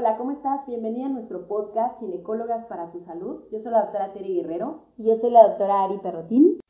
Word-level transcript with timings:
Hola, 0.00 0.16
¿cómo 0.16 0.30
estás? 0.30 0.64
Bienvenida 0.64 1.06
a 1.06 1.08
nuestro 1.08 1.48
podcast 1.48 1.98
Ginecólogas 1.98 2.66
para 2.66 2.92
tu 2.92 3.00
Salud. 3.00 3.42
Yo 3.50 3.58
soy 3.58 3.72
la 3.72 3.82
doctora 3.82 4.12
Tere 4.12 4.28
Guerrero. 4.28 4.84
Y 4.96 5.06
yo 5.06 5.16
soy 5.16 5.32
la 5.32 5.48
doctora 5.48 5.82
Ari 5.82 5.98
Perrotín. 5.98 6.60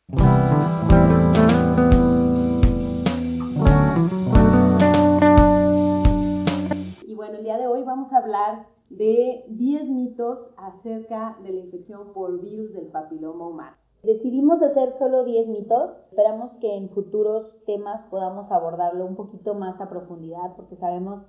Y 7.07 7.15
bueno, 7.15 7.37
el 7.37 7.45
día 7.45 7.59
de 7.59 7.67
hoy 7.67 7.83
vamos 7.83 8.11
a 8.15 8.17
hablar 8.17 8.67
de 8.89 9.45
10 9.51 9.91
mitos 9.91 10.39
acerca 10.57 11.37
de 11.43 11.53
la 11.53 11.61
infección 11.61 12.15
por 12.15 12.41
virus 12.41 12.73
del 12.73 12.87
papiloma 12.87 13.47
humano. 13.47 13.77
Decidimos 14.03 14.63
hacer 14.63 14.95
solo 14.99 15.25
10 15.25 15.49
mitos. 15.49 15.91
Esperamos 16.09 16.53
que 16.63 16.75
en 16.75 16.89
futuros 16.89 17.53
temas 17.67 18.07
podamos 18.09 18.51
abordarlo 18.51 19.05
un 19.05 19.17
poquito 19.17 19.53
más 19.53 19.79
a 19.83 19.91
profundidad 19.91 20.57
porque 20.57 20.77
sabemos 20.77 21.25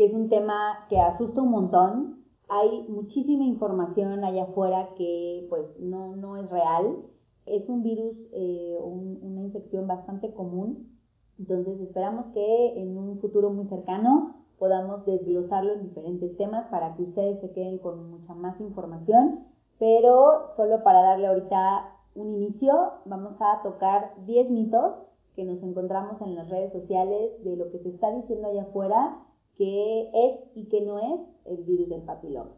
que 0.00 0.06
es 0.06 0.14
un 0.14 0.30
tema 0.30 0.86
que 0.88 0.98
asusta 0.98 1.42
un 1.42 1.50
montón. 1.50 2.24
Hay 2.48 2.86
muchísima 2.88 3.44
información 3.44 4.24
allá 4.24 4.44
afuera 4.44 4.94
que 4.96 5.46
pues 5.50 5.78
no, 5.78 6.16
no 6.16 6.38
es 6.38 6.48
real. 6.48 7.04
Es 7.44 7.68
un 7.68 7.82
virus, 7.82 8.16
eh, 8.32 8.78
una 8.80 9.42
infección 9.42 9.86
bastante 9.86 10.32
común. 10.32 10.98
Entonces 11.38 11.78
esperamos 11.82 12.32
que 12.32 12.80
en 12.80 12.96
un 12.96 13.20
futuro 13.20 13.50
muy 13.50 13.66
cercano 13.66 14.36
podamos 14.58 15.04
desglosarlo 15.04 15.74
en 15.74 15.82
diferentes 15.82 16.34
temas 16.38 16.66
para 16.70 16.96
que 16.96 17.02
ustedes 17.02 17.38
se 17.42 17.52
queden 17.52 17.76
con 17.76 18.10
mucha 18.10 18.32
más 18.32 18.58
información. 18.58 19.44
Pero 19.78 20.54
solo 20.56 20.82
para 20.82 21.02
darle 21.02 21.26
ahorita 21.26 21.94
un 22.14 22.36
inicio, 22.36 22.92
vamos 23.04 23.34
a 23.38 23.60
tocar 23.62 24.14
10 24.24 24.48
mitos 24.48 24.94
que 25.36 25.44
nos 25.44 25.62
encontramos 25.62 26.22
en 26.22 26.36
las 26.36 26.48
redes 26.48 26.72
sociales 26.72 27.44
de 27.44 27.54
lo 27.56 27.70
que 27.70 27.80
se 27.80 27.90
está 27.90 28.10
diciendo 28.12 28.48
allá 28.48 28.62
afuera 28.62 29.26
que 29.60 30.10
es 30.14 30.40
y 30.54 30.70
que 30.70 30.80
no 30.80 30.98
es 31.00 31.20
el 31.44 31.64
virus 31.64 31.90
del 31.90 32.00
papiloma. 32.00 32.56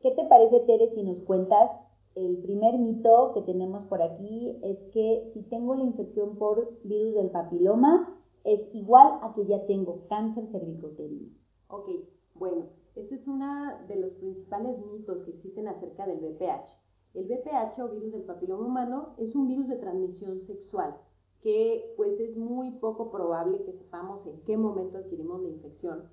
¿Qué 0.00 0.10
te 0.10 0.22
parece, 0.26 0.60
Tere, 0.60 0.90
si 0.94 1.02
nos 1.02 1.22
cuentas? 1.22 1.70
El 2.14 2.42
primer 2.42 2.78
mito 2.78 3.32
que 3.32 3.40
tenemos 3.40 3.86
por 3.86 4.02
aquí 4.02 4.60
es 4.62 4.76
que 4.92 5.30
si 5.32 5.44
tengo 5.44 5.74
la 5.74 5.84
infección 5.84 6.36
por 6.36 6.78
virus 6.84 7.14
del 7.14 7.30
papiloma, 7.30 8.20
es 8.44 8.60
igual 8.74 9.18
a 9.22 9.32
que 9.32 9.46
ya 9.46 9.64
tengo 9.64 10.06
cáncer 10.10 10.46
cervicouterino. 10.52 11.30
Ok, 11.68 11.88
bueno, 12.34 12.66
este 12.96 13.14
es 13.14 13.26
uno 13.26 13.78
de 13.88 13.96
los 13.96 14.12
principales 14.16 14.76
mitos 14.92 15.24
que 15.24 15.30
existen 15.30 15.68
acerca 15.68 16.06
del 16.06 16.18
VPH. 16.18 16.68
El 17.14 17.28
VPH 17.28 17.80
o 17.80 17.88
virus 17.88 18.12
del 18.12 18.24
papiloma 18.24 18.66
humano 18.66 19.14
es 19.16 19.34
un 19.34 19.48
virus 19.48 19.68
de 19.68 19.76
transmisión 19.76 20.38
sexual 20.42 20.96
que 21.40 21.94
pues 21.96 22.20
es 22.20 22.36
muy 22.36 22.72
poco 22.72 23.10
probable 23.10 23.64
que 23.64 23.72
sepamos 23.72 24.26
en 24.26 24.38
qué 24.42 24.58
momento 24.58 24.98
adquirimos 24.98 25.40
la 25.40 25.48
infección 25.48 26.10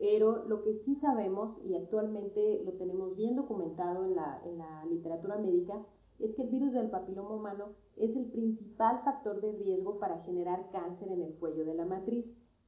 pero 0.00 0.46
lo 0.48 0.62
que 0.62 0.72
sí 0.86 0.96
sabemos, 0.96 1.58
y 1.62 1.76
actualmente 1.76 2.62
lo 2.64 2.72
tenemos 2.72 3.14
bien 3.16 3.36
documentado 3.36 4.06
en 4.06 4.16
la, 4.16 4.40
en 4.46 4.56
la 4.56 4.86
literatura 4.86 5.36
médica, 5.36 5.86
es 6.18 6.34
que 6.34 6.42
el 6.42 6.48
virus 6.48 6.72
del 6.72 6.88
papiloma 6.88 7.34
humano 7.34 7.74
es 7.96 8.16
el 8.16 8.30
principal 8.30 9.02
factor 9.04 9.42
de 9.42 9.52
riesgo 9.52 9.98
para 9.98 10.22
generar 10.22 10.70
cáncer 10.72 11.12
en 11.12 11.20
el 11.20 11.34
cuello 11.34 11.66
de 11.66 11.74
la 11.74 11.84
matriz. 11.84 12.24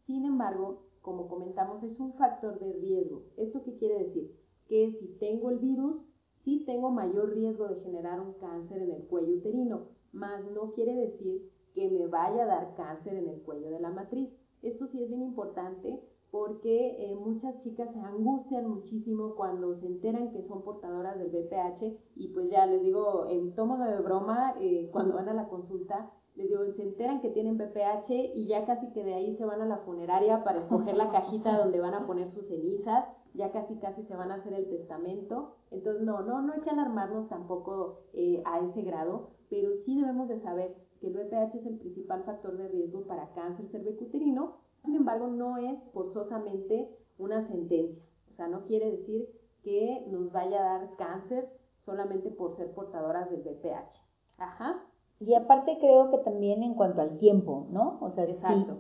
Sin 0.07 0.27
embargo, 0.27 0.83
como 1.01 1.27
comentamos, 1.29 1.83
es 1.83 1.99
un 1.99 2.13
factor 2.15 2.61
de 2.61 2.75
riesgo. 2.75 3.23
¿Esto 3.39 3.63
qué 3.65 3.79
quiere 3.79 4.05
decir? 4.05 4.37
Que 4.69 4.93
si 5.01 5.17
tengo 5.19 5.49
el 5.49 5.59
virus, 5.59 6.03
sí 6.45 6.65
tengo 6.67 6.91
mayor 6.91 7.33
riesgo 7.35 7.67
de 7.67 7.81
generar 7.81 8.21
un 8.21 8.35
cáncer 8.35 8.83
en 8.83 8.91
el 8.91 9.07
cuello 9.07 9.37
uterino, 9.37 9.89
mas 10.13 10.45
no 10.53 10.73
quiere 10.73 10.95
decir 10.95 11.51
que 11.75 11.89
me 11.89 12.09
vaya 12.09 12.43
a 12.43 12.47
dar 12.47 12.75
cáncer 12.75 13.15
en 13.15 13.29
el 13.29 13.41
cuello 13.41 13.71
de 13.71 13.81
la 13.81 13.91
matriz. 13.91 14.29
Esto 14.61 14.87
sí 14.87 15.03
es 15.03 15.09
bien 15.09 15.23
importante 15.23 16.12
porque 16.33 16.97
eh, 16.99 17.15
muchas 17.15 17.59
chicas 17.59 17.93
se 17.93 18.01
angustian 18.01 18.67
muchísimo 18.67 19.35
cuando 19.35 19.79
se 19.79 19.87
enteran 19.87 20.33
que 20.33 20.43
son 20.49 20.63
portadoras 20.63 21.19
del 21.19 21.29
BPH 21.29 21.95
y 22.17 22.29
pues 22.29 22.51
ya 22.51 22.65
les 22.65 22.81
digo, 22.83 23.27
en 23.29 23.55
tomo 23.55 23.77
de 23.77 24.01
broma, 24.01 24.55
eh, 24.59 24.89
cuando 24.91 25.15
van 25.15 25.29
a 25.29 25.35
la 25.35 25.49
consulta, 25.49 26.11
les 26.35 26.49
digo, 26.49 26.65
se 26.75 26.85
enteran 26.85 27.21
que 27.21 27.29
tienen 27.29 27.59
BPH 27.59 28.35
y 28.35 28.47
ya 28.47 28.65
casi 28.65 28.91
que 28.93 29.05
de 29.05 29.13
ahí 29.13 29.37
se 29.37 29.45
van 29.45 29.61
a 29.61 29.67
la 29.67 29.77
funeraria 29.81 30.43
para 30.43 30.61
escoger 30.61 30.97
la 30.97 31.11
cajita 31.13 31.59
donde 31.59 31.81
van 31.81 31.93
a 31.93 32.07
poner 32.07 32.31
sus 32.31 32.49
cenizas, 32.49 33.05
ya 33.35 33.53
casi 33.53 33.77
casi 33.77 34.03
se 34.05 34.17
van 34.17 34.31
a 34.31 34.37
hacer 34.37 34.55
el 34.55 34.71
testamento. 34.71 35.57
Entonces, 35.71 36.03
no, 36.03 36.23
no, 36.23 36.41
no 36.41 36.55
hay 36.55 36.61
que 36.61 36.71
alarmarnos 36.71 37.29
tampoco 37.29 38.05
eh, 38.15 38.43
a 38.47 38.61
ese 38.61 38.81
grado, 38.81 39.33
pero 39.51 39.69
sí 39.85 40.01
debemos 40.01 40.29
de 40.29 40.41
saber 40.41 40.75
que 40.99 41.09
el 41.09 41.13
BPH 41.13 41.57
es 41.57 41.67
el 41.67 41.79
principal 41.79 42.25
factor 42.25 42.57
de 42.57 42.69
riesgo 42.69 43.03
para 43.03 43.35
cáncer 43.35 43.69
cervicuterino 43.71 44.62
sin 44.85 44.97
embargo, 44.97 45.29
no 45.29 45.59
es 45.59 45.79
forzosamente 45.93 46.89
una 47.19 47.47
sentencia. 47.47 48.03
O 48.33 48.35
sea, 48.35 48.49
no 48.49 48.65
quiere 48.65 48.91
decir 48.91 49.29
que 49.63 50.07
nos 50.11 50.33
vaya 50.33 50.61
a 50.61 50.79
dar 50.79 50.97
cáncer 50.97 51.49
solamente 51.85 52.31
por 52.31 52.57
ser 52.57 52.73
portadoras 52.73 53.31
del 53.31 53.43
BPH. 53.43 54.01
Ajá. 54.39 54.85
Y 55.21 55.35
aparte 55.35 55.79
creo 55.79 56.11
que 56.11 56.19
también 56.19 56.63
en 56.63 56.75
cuanto 56.75 57.01
al 57.01 57.19
tiempo, 57.19 57.69
¿no? 57.71 57.99
O 58.01 58.11
sea, 58.11 58.27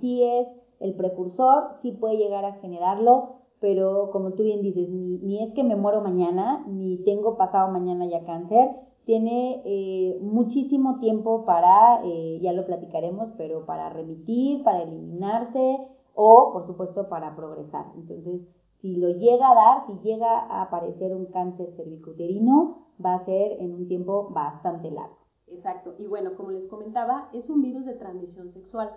sí, 0.00 0.24
es 0.24 0.48
el 0.80 0.94
precursor, 0.96 1.76
sí 1.82 1.92
puede 1.92 2.16
llegar 2.16 2.44
a 2.44 2.54
generarlo, 2.54 3.42
pero 3.60 4.10
como 4.10 4.32
tú 4.32 4.42
bien 4.42 4.60
dices, 4.60 4.88
ni, 4.88 5.40
es 5.44 5.54
que 5.54 5.62
me 5.62 5.76
muero 5.76 6.00
mañana, 6.00 6.64
ni 6.66 6.98
tengo 7.04 7.36
pasado 7.36 7.70
mañana 7.70 8.06
ya 8.06 8.24
cáncer, 8.24 8.70
tiene 9.04 9.62
eh, 9.64 10.18
muchísimo 10.20 10.98
tiempo 11.00 11.44
para, 11.44 12.04
eh, 12.04 12.38
ya 12.40 12.52
lo 12.52 12.64
platicaremos, 12.66 13.32
pero 13.36 13.66
para 13.66 13.90
remitir, 13.90 14.62
para 14.62 14.82
eliminarse 14.82 15.78
o, 16.14 16.50
por 16.52 16.66
supuesto, 16.66 17.08
para 17.08 17.34
progresar. 17.34 17.86
Entonces, 17.96 18.42
si 18.80 18.96
lo 18.96 19.10
llega 19.10 19.50
a 19.50 19.54
dar, 19.54 19.86
si 19.86 20.08
llega 20.08 20.28
a 20.28 20.62
aparecer 20.62 21.14
un 21.14 21.26
cáncer 21.26 21.72
cervicuterino, 21.76 22.88
va 23.04 23.14
a 23.14 23.24
ser 23.24 23.60
en 23.60 23.74
un 23.74 23.88
tiempo 23.88 24.28
bastante 24.30 24.90
largo. 24.90 25.18
Exacto. 25.48 25.94
Y 25.98 26.06
bueno, 26.06 26.34
como 26.36 26.50
les 26.50 26.66
comentaba, 26.68 27.28
es 27.32 27.48
un 27.50 27.62
virus 27.62 27.84
de 27.84 27.94
transmisión 27.94 28.50
sexual. 28.50 28.90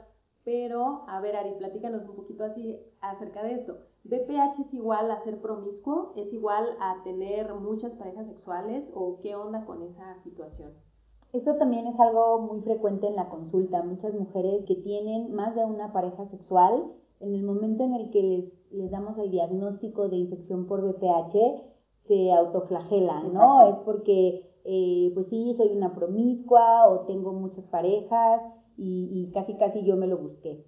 Pero, 0.44 1.04
a 1.08 1.20
ver, 1.22 1.36
Ari, 1.36 1.54
platícanos 1.58 2.08
un 2.08 2.16
poquito 2.16 2.44
así 2.44 2.80
acerca 3.02 3.44
de 3.44 3.54
esto. 3.56 3.78
¿BPH 4.06 4.60
es 4.60 4.74
igual 4.74 5.10
a 5.10 5.24
ser 5.24 5.42
promiscuo? 5.42 6.14
¿Es 6.16 6.32
igual 6.32 6.78
a 6.80 7.04
tener 7.04 7.54
muchas 7.56 7.92
parejas 7.94 8.28
sexuales? 8.28 8.90
¿O 8.94 9.20
qué 9.22 9.36
onda 9.36 9.66
con 9.66 9.82
esa 9.82 10.22
situación? 10.24 10.74
Eso 11.34 11.56
también 11.56 11.88
es 11.88 12.00
algo 12.00 12.40
muy 12.40 12.62
frecuente 12.62 13.08
en 13.08 13.16
la 13.16 13.30
consulta. 13.30 13.82
Muchas 13.82 14.14
mujeres 14.14 14.64
que 14.66 14.76
tienen 14.76 15.34
más 15.34 15.56
de 15.56 15.66
una 15.66 15.92
pareja 15.92 16.28
sexual, 16.28 16.94
en 17.20 17.34
el 17.34 17.44
momento 17.44 17.84
en 17.84 17.96
el 17.96 18.12
que 18.12 18.54
les, 18.72 18.92
damos 18.92 19.18
el 19.18 19.32
diagnóstico 19.32 20.08
de 20.08 20.18
infección 20.18 20.68
por 20.68 20.82
BPH, 20.82 21.64
se 22.08 22.32
autoflagelan, 22.32 23.34
¿no? 23.34 23.68
Es 23.68 23.76
porque, 23.84 24.52
eh, 24.66 25.12
pues 25.16 25.28
sí, 25.30 25.56
soy 25.58 25.76
una 25.76 25.96
promiscua 25.96 26.88
o 26.88 27.02
tengo 27.02 27.34
muchas 27.34 27.66
parejas 27.66 28.42
y, 28.78 29.32
casi 29.34 29.56
casi 29.56 29.84
yo 29.84 29.96
me 29.98 30.08
lo 30.08 30.18
busqué. 30.18 30.64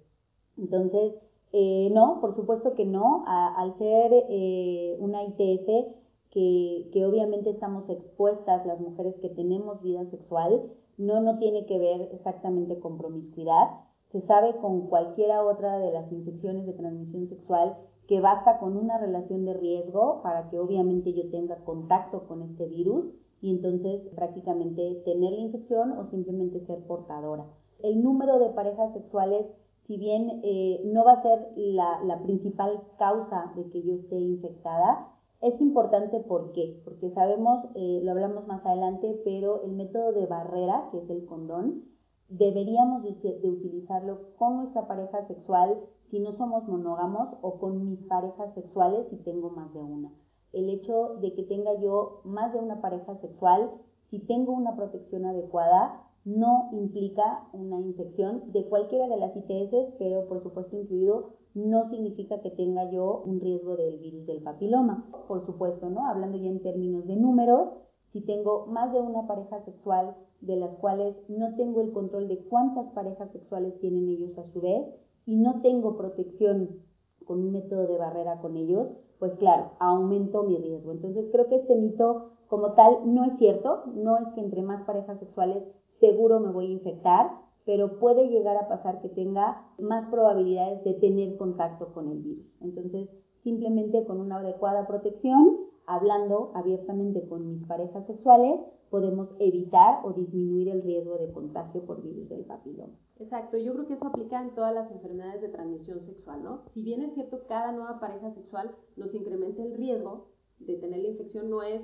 Entonces, 0.56 1.14
eh, 1.52 1.90
no, 1.92 2.20
por 2.20 2.34
supuesto 2.36 2.74
que 2.74 2.84
no. 2.84 3.24
al 3.26 3.76
ser 3.78 4.12
eh, 4.28 4.96
una 5.00 5.24
ITS 5.24 5.94
que, 6.30 6.90
que, 6.92 7.06
obviamente 7.06 7.50
estamos 7.50 7.88
expuestas 7.88 8.66
las 8.66 8.80
mujeres 8.80 9.14
que 9.20 9.30
tenemos 9.30 9.82
vida 9.82 10.04
sexual, 10.10 10.62
no, 10.98 11.20
no 11.20 11.38
tiene 11.38 11.64
que 11.66 11.78
ver 11.78 12.10
exactamente 12.12 12.78
con 12.80 12.98
promiscuidad. 12.98 13.80
Se 14.12 14.20
sabe 14.22 14.56
con 14.56 14.88
cualquiera 14.88 15.44
otra 15.44 15.78
de 15.78 15.92
las 15.92 16.10
infecciones 16.12 16.66
de 16.66 16.72
transmisión 16.74 17.28
sexual 17.28 17.76
que 18.06 18.20
basta 18.20 18.58
con 18.58 18.76
una 18.76 18.98
relación 18.98 19.44
de 19.44 19.54
riesgo 19.54 20.22
para 20.22 20.48
que 20.50 20.58
obviamente 20.58 21.12
yo 21.12 21.30
tenga 21.30 21.56
contacto 21.64 22.26
con 22.26 22.42
este 22.42 22.66
virus 22.66 23.06
y 23.40 23.50
entonces 23.50 24.00
prácticamente 24.14 25.02
tener 25.04 25.32
la 25.32 25.40
infección 25.40 25.92
o 25.92 26.10
simplemente 26.10 26.64
ser 26.66 26.78
portadora 26.86 27.46
el 27.82 28.02
número 28.02 28.38
de 28.38 28.50
parejas 28.50 28.92
sexuales, 28.92 29.46
si 29.88 29.96
bien 29.96 30.40
eh, 30.44 30.82
no 30.84 31.02
va 31.02 31.12
a 31.14 31.22
ser 31.22 31.48
la, 31.56 32.20
principal 32.22 32.82
causa 32.98 33.52
de 33.56 33.70
que 33.70 33.82
yo 33.82 33.94
esté 33.94 34.16
infectada, 34.16 35.08
es 35.40 35.58
importante 35.62 36.20
¿por 36.20 36.52
qué? 36.52 36.78
Porque 36.84 37.10
sabemos, 37.12 37.64
eh, 37.74 38.00
lo 38.04 38.10
hablamos 38.10 38.46
más 38.46 38.64
adelante, 38.66 39.18
pero 39.24 39.62
el 39.64 39.72
método 39.72 40.12
de 40.12 40.26
barrera, 40.26 40.90
que 40.92 40.98
es 40.98 41.08
el 41.08 41.24
condón, 41.24 41.84
deberíamos 42.28 43.02
de, 43.02 43.12
de, 43.40 43.48
utilizarlo 43.48 44.34
con 44.36 44.58
nuestra 44.58 44.86
pareja 44.86 45.26
sexual 45.26 45.80
si 46.10 46.20
no 46.20 46.36
somos 46.36 46.68
monógamos 46.68 47.30
o 47.40 47.58
con 47.58 47.88
mis 47.88 48.00
parejas 48.00 48.52
sexuales 48.54 49.06
si 49.08 49.16
tengo 49.16 49.48
más 49.48 49.72
de 49.72 49.80
una. 49.80 50.12
El 50.52 50.68
hecho 50.68 51.14
de 51.22 51.32
que 51.32 51.44
tenga 51.44 51.80
yo 51.80 52.20
más 52.24 52.52
de 52.52 52.58
una 52.58 52.82
pareja 52.82 53.16
sexual, 53.22 53.70
si 54.10 54.18
tengo 54.18 54.52
una 54.52 54.76
protección 54.76 55.24
adecuada, 55.24 56.07
no 56.28 56.68
implica 56.72 57.48
una 57.54 57.80
infección 57.80 58.52
de 58.52 58.66
cualquiera 58.66 59.08
de 59.08 59.16
las 59.16 59.34
ITS, 59.34 59.94
pero 59.98 60.28
por 60.28 60.42
supuesto 60.42 60.76
incluido 60.76 61.30
no 61.54 61.88
significa 61.88 62.42
que 62.42 62.50
tenga 62.50 62.90
yo 62.90 63.22
un 63.24 63.40
riesgo 63.40 63.76
del 63.76 63.98
virus 63.98 64.26
del 64.26 64.42
papiloma. 64.42 65.08
Por 65.26 65.46
supuesto, 65.46 65.88
¿no? 65.88 66.06
Hablando 66.06 66.36
ya 66.36 66.50
en 66.50 66.60
términos 66.60 67.06
de 67.06 67.16
números, 67.16 67.70
si 68.12 68.20
tengo 68.20 68.66
más 68.66 68.92
de 68.92 69.00
una 69.00 69.26
pareja 69.26 69.64
sexual 69.64 70.16
de 70.42 70.56
las 70.56 70.76
cuales 70.76 71.16
no 71.28 71.56
tengo 71.56 71.80
el 71.80 71.92
control 71.92 72.28
de 72.28 72.38
cuántas 72.44 72.86
parejas 72.92 73.30
sexuales 73.32 73.78
tienen 73.80 74.08
ellos 74.08 74.36
a 74.36 74.46
su 74.52 74.60
vez 74.60 74.84
y 75.24 75.36
no 75.36 75.62
tengo 75.62 75.96
protección 75.96 76.82
con 77.24 77.40
un 77.40 77.52
método 77.52 77.86
de 77.86 77.96
barrera 77.96 78.40
con 78.40 78.56
ellos, 78.56 78.88
pues 79.18 79.32
claro, 79.36 79.70
aumento 79.80 80.42
mi 80.42 80.58
riesgo. 80.58 80.92
Entonces 80.92 81.26
creo 81.32 81.48
que 81.48 81.56
este 81.56 81.74
mito 81.74 82.32
como 82.48 82.72
tal 82.72 83.00
no 83.14 83.24
es 83.24 83.36
cierto, 83.38 83.84
no 83.94 84.18
es 84.18 84.28
que 84.34 84.40
entre 84.40 84.62
más 84.62 84.84
parejas 84.84 85.18
sexuales 85.18 85.62
seguro 86.00 86.40
me 86.40 86.50
voy 86.50 86.66
a 86.66 86.72
infectar, 86.72 87.30
pero 87.64 87.98
puede 87.98 88.28
llegar 88.28 88.56
a 88.56 88.68
pasar 88.68 89.00
que 89.02 89.08
tenga 89.08 89.66
más 89.78 90.08
probabilidades 90.10 90.82
de 90.84 90.94
tener 90.94 91.36
contacto 91.36 91.92
con 91.92 92.08
el 92.08 92.22
virus. 92.22 92.46
Entonces, 92.60 93.10
simplemente 93.42 94.04
con 94.06 94.20
una 94.20 94.38
adecuada 94.38 94.86
protección, 94.86 95.58
hablando 95.86 96.52
abiertamente 96.54 97.26
con 97.28 97.46
mis 97.46 97.66
parejas 97.66 98.06
sexuales, 98.06 98.60
podemos 98.90 99.28
evitar 99.38 100.00
o 100.04 100.12
disminuir 100.12 100.68
el 100.68 100.82
riesgo 100.82 101.18
de 101.18 101.30
contagio 101.32 101.84
por 101.84 102.02
virus 102.02 102.28
del 102.28 102.44
papiloma. 102.44 102.94
Exacto, 103.18 103.58
yo 103.58 103.72
creo 103.74 103.86
que 103.86 103.94
eso 103.94 104.06
aplica 104.06 104.40
en 104.40 104.54
todas 104.54 104.74
las 104.74 104.90
enfermedades 104.90 105.42
de 105.42 105.48
transmisión 105.48 106.00
sexual, 106.06 106.42
¿no? 106.42 106.62
Si 106.72 106.82
bien 106.82 107.02
es 107.02 107.14
cierto, 107.14 107.46
cada 107.46 107.72
nueva 107.72 108.00
pareja 108.00 108.32
sexual 108.32 108.74
nos 108.96 109.14
incrementa 109.14 109.62
el 109.62 109.74
riesgo 109.74 110.28
de 110.58 110.76
tener 110.76 111.00
la 111.00 111.08
infección, 111.08 111.50
no 111.50 111.62
es 111.62 111.82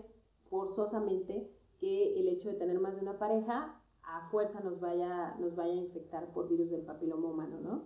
forzosamente 0.48 1.50
que 1.78 2.20
el 2.20 2.28
hecho 2.28 2.48
de 2.48 2.54
tener 2.54 2.78
más 2.80 2.94
de 2.94 3.02
una 3.02 3.18
pareja 3.18 3.80
a 4.06 4.28
fuerza 4.30 4.60
nos 4.60 4.80
vaya, 4.80 5.34
nos 5.38 5.56
vaya 5.56 5.72
a 5.72 5.76
infectar 5.76 6.26
por 6.32 6.48
virus 6.48 6.70
del 6.70 6.82
papiloma 6.82 7.28
humano, 7.28 7.56
¿no? 7.62 7.82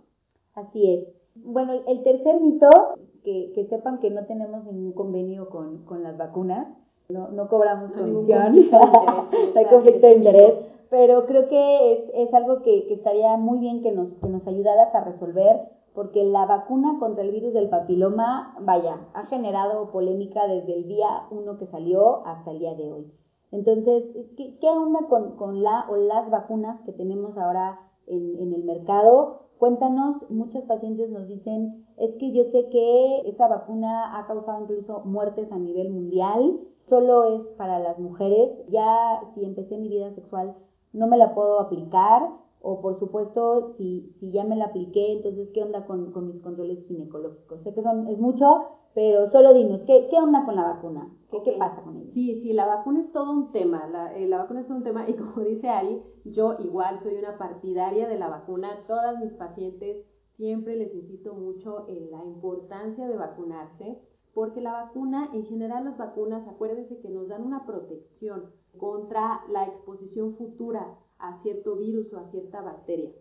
Así 0.53 0.93
es. 0.93 1.07
Bueno, 1.35 1.73
el 1.87 2.03
tercer 2.03 2.39
mito, 2.41 2.69
que, 3.23 3.51
que 3.53 3.65
sepan 3.65 3.99
que 3.99 4.09
no 4.09 4.25
tenemos 4.25 4.65
ningún 4.65 4.93
convenio 4.93 5.49
con, 5.49 5.85
con 5.85 6.03
las 6.03 6.17
vacunas, 6.17 6.67
no, 7.09 7.29
no 7.29 7.47
cobramos 7.47 7.91
comisión, 7.93 8.69
no 8.71 9.59
hay 9.59 9.65
conflicto 9.65 10.07
de 10.07 10.13
interés, 10.13 10.53
pero 10.89 11.25
creo 11.25 11.47
que 11.47 11.93
es, 11.93 12.11
es 12.13 12.33
algo 12.33 12.61
que, 12.61 12.87
que, 12.87 12.95
estaría 12.95 13.35
muy 13.37 13.59
bien 13.59 13.81
que 13.81 13.91
nos, 13.91 14.13
que 14.15 14.27
nos 14.27 14.45
ayudaras 14.47 14.93
a 14.93 15.03
resolver, 15.03 15.61
porque 15.93 16.23
la 16.23 16.45
vacuna 16.45 16.97
contra 16.99 17.23
el 17.23 17.31
virus 17.31 17.53
del 17.53 17.69
papiloma, 17.69 18.55
vaya, 18.61 18.97
ha 19.13 19.25
generado 19.25 19.91
polémica 19.91 20.47
desde 20.47 20.75
el 20.75 20.87
día 20.87 21.23
uno 21.31 21.57
que 21.57 21.67
salió 21.67 22.25
hasta 22.25 22.51
el 22.51 22.59
día 22.59 22.75
de 22.75 22.91
hoy. 22.91 23.11
Entonces, 23.51 24.03
¿qué, 24.37 24.57
qué 24.59 24.69
onda 24.69 25.07
con, 25.09 25.35
con, 25.35 25.63
la 25.63 25.85
o 25.89 25.95
las 25.95 26.29
vacunas 26.29 26.81
que 26.81 26.93
tenemos 26.93 27.37
ahora 27.37 27.79
en, 28.07 28.37
en 28.39 28.53
el 28.53 28.63
mercado? 28.63 29.49
Cuéntanos, 29.57 30.29
muchos 30.29 30.63
pacientes 30.63 31.09
nos 31.09 31.27
dicen, 31.27 31.85
es 31.97 32.15
que 32.15 32.31
yo 32.31 32.45
sé 32.45 32.69
que 32.69 33.21
esa 33.29 33.47
vacuna 33.47 34.17
ha 34.17 34.25
causado 34.27 34.61
incluso 34.61 35.01
muertes 35.01 35.51
a 35.51 35.57
nivel 35.57 35.89
mundial, 35.89 36.59
solo 36.87 37.25
es 37.25 37.43
para 37.57 37.79
las 37.79 37.99
mujeres, 37.99 38.51
ya 38.69 39.21
si 39.33 39.43
empecé 39.43 39.77
mi 39.77 39.89
vida 39.89 40.13
sexual 40.15 40.55
no 40.93 41.07
me 41.07 41.17
la 41.17 41.33
puedo 41.35 41.59
aplicar, 41.59 42.29
o 42.61 42.81
por 42.81 42.99
supuesto, 42.99 43.73
si, 43.77 44.13
si 44.19 44.31
ya 44.31 44.43
me 44.43 44.55
la 44.55 44.65
apliqué, 44.65 45.13
entonces, 45.13 45.49
¿qué 45.53 45.63
onda 45.63 45.85
con, 45.85 46.11
con 46.11 46.27
mis 46.27 46.41
controles 46.41 46.85
ginecológicos? 46.87 47.61
Sé 47.63 47.73
que 47.73 47.81
son, 47.81 48.07
es 48.07 48.19
mucho, 48.19 48.63
pero 48.93 49.29
solo 49.31 49.53
dinos, 49.53 49.81
¿qué, 49.85 50.07
qué 50.09 50.17
onda 50.17 50.45
con 50.45 50.55
la 50.55 50.63
vacuna? 50.63 51.09
¿Qué, 51.31 51.43
¿Qué, 51.43 51.51
pasa 51.59 51.81
con 51.83 51.97
ella? 51.97 52.11
Sí, 52.13 52.41
sí, 52.41 52.53
la 52.53 52.65
vacuna 52.65 53.01
es 53.01 53.11
todo 53.11 53.31
un 53.31 53.51
tema, 53.51 53.87
la, 53.87 54.15
eh, 54.15 54.27
la, 54.27 54.39
vacuna 54.39 54.61
es 54.61 54.67
todo 54.67 54.77
un 54.77 54.83
tema 54.83 55.07
y 55.07 55.15
como 55.15 55.41
dice 55.45 55.69
Ari, 55.69 56.01
yo 56.25 56.55
igual 56.59 56.99
soy 57.01 57.15
una 57.15 57.37
partidaria 57.37 58.07
de 58.07 58.17
la 58.17 58.29
vacuna, 58.29 58.85
todas 58.87 59.19
mis 59.19 59.33
pacientes 59.33 60.05
siempre 60.37 60.75
les 60.75 60.95
insisto 60.95 61.33
mucho 61.33 61.87
en 61.87 62.09
la 62.09 62.23
importancia 62.23 63.07
de 63.07 63.17
vacunarse, 63.17 63.99
porque 64.33 64.61
la 64.61 64.71
vacuna, 64.71 65.29
en 65.33 65.45
general 65.45 65.85
las 65.85 65.97
vacunas, 65.97 66.47
acuérdense 66.47 66.99
que 67.01 67.09
nos 67.09 67.27
dan 67.27 67.43
una 67.43 67.65
protección 67.65 68.45
contra 68.77 69.41
la 69.49 69.65
exposición 69.65 70.35
futura 70.37 70.97
a 71.17 71.41
cierto 71.43 71.75
virus 71.75 72.11
o 72.13 72.17
a 72.17 72.31
cierta 72.31 72.61
bacteria. 72.61 73.11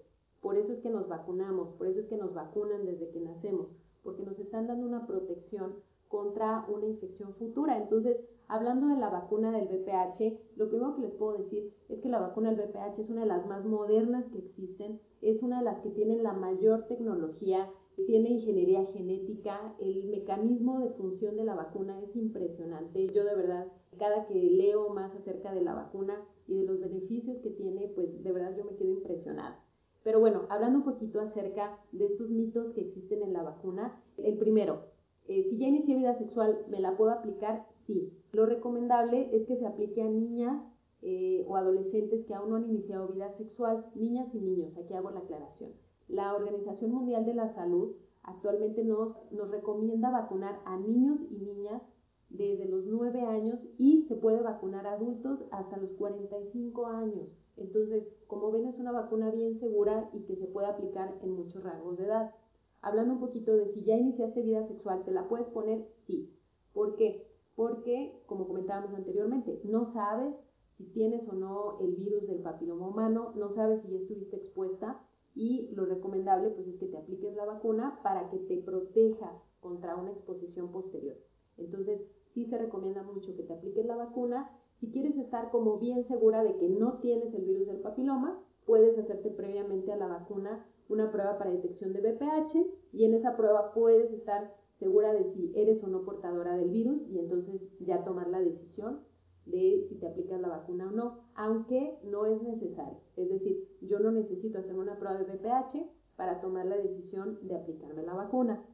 Por 0.40 0.56
eso 0.56 0.72
es 0.72 0.78
que 0.81 0.90
nos 0.90 1.08
vacunamos, 1.08 1.75
por 1.75 1.88
eso 1.88 2.00
es 2.00 2.06
que 2.06 2.16
nos 2.16 2.32
vacunan 2.34 2.87
desde 2.87 3.11
que 3.11 3.20
nacemos, 3.20 3.66
porque 4.04 4.22
nos 4.22 4.38
están 4.38 4.69
dando 4.69 4.87
una 4.87 5.06
protección 5.06 5.75
contra 6.18 6.66
una 6.68 6.86
infección 6.86 7.32
futura. 7.34 7.78
Entonces, 7.78 8.16
hablando 8.48 8.88
de 8.88 8.96
la 8.96 9.08
vacuna 9.08 9.52
del 9.52 9.68
VPH, 9.68 10.56
lo 10.56 10.68
primero 10.68 10.96
que 10.96 11.02
les 11.02 11.12
puedo 11.12 11.38
decir 11.38 11.72
es 11.88 12.00
que 12.00 12.08
la 12.08 12.18
vacuna 12.18 12.50
del 12.50 12.66
VPH 12.66 12.98
es 13.02 13.10
una 13.10 13.20
de 13.20 13.28
las 13.28 13.46
más 13.46 13.64
modernas 13.64 14.24
que 14.32 14.38
existen, 14.38 15.00
es 15.22 15.44
una 15.44 15.58
de 15.58 15.64
las 15.64 15.78
que 15.78 15.90
tienen 15.90 16.24
la 16.24 16.32
mayor 16.32 16.88
tecnología, 16.88 17.70
tiene 18.06 18.30
ingeniería 18.30 18.84
genética, 18.86 19.76
el 19.78 20.08
mecanismo 20.08 20.80
de 20.80 20.90
función 20.90 21.36
de 21.36 21.44
la 21.44 21.54
vacuna 21.54 22.00
es 22.02 22.16
impresionante. 22.16 23.06
Yo 23.14 23.24
de 23.24 23.36
verdad, 23.36 23.68
cada 23.96 24.26
que 24.26 24.34
leo 24.34 24.88
más 24.88 25.14
acerca 25.14 25.54
de 25.54 25.62
la 25.62 25.74
vacuna 25.74 26.20
y 26.48 26.56
de 26.56 26.64
los 26.64 26.80
beneficios 26.80 27.38
que 27.44 27.50
tiene, 27.50 27.92
pues 27.94 28.24
de 28.24 28.32
verdad 28.32 28.56
yo 28.56 28.64
me 28.64 28.74
quedo 28.74 28.90
impresionada. 28.90 29.62
Pero 30.02 30.18
bueno, 30.18 30.46
hablando 30.48 30.78
un 30.78 30.84
poquito 30.84 31.20
acerca 31.20 31.78
de 31.92 32.06
estos 32.06 32.28
mitos 32.28 32.72
que 32.74 32.80
existen 32.80 33.22
en 33.22 33.32
la 33.32 33.44
vacuna, 33.44 34.02
el 34.16 34.36
primero, 34.36 34.97
eh, 35.28 35.46
si 35.50 35.58
ya 35.58 35.69
inicié 35.69 35.94
vida 35.94 36.16
sexual, 36.19 36.64
¿me 36.69 36.80
la 36.80 36.96
puedo 36.96 37.10
aplicar? 37.10 37.66
Sí. 37.86 38.12
Lo 38.32 38.46
recomendable 38.46 39.30
es 39.36 39.46
que 39.46 39.56
se 39.56 39.66
aplique 39.66 40.02
a 40.02 40.08
niñas 40.08 40.62
eh, 41.02 41.44
o 41.46 41.56
adolescentes 41.56 42.26
que 42.26 42.34
aún 42.34 42.50
no 42.50 42.56
han 42.56 42.70
iniciado 42.70 43.08
vida 43.08 43.32
sexual, 43.36 43.86
niñas 43.94 44.34
y 44.34 44.40
niños, 44.40 44.76
aquí 44.76 44.94
hago 44.94 45.10
la 45.10 45.20
aclaración. 45.20 45.72
La 46.08 46.34
Organización 46.34 46.92
Mundial 46.92 47.25
de 47.26 47.34
la 47.34 47.54
Salud 47.54 47.94
actualmente 48.22 48.82
nos, 48.84 49.14
nos 49.30 49.50
recomienda 49.50 50.10
vacunar 50.10 50.60
a 50.64 50.76
niños 50.78 51.19
y 51.30 51.36
niñas 51.36 51.82
desde 52.30 52.66
los 52.66 52.86
9 52.86 53.20
años 53.22 53.58
y 53.78 54.06
se 54.08 54.16
puede 54.16 54.40
vacunar 54.40 54.86
a 54.86 54.92
adultos 54.92 55.40
hasta 55.50 55.76
los 55.76 55.92
45 55.92 56.86
años. 56.86 57.28
Entonces, 57.56 58.04
como 58.26 58.50
ven, 58.50 58.66
es 58.66 58.78
una 58.78 58.92
vacuna 58.92 59.30
bien 59.30 59.58
segura 59.60 60.08
y 60.12 60.20
que 60.20 60.36
se 60.36 60.46
puede 60.46 60.69
aplicar 60.69 61.14
en 61.22 61.32
muchos 61.32 61.62
rangos 61.62 61.98
de 61.98 62.04
edad. 62.04 62.34
Hablando 62.80 63.14
un 63.14 63.20
poquito 63.20 63.56
de 63.56 63.72
si 63.72 63.84
ya 63.84 63.96
iniciaste 63.96 64.42
vida 64.42 64.66
sexual, 64.69 65.04
¿te 65.04 65.10
la 65.10 65.28
puedes 65.28 65.48
poner? 65.48 65.86
Sí. 66.06 66.32
¿Por 66.72 66.96
qué? 66.96 67.26
Porque, 67.56 68.22
como 68.26 68.46
comentábamos 68.46 68.94
anteriormente, 68.94 69.60
no 69.64 69.92
sabes 69.92 70.34
si 70.76 70.84
tienes 70.92 71.28
o 71.28 71.32
no 71.32 71.80
el 71.80 71.96
virus 71.96 72.28
del 72.28 72.40
papiloma 72.40 72.88
humano, 72.88 73.32
no 73.34 73.52
sabes 73.54 73.82
si 73.82 73.90
ya 73.90 73.98
estuviste 73.98 74.36
expuesta 74.36 75.02
y 75.34 75.70
lo 75.75 75.86
recomendable 75.86 76.50
pues 76.50 76.69
es 76.69 76.76
que 76.76 76.86
te 76.86 76.96
apliques 76.96 77.34
la 77.34 77.44
vacuna 77.44 77.98
para 78.02 78.30
que 78.30 78.38
te 78.38 78.58
proteja 78.58 79.42
contra 79.60 79.96
una 79.96 80.12
exposición 80.12 80.70
posterior. 80.70 81.16
Entonces, 81.56 82.00
sí 82.32 82.46
se 82.46 82.58
recomienda 82.58 83.02
mucho 83.02 83.34
que 83.36 83.42
te 83.42 83.52
apliques 83.52 83.86
la 83.86 83.96
vacuna. 83.96 84.50
Si 84.78 84.92
quieres 84.92 85.16
estar 85.16 85.50
como 85.50 85.78
bien 85.78 86.06
segura 86.06 86.44
de 86.44 86.56
que 86.58 86.69
no 86.69 86.98
tienes 86.98 87.34
el 87.34 87.44
virus 87.44 87.66
del 87.66 87.80
papiloma, 87.80 88.40
puedes 88.64 88.96
hacerte 88.98 89.30
previamente 89.30 89.90
a 89.92 89.96
la 89.96 90.06
vacuna 90.06 90.64
una 90.88 91.11
prueba 91.11 91.38
para 91.38 91.50
detección 91.50 91.93
de 91.93 92.00
BPH 92.00 92.56
y 92.93 93.05
en 93.05 93.14
esa 93.14 93.37
prueba 93.37 93.73
puedes 93.73 94.11
estar 94.12 94.55
segura 94.79 95.12
de 95.12 95.32
si 95.32 95.52
eres 95.55 95.82
o 95.82 95.88
no 95.88 96.05
portadora 96.05 96.56
del 96.56 96.70
virus 96.70 97.02
y 97.08 97.19
entonces 97.19 97.61
ya 97.81 98.05
tomar 98.05 98.29
la 98.29 98.40
decisión 98.40 99.00
de 99.45 99.87
si 99.88 99.97
te 99.97 100.07
aplicas 100.07 100.40
la 100.40 100.49
vacuna 100.49 100.88
o 100.88 100.90
no, 100.90 101.18
aunque 101.35 101.99
no 102.04 102.26
es 102.26 102.42
necesario. 102.42 102.99
Es 103.16 103.28
decir, 103.28 103.68
yo 103.80 103.99
no 103.99 104.11
necesito 104.11 104.59
hacer 104.59 104.76
una 104.76 104.99
prueba 104.99 105.18
de 105.18 105.25
BPH 105.25 105.87
para 106.16 106.40
tomar 106.40 106.66
la 106.66 106.76
decisión 106.76 107.38
de 107.42 107.57
aplicarme 107.57 108.02
la 108.02 108.14
vacuna. 108.14 108.64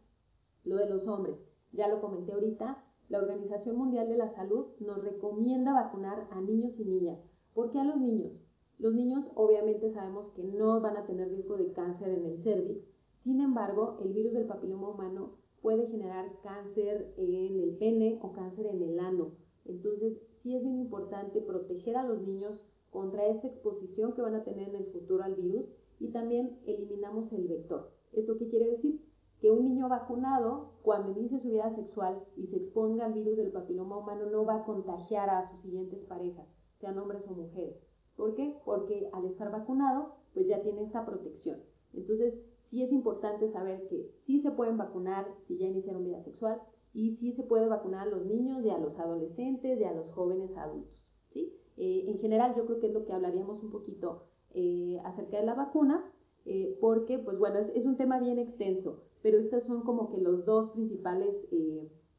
Lo 0.64 0.76
de 0.76 0.88
los 0.88 1.06
hombres, 1.06 1.37
ya 1.73 1.88
lo 1.88 2.00
comenté 2.00 2.33
ahorita, 2.33 2.85
la 3.09 3.18
Organización 3.18 3.76
Mundial 3.76 4.09
de 4.09 4.16
la 4.16 4.35
Salud 4.35 4.66
nos 4.80 5.02
recomienda 5.02 5.75
vacunar 5.75 6.26
a 6.30 6.40
niños 6.40 6.73
y 6.78 6.85
niñas. 6.85 7.21
¿Por 7.52 7.71
qué 7.71 7.78
a 7.78 7.85
los 7.85 7.97
niños? 7.97 8.33
Los 8.78 8.95
niños 8.95 9.25
obviamente 9.35 9.93
sabemos 9.93 10.33
que 10.33 10.43
no 10.43 10.81
van 10.81 10.97
a 10.97 11.07
tener 11.07 11.28
riesgo 11.28 11.57
de 11.57 11.73
cáncer 11.73 12.09
en 12.09 12.26
el 12.26 12.43
cervix. 12.43 12.85
Sin 13.23 13.40
embargo, 13.40 13.99
el 14.02 14.12
virus 14.12 14.33
del 14.33 14.47
papiloma 14.47 14.90
humano 14.90 15.33
puede 15.62 15.87
generar 15.87 16.31
cáncer 16.43 17.14
en 17.16 17.61
el 17.61 17.76
pene 17.78 18.19
o 18.21 18.33
cáncer 18.33 18.66
en 18.66 18.83
el 18.83 18.99
ano. 18.99 19.33
Entonces, 19.64 20.19
sí 20.43 20.54
es 20.54 20.62
bien 20.62 20.78
importante 20.78 21.40
proteger 21.40 21.97
a 21.97 22.04
los 22.04 22.21
niños 22.21 22.61
contra 22.90 23.26
esta 23.26 23.47
exposición 23.47 24.12
que 24.12 24.23
van 24.23 24.35
a 24.35 24.45
tener 24.45 24.69
en 24.69 24.75
el 24.75 24.87
futuro 24.87 25.23
al 25.23 25.37
virus 25.37 25.66
y 26.00 26.09
también 26.09 26.59
eliminamos 26.66 27.33
el 27.33 27.49
vector. 27.49 27.93
¿Esto 28.12 28.37
qué 28.37 28.49
quiere 28.49 28.71
decir? 28.73 29.00
Que 29.40 29.50
un 29.50 29.64
niño 29.64 29.88
vacunado, 29.88 30.73
cuando 30.83 31.12
inicie 31.12 31.40
su 31.40 31.49
vida 31.49 31.75
sexual 31.75 32.23
y 32.37 32.47
se 32.49 32.57
exponga 32.57 33.07
al 33.07 33.14
virus 33.14 33.37
del 33.37 33.52
papiloma 33.52 33.99
humano, 33.99 34.26
no 34.31 34.45
va 34.45 34.57
a 34.57 34.64
contagiar 34.64 35.31
a 35.31 35.50
sus 35.50 35.61
siguientes 35.62 36.04
parejas, 36.04 36.47
sean 36.81 36.99
hombres 36.99 37.23
o 37.28 37.35
mujeres. 37.35 37.76
¿Por 38.16 38.35
qué? 38.35 38.56
Porque 38.64 39.09
al 39.12 39.25
estar 39.26 39.50
vacunado, 39.50 40.14
pues 40.35 40.47
ya 40.47 40.62
tiene 40.62 40.85
esa 40.85 41.04
protección. 41.04 41.61
Entonces, 41.92 42.35
sí 42.71 42.83
es 42.83 42.92
importante 42.92 43.50
saber 43.52 43.87
que 43.88 44.11
sí 44.26 44.40
se 44.40 44.50
pueden 44.50 44.76
vacunar 44.76 45.26
si 45.47 45.59
ya 45.59 45.66
iniciaron 45.66 46.04
vida 46.04 46.23
sexual 46.23 46.61
y 46.92 47.16
sí 47.16 47.33
se 47.33 47.42
puede 47.42 47.66
vacunar 47.66 48.06
a 48.06 48.11
los 48.11 48.25
niños 48.25 48.64
y 48.64 48.71
a 48.71 48.78
los 48.78 48.99
adolescentes 48.99 49.80
y 49.80 49.85
a 49.85 49.92
los 49.92 50.11
jóvenes 50.12 50.56
adultos. 50.56 50.97
¿sí? 51.33 51.52
Eh, 51.76 52.04
en 52.06 52.18
general, 52.21 52.54
yo 52.56 52.66
creo 52.66 52.80
que 52.80 52.87
es 52.87 52.94
lo 52.94 53.04
que 53.04 53.12
hablaríamos 53.12 53.62
un 53.62 53.71
poquito 53.71 54.26
eh, 54.50 55.00
acerca 55.04 55.38
de 55.38 55.47
la 55.47 55.54
vacuna, 55.54 56.04
eh, 56.44 56.76
porque, 56.80 57.18
pues 57.18 57.38
bueno, 57.38 57.59
es, 57.59 57.85
un 57.85 57.97
tema 57.97 58.21
bien 58.21 58.38
extenso, 58.38 59.02
pero 59.23 59.38
estas 59.38 59.64
son 59.66 59.83
como 59.83 60.11
que 60.11 60.18
los 60.18 60.44
dos 60.44 60.71
principales 60.73 61.35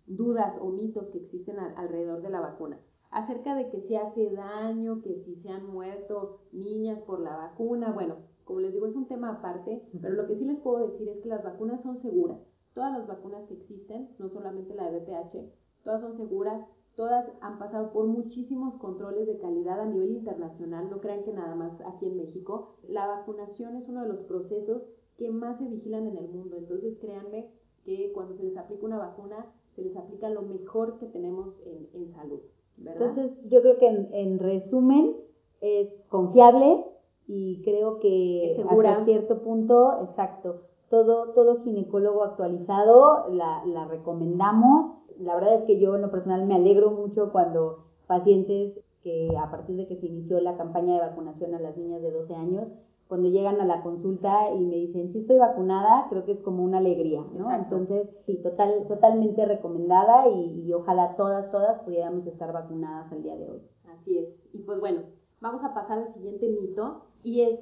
dudas 0.08 0.56
o 0.60 0.70
mitos 0.70 1.08
que 1.08 1.20
existen 1.20 1.60
alrededor 1.60 2.22
de 2.22 2.30
la 2.30 2.42
vacuna 2.42 2.80
acerca 3.16 3.56
de 3.56 3.70
que 3.70 3.80
si 3.80 3.96
hace 3.96 4.30
daño, 4.32 5.02
que 5.02 5.16
si 5.24 5.38
se 5.38 5.50
han 5.50 5.66
muerto 5.66 6.42
niñas 6.52 7.00
por 7.04 7.22
la 7.22 7.38
vacuna. 7.38 7.94
Bueno, 7.94 8.18
como 8.44 8.60
les 8.60 8.74
digo, 8.74 8.88
es 8.88 8.96
un 8.96 9.08
tema 9.08 9.32
aparte, 9.32 9.82
pero 10.02 10.16
lo 10.16 10.28
que 10.28 10.36
sí 10.36 10.44
les 10.44 10.60
puedo 10.60 10.86
decir 10.86 11.08
es 11.08 11.22
que 11.22 11.30
las 11.30 11.42
vacunas 11.42 11.82
son 11.82 11.98
seguras. 11.98 12.40
todas 12.74 12.92
las 12.92 13.08
vacunas 13.08 13.48
que 13.48 13.54
existen, 13.54 14.10
no 14.20 14.28
solamente 14.28 14.76
la 14.76 14.92
de 14.92 15.00
BPH, 15.00 15.50
todas 15.86 16.02
son 16.02 16.18
seguras, 16.18 16.68
todas 16.98 17.26
han 17.40 17.58
pasado 17.58 17.94
por 17.94 18.06
muchísimos 18.06 18.76
controles 18.80 19.28
de 19.28 19.38
calidad 19.38 19.80
a 19.80 19.86
nivel 19.86 20.12
internacional, 20.12 20.90
no 20.90 21.00
crean 21.00 21.24
que 21.24 21.32
nada 21.32 21.56
más 21.56 21.72
aquí 21.86 22.08
en 22.08 22.18
México. 22.18 22.76
La 22.90 23.08
vacunación 23.08 23.78
es 23.78 23.88
uno 23.88 24.02
de 24.02 24.10
los 24.10 24.20
procesos 24.26 24.84
que 25.18 25.32
más 25.32 25.58
se 25.58 25.70
vigilan 25.70 26.06
en 26.08 26.18
el 26.18 26.28
mundo, 26.28 26.58
entonces 26.58 26.98
créanme 27.00 27.50
que 27.86 28.12
cuando 28.14 28.36
se 28.36 28.44
les 28.44 28.58
aplica 28.58 28.86
una 28.86 28.98
vacuna, 28.98 29.54
se 29.74 29.84
les 29.84 29.96
aplica 29.96 30.30
lo 30.30 30.42
mejor 30.42 30.98
que 31.00 31.06
tenemos 31.08 31.56
en, 31.94 32.12
salud. 32.12 32.42
Entonces, 32.78 33.32
yo 33.50 33.62
creo 33.62 33.78
que 33.78 33.88
en, 33.88 34.40
resumen 34.40 35.16
es 35.62 35.90
confiable 36.10 36.86
y 37.28 37.62
creo 37.64 38.00
que 38.00 38.64
hasta 38.70 39.06
cierto 39.06 39.42
punto, 39.42 40.04
exacto, 40.04 40.62
todo, 40.90 41.34
todo 41.34 41.64
ginecólogo 41.64 42.24
actualizado 42.24 43.28
la, 43.30 43.64
la 43.66 43.86
recomendamos. 43.86 44.98
La 45.20 45.36
verdad 45.36 45.56
es 45.56 45.64
que 45.64 45.80
yo 45.80 45.96
en 45.96 46.02
lo 46.02 46.12
personal 46.12 46.46
me 46.46 46.56
alegro 46.56 46.92
mucho 46.92 47.32
cuando 47.32 47.86
pacientes 48.08 48.80
que 49.02 49.30
a 49.38 49.50
partir 49.50 49.78
de 49.78 49.88
que 49.88 49.98
se 49.98 50.08
inició 50.08 50.40
la 50.42 50.58
campaña 50.58 50.96
de 50.96 51.08
vacunación 51.08 51.54
a 51.56 51.60
las 51.60 51.78
niñas 51.78 52.02
de 52.02 52.12
12 52.12 52.36
años, 52.36 52.68
cuando 53.08 53.30
llegan 53.30 53.62
a 53.62 53.66
la 53.66 53.84
consulta 53.84 54.52
y 54.56 54.66
me 54.66 54.78
dicen, 54.78 55.12
sí 55.12 55.20
estoy 55.20 55.38
vacunada, 55.38 56.08
creo 56.10 56.26
que 56.26 56.32
es 56.32 56.40
como 56.40 56.64
una 56.64 56.80
alegría, 56.80 57.24
¿no? 57.34 57.54
Entonces, 57.54 58.10
sí, 58.26 58.38
total, 58.42 58.88
totalmente 58.88 59.46
recomendada 59.46 60.28
y, 60.28 60.74
ojalá 60.74 61.16
todas, 61.16 61.52
todas 61.52 61.82
pudiéramos 61.84 62.26
estar 62.26 62.52
vacunadas 62.52 63.12
al 63.12 63.22
día 63.22 63.36
de 63.38 63.50
hoy. 63.50 63.62
Así 63.94 64.18
es. 64.18 64.30
Y 64.54 64.60
pues 64.64 64.80
bueno, 64.80 65.04
vamos 65.40 65.64
a 65.64 65.74
pasar 65.74 66.00
al 66.00 66.14
siguiente 66.16 66.50
mito 66.50 67.04
y 67.22 67.42
es, 67.42 67.60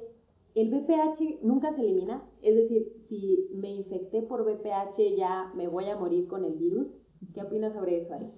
¿el 0.54 0.70
VPH 0.70 1.42
nunca 1.42 1.74
se 1.74 1.82
elimina? 1.82 2.26
Es 2.40 2.54
decir, 2.54 3.04
si 3.08 3.50
me 3.54 3.70
infecté 3.70 4.22
por 4.22 4.46
VPH 4.46 5.16
ya 5.16 5.52
me 5.54 5.68
voy 5.68 5.90
a 5.90 5.96
morir 5.96 6.26
con 6.26 6.44
el 6.44 6.54
virus. 6.54 6.98
¿Qué 7.34 7.42
opinas 7.42 7.74
sobre 7.74 7.98
eso, 7.98 8.14
Ari? 8.14 8.30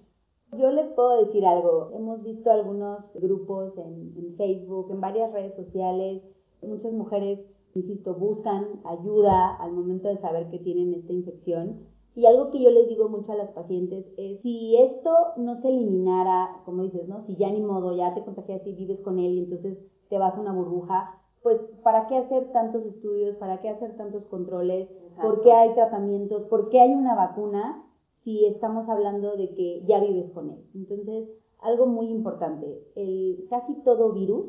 Yo 0.59 0.71
les 0.73 0.89
puedo 0.95 1.25
decir 1.25 1.45
algo. 1.47 1.91
Hemos 1.93 2.23
visto 2.23 2.51
algunos 2.51 3.13
grupos 3.15 3.77
en, 3.79 4.15
en 4.17 4.37
Facebook, 4.37 4.91
en 4.91 5.01
varias 5.01 5.33
redes 5.33 5.55
sociales, 5.55 6.23
Muchas 6.63 6.93
mujeres, 6.93 7.41
insisto, 7.75 8.15
buscan 8.15 8.81
ayuda 8.85 9.57
al 9.57 9.73
momento 9.73 10.09
de 10.09 10.19
saber 10.19 10.51
que 10.51 10.59
tienen 10.59 10.95
esta 10.95 11.13
infección. 11.13 11.87
Y 12.15 12.25
algo 12.25 12.51
que 12.51 12.63
yo 12.63 12.71
les 12.71 12.89
digo 12.89 13.09
mucho 13.09 13.33
a 13.33 13.37
las 13.37 13.51
pacientes 13.51 14.07
es, 14.17 14.41
si 14.41 14.77
esto 14.77 15.11
no 15.37 15.61
se 15.61 15.69
eliminara, 15.69 16.63
como 16.65 16.83
dices, 16.83 17.07
¿no? 17.07 17.27
Si 17.27 17.37
ya 17.37 17.51
ni 17.51 17.61
modo, 17.61 17.95
ya 17.95 18.15
te 18.15 18.25
contagias 18.25 18.67
y 18.67 18.73
vives 18.73 19.01
con 19.01 19.19
él 19.19 19.35
y 19.35 19.39
entonces 19.41 19.79
te 20.09 20.17
vas 20.17 20.35
a 20.35 20.41
una 20.41 20.53
burbuja, 20.53 21.21
pues 21.43 21.61
¿para 21.83 22.07
qué 22.09 22.17
hacer 22.17 22.51
tantos 22.53 22.85
estudios? 22.87 23.37
¿Para 23.37 23.61
qué 23.61 23.69
hacer 23.69 23.97
tantos 23.97 24.25
controles? 24.25 24.89
¿Por 25.21 25.43
qué 25.43 25.53
hay 25.53 25.75
tratamientos? 25.75 26.45
¿Por 26.45 26.71
qué 26.71 26.81
hay 26.81 26.93
una 26.93 27.15
vacuna 27.15 27.85
si 28.25 28.47
estamos 28.47 28.89
hablando 28.89 29.37
de 29.37 29.55
que 29.55 29.85
ya 29.87 30.01
vives 30.01 30.31
con 30.33 30.51
él? 30.51 30.65
Entonces, 30.75 31.29
algo 31.61 31.87
muy 31.87 32.09
importante, 32.09 32.83
el, 32.97 33.47
casi 33.49 33.75
todo 33.85 34.13
virus 34.13 34.47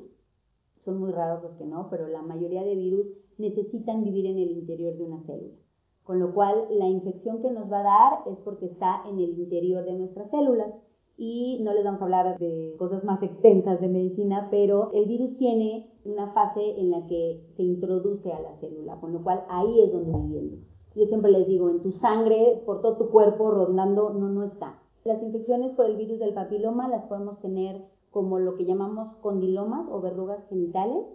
son 0.87 0.99
muy 1.01 1.11
raros 1.11 1.43
los 1.43 1.57
que 1.57 1.65
no, 1.65 1.89
pero 1.89 2.07
la 2.07 2.21
mayoría 2.21 2.63
de 2.63 2.75
virus 2.75 3.07
necesitan 3.37 4.05
vivir 4.05 4.25
en 4.25 4.37
el 4.37 4.51
interior 4.51 4.95
de 4.95 5.03
una 5.03 5.21
célula. 5.25 5.53
Con 6.03 6.19
lo 6.19 6.33
cual, 6.33 6.67
la 6.71 6.87
infección 6.87 7.41
que 7.41 7.51
nos 7.51 7.69
va 7.69 7.81
a 7.81 7.83
dar 7.83 8.19
es 8.31 8.37
porque 8.45 8.67
está 8.67 9.03
en 9.09 9.19
el 9.19 9.37
interior 9.37 9.83
de 9.83 9.91
nuestras 9.91 10.31
células. 10.31 10.73
Y 11.17 11.59
no 11.63 11.73
les 11.73 11.83
vamos 11.83 11.99
a 11.99 12.05
hablar 12.05 12.37
de 12.37 12.75
cosas 12.77 13.03
más 13.03 13.21
extensas 13.21 13.81
de 13.81 13.89
medicina, 13.89 14.47
pero 14.49 14.91
el 14.93 15.05
virus 15.05 15.35
tiene 15.37 15.91
una 16.05 16.31
fase 16.31 16.79
en 16.79 16.91
la 16.91 17.05
que 17.07 17.43
se 17.57 17.63
introduce 17.63 18.31
a 18.31 18.39
la 18.39 18.55
célula, 18.61 18.97
con 19.01 19.11
lo 19.11 19.21
cual 19.23 19.43
ahí 19.49 19.81
es 19.81 19.91
donde 19.91 20.17
viviendo. 20.17 20.57
Yo 20.95 21.05
siempre 21.07 21.31
les 21.31 21.47
digo, 21.47 21.69
en 21.69 21.81
tu 21.81 21.91
sangre, 21.91 22.63
por 22.65 22.81
todo 22.81 22.97
tu 22.97 23.09
cuerpo, 23.09 23.51
rondando, 23.51 24.11
no, 24.11 24.29
no 24.29 24.45
está. 24.45 24.79
Las 25.03 25.21
infecciones 25.21 25.73
por 25.73 25.87
el 25.87 25.97
virus 25.97 26.19
del 26.19 26.33
papiloma 26.33 26.87
las 26.87 27.03
podemos 27.05 27.41
tener 27.41 27.83
como 28.11 28.39
lo 28.39 28.55
que 28.55 28.65
llamamos 28.65 29.15
condilomas 29.17 29.87
o 29.89 30.01
verrugas 30.01 30.47
genitales 30.49 31.05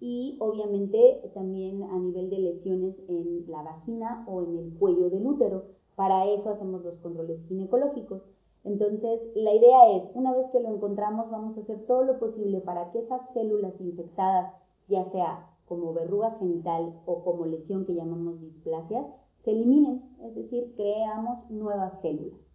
y 0.00 0.36
obviamente 0.40 1.30
también 1.34 1.82
a 1.82 1.98
nivel 1.98 2.30
de 2.30 2.38
lesiones 2.38 2.94
en 3.08 3.50
la 3.50 3.62
vagina 3.62 4.24
o 4.28 4.42
en 4.42 4.58
el 4.58 4.78
cuello 4.78 5.10
del 5.10 5.26
útero. 5.26 5.64
Para 5.94 6.26
eso 6.26 6.50
hacemos 6.50 6.84
los 6.84 6.98
controles 6.98 7.40
ginecológicos. 7.48 8.22
Entonces, 8.64 9.20
la 9.34 9.54
idea 9.54 9.96
es, 9.96 10.02
una 10.14 10.34
vez 10.34 10.50
que 10.50 10.60
lo 10.60 10.74
encontramos, 10.74 11.30
vamos 11.30 11.56
a 11.56 11.60
hacer 11.60 11.86
todo 11.86 12.02
lo 12.04 12.18
posible 12.18 12.60
para 12.60 12.90
que 12.90 12.98
esas 12.98 13.22
células 13.32 13.80
infectadas, 13.80 14.52
ya 14.88 15.10
sea 15.12 15.50
como 15.66 15.94
verruga 15.94 16.36
genital 16.38 17.00
o 17.06 17.22
como 17.24 17.46
lesión 17.46 17.86
que 17.86 17.94
llamamos 17.94 18.40
displasias, 18.40 19.06
se 19.44 19.52
eliminen, 19.52 20.02
es 20.22 20.34
decir, 20.34 20.74
creamos 20.76 21.48
nuevas 21.50 22.00
células 22.02 22.45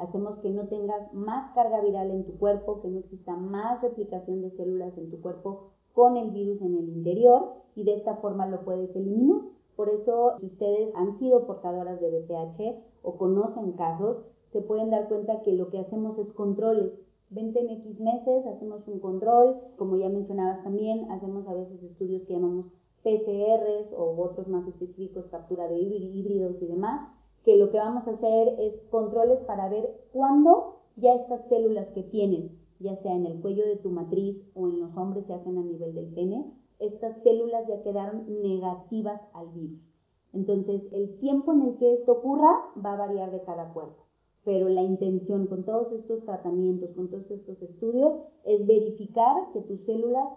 hacemos 0.00 0.38
que 0.38 0.50
no 0.50 0.66
tengas 0.68 1.12
más 1.12 1.54
carga 1.54 1.80
viral 1.80 2.10
en 2.10 2.24
tu 2.24 2.38
cuerpo, 2.38 2.80
que 2.80 2.88
no 2.88 2.98
exista 2.98 3.36
más 3.36 3.82
replicación 3.82 4.42
de 4.42 4.50
células 4.52 4.96
en 4.96 5.10
tu 5.10 5.20
cuerpo 5.20 5.70
con 5.92 6.16
el 6.16 6.30
virus 6.30 6.60
en 6.62 6.76
el 6.76 6.88
interior 6.88 7.52
y 7.74 7.84
de 7.84 7.94
esta 7.94 8.16
forma 8.16 8.46
lo 8.46 8.64
puedes 8.64 8.94
eliminar. 8.96 9.42
Por 9.76 9.88
eso, 9.88 10.36
si 10.40 10.46
ustedes 10.46 10.94
han 10.94 11.18
sido 11.18 11.46
portadoras 11.46 12.00
de 12.00 12.10
BPH 12.10 12.82
o 13.02 13.16
conocen 13.16 13.72
casos, 13.72 14.18
se 14.52 14.60
pueden 14.60 14.90
dar 14.90 15.08
cuenta 15.08 15.42
que 15.42 15.52
lo 15.52 15.70
que 15.70 15.78
hacemos 15.78 16.18
es 16.18 16.32
controles. 16.32 16.92
Vente 17.30 17.60
en 17.60 17.70
X 17.70 18.00
meses, 18.00 18.46
hacemos 18.46 18.86
un 18.88 18.98
control, 18.98 19.56
como 19.76 19.96
ya 19.96 20.08
mencionabas 20.08 20.64
también, 20.64 21.10
hacemos 21.12 21.46
a 21.46 21.54
veces 21.54 21.82
estudios 21.82 22.22
que 22.24 22.34
llamamos 22.34 22.66
PCRs 23.04 23.92
o 23.96 24.20
otros 24.20 24.48
más 24.48 24.66
específicos, 24.66 25.26
captura 25.30 25.68
de 25.68 25.78
híbridos 25.78 26.60
y 26.60 26.66
demás, 26.66 27.08
que 27.44 27.56
lo 27.56 27.70
que 27.70 27.78
vamos 27.78 28.06
a 28.06 28.12
hacer 28.12 28.54
es 28.58 28.74
controles 28.90 29.38
para 29.40 29.68
ver 29.68 29.90
cuándo 30.12 30.80
ya 30.96 31.14
estas 31.14 31.48
células 31.48 31.88
que 31.94 32.02
tienes, 32.02 32.50
ya 32.78 32.96
sea 32.96 33.14
en 33.14 33.26
el 33.26 33.40
cuello 33.40 33.66
de 33.66 33.76
tu 33.76 33.90
matriz 33.90 34.36
o 34.54 34.68
en 34.68 34.80
los 34.80 34.96
hombres 34.96 35.26
se 35.26 35.34
hacen 35.34 35.58
a 35.58 35.62
nivel 35.62 35.94
del 35.94 36.12
pene, 36.12 36.52
estas 36.78 37.22
células 37.22 37.66
ya 37.68 37.82
quedaron 37.82 38.24
negativas 38.42 39.20
al 39.34 39.48
virus. 39.48 39.80
Entonces, 40.32 40.82
el 40.92 41.18
tiempo 41.18 41.52
en 41.52 41.62
el 41.62 41.76
que 41.78 41.94
esto 41.94 42.12
ocurra 42.12 42.50
va 42.84 42.94
a 42.94 43.06
variar 43.06 43.30
de 43.32 43.42
cada 43.42 43.72
cuerpo, 43.72 44.06
pero 44.44 44.68
la 44.68 44.82
intención 44.82 45.46
con 45.46 45.64
todos 45.64 45.92
estos 45.92 46.24
tratamientos, 46.24 46.90
con 46.94 47.08
todos 47.08 47.30
estos 47.30 47.60
estudios, 47.62 48.12
es 48.44 48.66
verificar 48.66 49.52
que 49.52 49.60
tus 49.62 49.80
células 49.84 50.28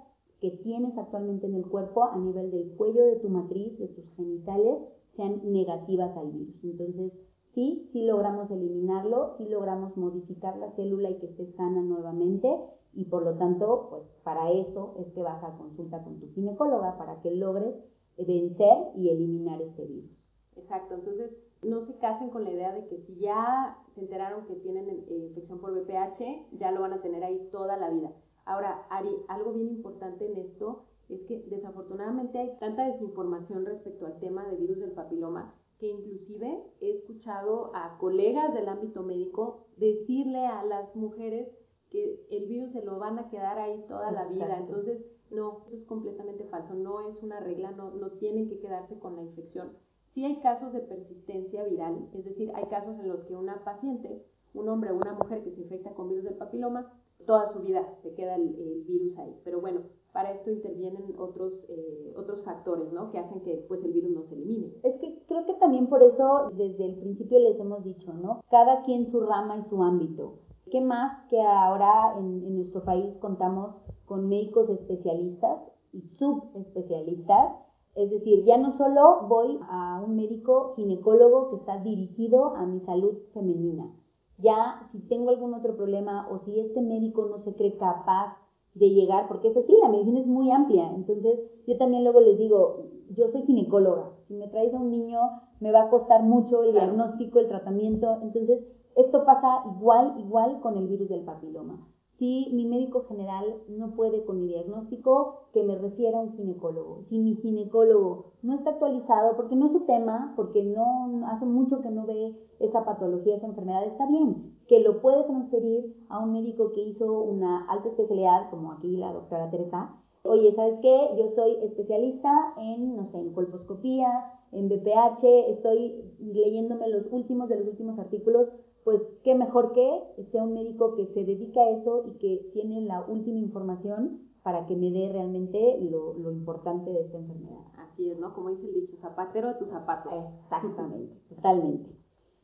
que 0.41 0.51
tienes 0.51 0.98
actualmente 0.98 1.48
en 1.48 1.55
el 1.55 1.65
cuerpo 1.65 2.03
a 2.03 2.17
nivel 2.17 2.51
del 2.51 2.72
cuello 2.72 3.05
de 3.05 3.15
tu 3.17 3.29
matriz, 3.29 3.77
de 3.79 3.88
tus 3.88 4.05
genitales, 4.15 4.79
sean 5.15 5.41
negativas 5.43 6.15
al 6.17 6.32
virus. 6.32 6.63
Entonces, 6.63 7.13
sí, 7.53 7.89
sí 7.91 8.05
logramos 8.05 8.50
eliminarlo, 8.51 9.36
sí 9.38 9.48
logramos 9.48 9.96
modificar 9.98 10.58
la 10.58 10.72
célula 10.72 11.10
y 11.10 11.20
que 11.20 11.27
esté 11.27 11.51
sana 11.53 11.82
nuevamente 11.82 12.50
y 12.93 13.05
por 13.05 13.24
lo 13.24 13.36
tanto, 13.38 13.88
pues 13.89 14.03
para 14.24 14.51
eso 14.51 14.96
es 15.00 15.08
que 15.13 15.22
vas 15.24 15.43
a 15.43 15.58
consulta 15.58 16.03
con 16.03 16.20
tu 16.20 16.29
ginecóloga 16.29 16.98
para 16.98 17.22
que 17.22 17.32
logres 17.32 17.75
vencer 18.17 18.77
y 18.96 19.10
eliminar 19.10 19.62
este 19.62 19.86
virus. 19.86 20.12
Exacto, 20.55 20.93
entonces 20.93 21.32
no 21.63 21.86
se 21.86 21.98
casen 21.98 22.29
con 22.29 22.43
la 22.43 22.51
idea 22.51 22.72
de 22.74 22.86
que 22.88 22.98
si 23.08 23.15
ya 23.15 23.77
se 23.96 24.01
enteraron 24.01 24.46
que 24.46 24.55
tienen 24.55 24.88
eh, 24.89 25.27
infección 25.29 25.60
por 25.60 25.72
VPH, 25.72 26.58
ya 26.60 26.72
lo 26.72 26.82
van 26.82 26.93
a 26.93 27.01
tener 27.01 27.24
ahí 27.24 27.50
toda 27.51 27.77
la 27.77 27.89
vida. 27.89 28.12
Ahora, 28.46 28.86
Ari, 28.89 29.15
algo 29.27 29.53
bien 29.53 29.70
importante 29.70 30.25
en 30.25 30.38
esto 30.38 30.84
es 31.10 31.22
que 31.24 31.43
desafortunadamente 31.50 32.38
hay 32.39 32.57
tanta 32.60 32.88
desinformación 32.88 33.65
respecto 33.65 34.05
al 34.05 34.19
tema 34.19 34.48
de 34.48 34.57
virus 34.57 34.79
del 34.79 34.91
papiloma 34.91 35.53
que 35.83 35.89
inclusive 35.89 36.63
he 36.79 36.91
escuchado 36.91 37.72
a 37.75 37.98
colegas 37.98 38.53
del 38.53 38.69
ámbito 38.69 39.03
médico 39.03 39.65
decirle 39.75 40.45
a 40.45 40.63
las 40.63 40.95
mujeres 40.95 41.50
que 41.89 42.25
el 42.29 42.45
virus 42.45 42.72
se 42.72 42.83
lo 42.83 43.00
van 43.00 43.19
a 43.19 43.29
quedar 43.29 43.60
ahí 43.60 43.83
toda 43.88 44.12
la 44.12 44.25
vida. 44.25 44.57
Entonces, 44.57 45.05
no, 45.29 45.65
eso 45.67 45.75
es 45.75 45.83
completamente 45.83 46.45
falso, 46.45 46.74
no 46.74 47.01
es 47.10 47.22
una 47.22 47.39
regla, 47.39 47.72
no, 47.72 47.91
no 47.91 48.12
tienen 48.12 48.48
que 48.48 48.60
quedarse 48.60 48.98
con 48.98 49.15
la 49.15 49.24
infección. 49.24 49.74
Sí 50.13 50.24
hay 50.24 50.39
casos 50.41 50.72
de 50.74 50.79
persistencia 50.79 51.65
viral, 51.65 52.07
es 52.13 52.24
decir, 52.24 52.51
hay 52.55 52.65
casos 52.65 53.00
en 53.00 53.10
los 53.10 53.24
que 53.25 53.36
una 53.36 53.63
paciente, 53.63 54.24
un 54.53 54.69
hombre 54.69 54.91
o 54.91 54.95
una 54.95 55.13
mujer 55.13 55.43
que 55.43 55.51
se 55.51 55.62
infecta 55.62 55.93
con 55.93 56.07
virus 56.07 56.24
del 56.24 56.36
papiloma, 56.36 56.93
toda 57.25 57.51
su 57.51 57.60
vida 57.60 57.98
se 58.03 58.13
queda 58.13 58.36
el, 58.36 58.55
el 58.55 58.83
virus 58.83 59.17
ahí. 59.17 59.36
Pero 59.43 59.60
bueno, 59.60 59.81
para 60.13 60.32
esto 60.32 60.51
intervienen 60.51 61.15
otros, 61.17 61.53
eh, 61.67 62.13
otros 62.15 62.43
factores, 62.46 62.93
¿no? 62.93 63.12
Que 63.12 63.17
hacen 63.17 63.41
que 63.41 63.65
pues, 63.67 63.84
el 63.84 63.93
virus 63.93 64.12
no 64.12 64.24
se 64.29 64.36
elimine. 64.36 64.72
Es 64.84 64.96
que 65.01 65.24
creo 65.27 65.46
que 65.46 65.55
también 65.55 65.88
por 65.88 66.03
eso 66.03 66.51
desde 66.53 66.86
el 66.86 66.96
principio 67.00 67.39
les 67.39 67.60
hemos 67.60 67.84
dicho, 67.84 68.13
¿no? 68.13 68.41
Cada 68.50 68.84
quien 68.84 69.12
su 69.12 69.20
rama 69.22 69.58
y 69.58 69.70
su 69.70 69.82
ámbito. 69.84 70.36
¿Qué 70.70 70.82
más 70.82 71.27
que 71.29 71.41
ahora 71.41 72.15
en, 72.20 72.46
en 72.46 72.55
nuestro 72.58 72.84
país 72.84 73.15
contamos 73.17 73.75
con 74.05 74.29
médicos 74.29 74.70
especialistas 74.70 75.60
y 75.91 76.01
subespecialistas? 76.20 77.53
Es 77.96 78.12
decir, 78.12 78.43
ya 78.46 78.58
no 78.58 78.77
solo 78.77 79.27
voy 79.27 79.60
a 79.67 80.01
un 80.05 80.15
médico 80.15 80.74
ginecólogo 80.75 81.50
que 81.50 81.55
está 81.58 81.79
dirigido 81.79 82.55
a 82.55 82.65
mi 82.65 82.79
salud 82.82 83.17
femenina. 83.34 83.91
Ya 84.38 84.89
si 84.91 85.00
tengo 85.08 85.29
algún 85.29 85.53
otro 85.53 85.75
problema 85.75 86.27
o 86.29 86.39
si 86.39 86.60
este 86.60 86.82
médico 86.82 87.25
no 87.25 87.43
se 87.43 87.53
cree 87.55 87.77
capaz 87.77 88.42
de 88.75 88.89
llegar, 88.89 89.27
porque 89.27 89.49
es 89.49 89.57
así, 89.57 89.75
la 89.81 89.89
medicina 89.89 90.19
es 90.19 90.27
muy 90.27 90.51
amplia. 90.51 90.91
Entonces, 90.95 91.39
yo 91.67 91.77
también 91.77 92.03
luego 92.03 92.21
les 92.21 92.37
digo, 92.37 92.89
yo 93.09 93.29
soy 93.29 93.43
ginecóloga. 93.43 94.11
Si 94.27 94.33
me 94.33 94.47
traes 94.47 94.73
a 94.73 94.79
un 94.79 94.89
niño, 94.89 95.19
me 95.59 95.71
va 95.71 95.83
a 95.83 95.89
costar 95.89 96.23
mucho 96.23 96.63
el 96.63 96.73
diagnóstico, 96.73 97.39
el 97.39 97.47
tratamiento. 97.47 98.19
Entonces, 98.21 98.63
esto 98.95 99.25
pasa 99.25 99.63
igual, 99.75 100.15
igual 100.19 100.59
con 100.61 100.77
el 100.77 100.87
virus 100.87 101.09
del 101.09 101.23
papiloma. 101.23 101.87
Si 102.17 102.50
mi 102.53 102.65
médico 102.65 103.05
general 103.08 103.55
no 103.67 103.96
puede 103.96 104.24
con 104.24 104.41
mi 104.41 104.48
diagnóstico, 104.48 105.48
que 105.51 105.63
me 105.63 105.75
refiera 105.75 106.20
a 106.20 106.22
un 106.22 106.34
ginecólogo. 106.34 107.03
Si 107.10 107.17
mi 107.17 107.36
ginecólogo 107.36 108.34
no 108.41 108.55
está 108.55 108.72
actualizado, 108.72 109.36
porque 109.36 109.55
no 109.55 109.67
es 109.67 109.72
su 109.72 109.82
tema, 109.82 110.34
porque 110.36 110.63
no 110.63 111.25
hace 111.27 111.46
mucho 111.46 111.82
que 111.82 111.89
no 111.89 112.05
ve 112.05 112.36
esa 112.60 112.86
patología, 112.86 113.36
esa 113.36 113.48
enfermedad, 113.48 113.86
está 113.86 114.08
bien, 114.08 114.58
que 114.67 114.79
lo 114.79 115.01
puede 115.01 115.24
transferir 115.24 115.96
a 116.10 116.20
un 116.20 116.34
médico 116.34 116.72
que 116.72 116.82
hizo 116.82 117.22
una 117.22 117.65
alta 117.65 117.89
especialidad, 117.89 118.50
como 118.50 118.72
aquí 118.72 118.96
la 118.96 119.12
doctora 119.12 119.50
Teresa. 119.50 119.96
Oye, 120.24 120.53
¿sabes 120.53 120.79
qué? 120.82 121.10
Yo 121.17 121.29
soy 121.36 121.58
especialista 121.63 122.53
en, 122.58 122.96
no 122.96 123.08
sé, 123.12 123.17
en 123.17 123.34
colposcopía, 123.34 124.08
en 124.53 124.70
BPH, 124.70 125.24
estoy 125.50 126.15
leyéndome 126.20 126.88
los 126.89 127.12
últimos 127.12 127.50
de 127.50 127.58
los 127.58 127.67
últimos 127.67 128.00
artículos 128.00 128.48
pues 128.83 129.01
qué 129.23 129.35
mejor 129.35 129.73
que 129.73 130.01
sea 130.31 130.43
un 130.43 130.53
médico 130.53 130.95
que 130.95 131.07
se 131.07 131.23
dedica 131.23 131.61
a 131.61 131.69
eso 131.69 132.03
y 132.07 132.17
que 132.17 132.49
tiene 132.53 132.81
la 132.81 133.01
última 133.01 133.39
información 133.39 134.19
para 134.43 134.65
que 134.65 134.75
me 134.75 134.91
dé 134.91 135.09
realmente 135.11 135.77
lo, 135.81 136.13
lo 136.15 136.31
importante 136.31 136.91
de 136.91 137.01
esta 137.01 137.17
enfermedad. 137.17 137.63
Así 137.77 138.09
es, 138.09 138.19
¿no? 138.19 138.33
Como 138.33 138.49
dice 138.49 138.67
el 138.67 138.73
dicho, 138.73 138.97
zapatero 138.97 139.47
de 139.47 139.53
tus 139.55 139.69
zapatos. 139.69 140.13
Exactamente, 140.13 141.15
totalmente. 141.35 141.89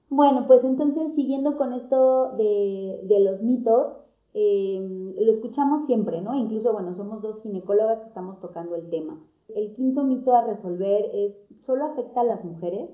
Bueno, 0.09 0.47
pues 0.47 0.63
entonces, 0.63 1.13
siguiendo 1.15 1.57
con 1.57 1.73
esto 1.73 2.35
de, 2.35 3.01
de 3.03 3.19
los 3.19 3.41
mitos, 3.41 3.97
eh, 4.33 4.79
lo 5.19 5.31
escuchamos 5.31 5.85
siempre, 5.85 6.21
¿no? 6.21 6.35
Incluso, 6.35 6.71
bueno, 6.71 6.95
somos 6.95 7.21
dos 7.21 7.41
ginecólogas 7.43 7.99
que 7.99 8.07
estamos 8.07 8.39
tocando 8.39 8.75
el 8.75 8.89
tema. 8.89 9.21
El 9.49 9.73
quinto 9.73 10.03
mito 10.03 10.33
a 10.33 10.45
resolver 10.45 11.09
es, 11.13 11.35
¿solo 11.65 11.85
afecta 11.85 12.21
a 12.21 12.23
las 12.23 12.43
mujeres? 12.45 12.89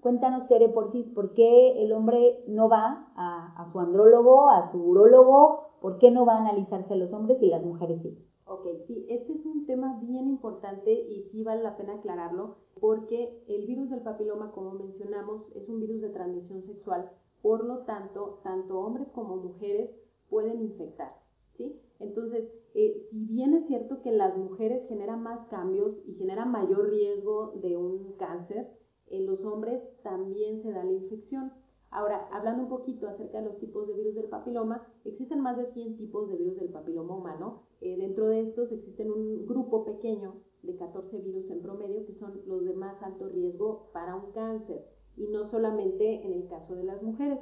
Cuéntanos, 0.00 0.48
Tere 0.48 0.70
Porfis, 0.70 1.06
¿por 1.08 1.34
qué 1.34 1.82
el 1.82 1.92
hombre 1.92 2.42
no 2.46 2.70
va 2.70 3.12
a, 3.16 3.68
su 3.70 3.80
andrólogo, 3.80 4.48
a 4.48 4.70
su 4.72 4.82
urólogo? 4.82 5.76
¿Por 5.82 5.98
qué 5.98 6.10
no 6.10 6.24
va 6.24 6.36
a 6.36 6.40
analizarse 6.40 6.94
a 6.94 6.96
los 6.96 7.12
hombres 7.12 7.42
y 7.42 7.48
las 7.48 7.62
mujeres 7.62 8.00
sí? 8.00 8.18
Ok, 8.46 8.66
sí, 8.86 9.04
este 9.10 9.34
es 9.34 9.44
un 9.44 9.66
tema 9.66 10.00
bien 10.00 10.26
importante 10.26 10.90
y 10.90 11.28
sí 11.30 11.42
vale 11.44 11.62
la 11.62 11.76
pena 11.76 11.96
aclararlo 11.96 12.56
porque 12.80 13.44
el 13.46 13.66
virus 13.66 13.90
del 13.90 14.00
papiloma, 14.00 14.52
como 14.52 14.72
mencionamos, 14.72 15.42
es 15.54 15.68
un 15.68 15.80
virus 15.80 16.00
de 16.00 16.08
transmisión 16.08 16.62
sexual, 16.64 17.10
por 17.42 17.62
lo 17.64 17.80
tanto, 17.80 18.40
tanto 18.42 18.80
hombres 18.80 19.08
como 19.10 19.36
mujeres 19.36 19.90
pueden 20.30 20.62
infectarse, 20.62 21.20
¿sí? 21.58 21.78
Entonces, 21.98 22.48
eh, 22.74 23.06
si 23.10 23.26
bien 23.26 23.52
es 23.52 23.66
cierto 23.66 24.00
que 24.00 24.12
las 24.12 24.34
mujeres 24.36 24.88
generan 24.88 25.22
más 25.22 25.46
cambios 25.48 25.94
y 26.06 26.14
generan 26.14 26.50
mayor 26.50 26.88
riesgo 26.88 27.52
de 27.56 27.76
un 27.76 28.14
cáncer, 28.16 28.79
en 29.10 29.26
los 29.26 29.44
hombres 29.44 29.82
también 30.02 30.62
se 30.62 30.72
da 30.72 30.84
la 30.84 30.92
infección. 30.92 31.52
Ahora, 31.90 32.28
hablando 32.32 32.62
un 32.62 32.68
poquito 32.68 33.08
acerca 33.08 33.38
de 33.38 33.46
los 33.46 33.58
tipos 33.58 33.88
de 33.88 33.94
virus 33.94 34.14
del 34.14 34.28
papiloma, 34.28 34.86
existen 35.04 35.40
más 35.40 35.56
de 35.56 35.72
100 35.72 35.96
tipos 35.96 36.28
de 36.28 36.36
virus 36.36 36.56
del 36.56 36.70
papiloma 36.70 37.16
humano. 37.16 37.62
Eh, 37.80 37.96
dentro 37.96 38.28
de 38.28 38.42
estos 38.42 38.70
existen 38.70 39.10
un 39.10 39.46
grupo 39.46 39.84
pequeño 39.84 40.36
de 40.62 40.76
14 40.76 41.18
virus 41.18 41.50
en 41.50 41.62
promedio 41.62 42.06
que 42.06 42.14
son 42.14 42.42
los 42.46 42.64
de 42.64 42.74
más 42.74 43.02
alto 43.02 43.28
riesgo 43.28 43.90
para 43.92 44.14
un 44.14 44.30
cáncer 44.32 44.86
y 45.16 45.26
no 45.28 45.46
solamente 45.46 46.24
en 46.24 46.32
el 46.32 46.46
caso 46.48 46.76
de 46.76 46.84
las 46.84 47.02
mujeres. 47.02 47.40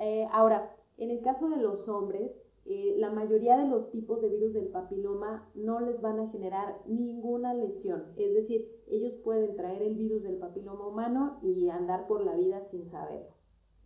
Eh, 0.00 0.26
ahora, 0.32 0.74
en 0.96 1.10
el 1.10 1.20
caso 1.22 1.48
de 1.48 1.58
los 1.58 1.88
hombres, 1.88 2.32
eh, 2.66 2.94
la 2.98 3.10
mayoría 3.10 3.58
de 3.58 3.68
los 3.68 3.90
tipos 3.90 4.22
de 4.22 4.30
virus 4.30 4.54
del 4.54 4.68
papiloma 4.68 5.50
no 5.54 5.80
les 5.80 6.00
van 6.00 6.18
a 6.18 6.30
generar 6.30 6.80
ninguna 6.86 7.52
lesión. 7.52 8.04
Es 8.16 8.32
decir, 8.32 8.66
ellos 8.86 9.12
pueden 9.22 9.54
traer 9.54 9.82
el 9.82 9.94
virus 9.94 10.22
del 10.22 10.36
papiloma 10.36 10.86
humano 10.86 11.40
y 11.42 11.68
andar 11.68 12.06
por 12.06 12.24
la 12.24 12.34
vida 12.36 12.66
sin 12.70 12.90
saberlo. 12.90 13.34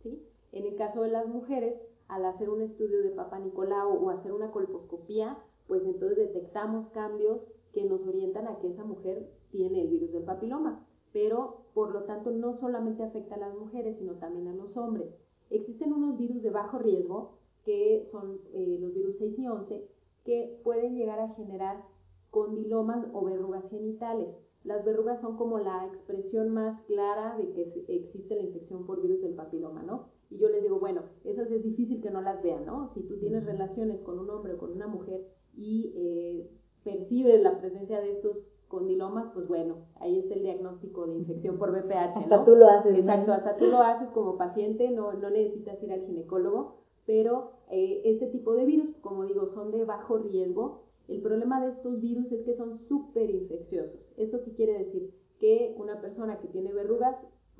¿sí? 0.01 0.25
En 0.53 0.65
el 0.65 0.75
caso 0.77 1.01
de 1.01 1.09
las 1.09 1.27
mujeres, 1.27 1.75
al 2.07 2.25
hacer 2.25 2.49
un 2.49 2.61
estudio 2.61 3.03
de 3.03 3.11
Papa 3.11 3.39
Nicolau 3.39 4.01
o 4.01 4.09
hacer 4.11 4.31
una 4.31 4.51
colposcopía, 4.51 5.37
pues 5.67 5.83
entonces 5.83 6.17
detectamos 6.17 6.89
cambios 6.89 7.41
que 7.73 7.83
nos 7.83 8.05
orientan 8.07 8.47
a 8.47 8.59
que 8.59 8.71
esa 8.71 8.85
mujer 8.85 9.29
tiene 9.51 9.81
el 9.81 9.89
virus 9.89 10.11
del 10.13 10.23
papiloma. 10.23 10.85
Pero, 11.11 11.65
por 11.73 11.91
lo 11.91 12.03
tanto, 12.03 12.31
no 12.31 12.57
solamente 12.59 13.03
afecta 13.03 13.35
a 13.35 13.39
las 13.39 13.55
mujeres, 13.55 13.97
sino 13.97 14.13
también 14.13 14.47
a 14.47 14.53
los 14.53 14.75
hombres. 14.77 15.09
Existen 15.49 15.91
unos 15.91 16.17
virus 16.17 16.41
de 16.43 16.51
bajo 16.51 16.77
riesgo 16.77 17.38
que 17.63 18.07
son 18.11 18.39
eh, 18.53 18.77
los 18.79 18.93
virus 18.93 19.17
6 19.19 19.39
y 19.39 19.47
11, 19.47 19.87
que 20.23 20.59
pueden 20.63 20.95
llegar 20.95 21.19
a 21.19 21.33
generar 21.35 21.83
condilomas 22.29 23.05
o 23.13 23.23
verrugas 23.23 23.67
genitales. 23.69 24.29
Las 24.63 24.83
verrugas 24.83 25.21
son 25.21 25.37
como 25.37 25.57
la 25.59 25.85
expresión 25.85 26.49
más 26.49 26.81
clara 26.83 27.37
de 27.37 27.51
que 27.51 27.85
existe 27.87 28.35
la 28.35 28.43
infección 28.43 28.85
por 28.85 29.01
virus 29.01 29.21
del 29.21 29.33
papiloma, 29.33 29.83
¿no? 29.83 30.09
Y 30.29 30.37
yo 30.37 30.49
les 30.49 30.61
digo, 30.61 30.79
bueno, 30.79 31.03
esas 31.23 31.49
es 31.49 31.63
difícil 31.63 32.01
que 32.01 32.11
no 32.11 32.21
las 32.21 32.43
vean, 32.43 32.65
¿no? 32.65 32.91
Si 32.93 33.01
tú 33.03 33.17
tienes 33.17 33.45
relaciones 33.45 34.01
con 34.01 34.19
un 34.19 34.29
hombre 34.29 34.53
o 34.53 34.57
con 34.57 34.71
una 34.71 34.87
mujer 34.87 35.25
y 35.55 35.93
eh, 35.95 36.51
percibes 36.83 37.41
la 37.41 37.57
presencia 37.57 38.01
de 38.01 38.11
estos 38.11 38.45
condilomas, 38.67 39.31
pues 39.33 39.47
bueno, 39.47 39.87
ahí 39.95 40.19
está 40.19 40.35
el 40.35 40.43
diagnóstico 40.43 41.07
de 41.07 41.15
infección 41.15 41.57
por 41.57 41.71
VPH, 41.71 42.15
¿no? 42.15 42.21
Hasta 42.21 42.45
tú 42.45 42.55
lo 42.55 42.67
haces. 42.67 42.95
Exacto, 42.97 43.31
hasta 43.31 43.57
tú 43.57 43.65
lo 43.65 43.79
haces 43.79 44.09
como 44.09 44.37
paciente, 44.37 44.91
no, 44.91 45.13
no 45.13 45.29
necesitas 45.29 45.81
ir 45.81 45.93
al 45.93 46.05
ginecólogo 46.05 46.78
pero 47.09 47.53
eh, 47.71 48.03
este 48.05 48.27
tipo 48.27 48.53
de 48.53 48.65
virus, 48.65 48.95
como 49.01 49.25
digo, 49.25 49.51
son 49.55 49.71
de 49.71 49.83
bajo 49.83 50.19
riesgo. 50.19 50.83
El 51.07 51.23
problema 51.23 51.59
de 51.59 51.71
estos 51.71 51.99
virus 51.99 52.31
es 52.31 52.45
que 52.45 52.55
son 52.55 52.77
súper 52.87 53.31
infecciosos. 53.31 53.99
¿Esto 54.15 54.43
qué 54.43 54.53
quiere 54.53 54.77
decir? 54.77 55.11
Que 55.39 55.73
una 55.79 56.01
persona 56.01 56.39
que 56.39 56.49
tiene 56.49 56.71
verrugas 56.71 57.15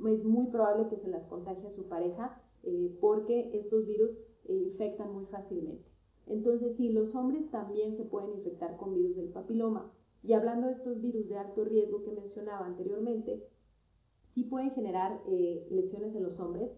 es 0.07 0.23
muy 0.23 0.51
probable 0.51 0.87
que 0.89 0.97
se 0.97 1.07
las 1.07 1.25
contagie 1.25 1.65
a 1.65 1.75
su 1.75 1.85
pareja 1.85 2.39
eh, 2.61 2.95
porque 3.01 3.49
estos 3.57 3.87
virus 3.87 4.11
eh, 4.45 4.53
infectan 4.53 5.11
muy 5.15 5.25
fácilmente. 5.25 5.83
Entonces, 6.27 6.77
sí, 6.77 6.89
los 6.91 7.15
hombres 7.15 7.49
también 7.49 7.97
se 7.97 8.05
pueden 8.05 8.29
infectar 8.33 8.77
con 8.77 8.93
virus 8.93 9.15
del 9.15 9.29
papiloma. 9.29 9.91
Y 10.21 10.33
hablando 10.33 10.67
de 10.67 10.73
estos 10.73 11.01
virus 11.01 11.27
de 11.27 11.39
alto 11.39 11.65
riesgo 11.65 12.03
que 12.03 12.11
mencionaba 12.11 12.67
anteriormente, 12.67 13.47
sí 14.35 14.43
pueden 14.43 14.69
generar 14.75 15.23
lesiones 15.71 16.13
en 16.13 16.21
los 16.21 16.39
hombres. 16.39 16.69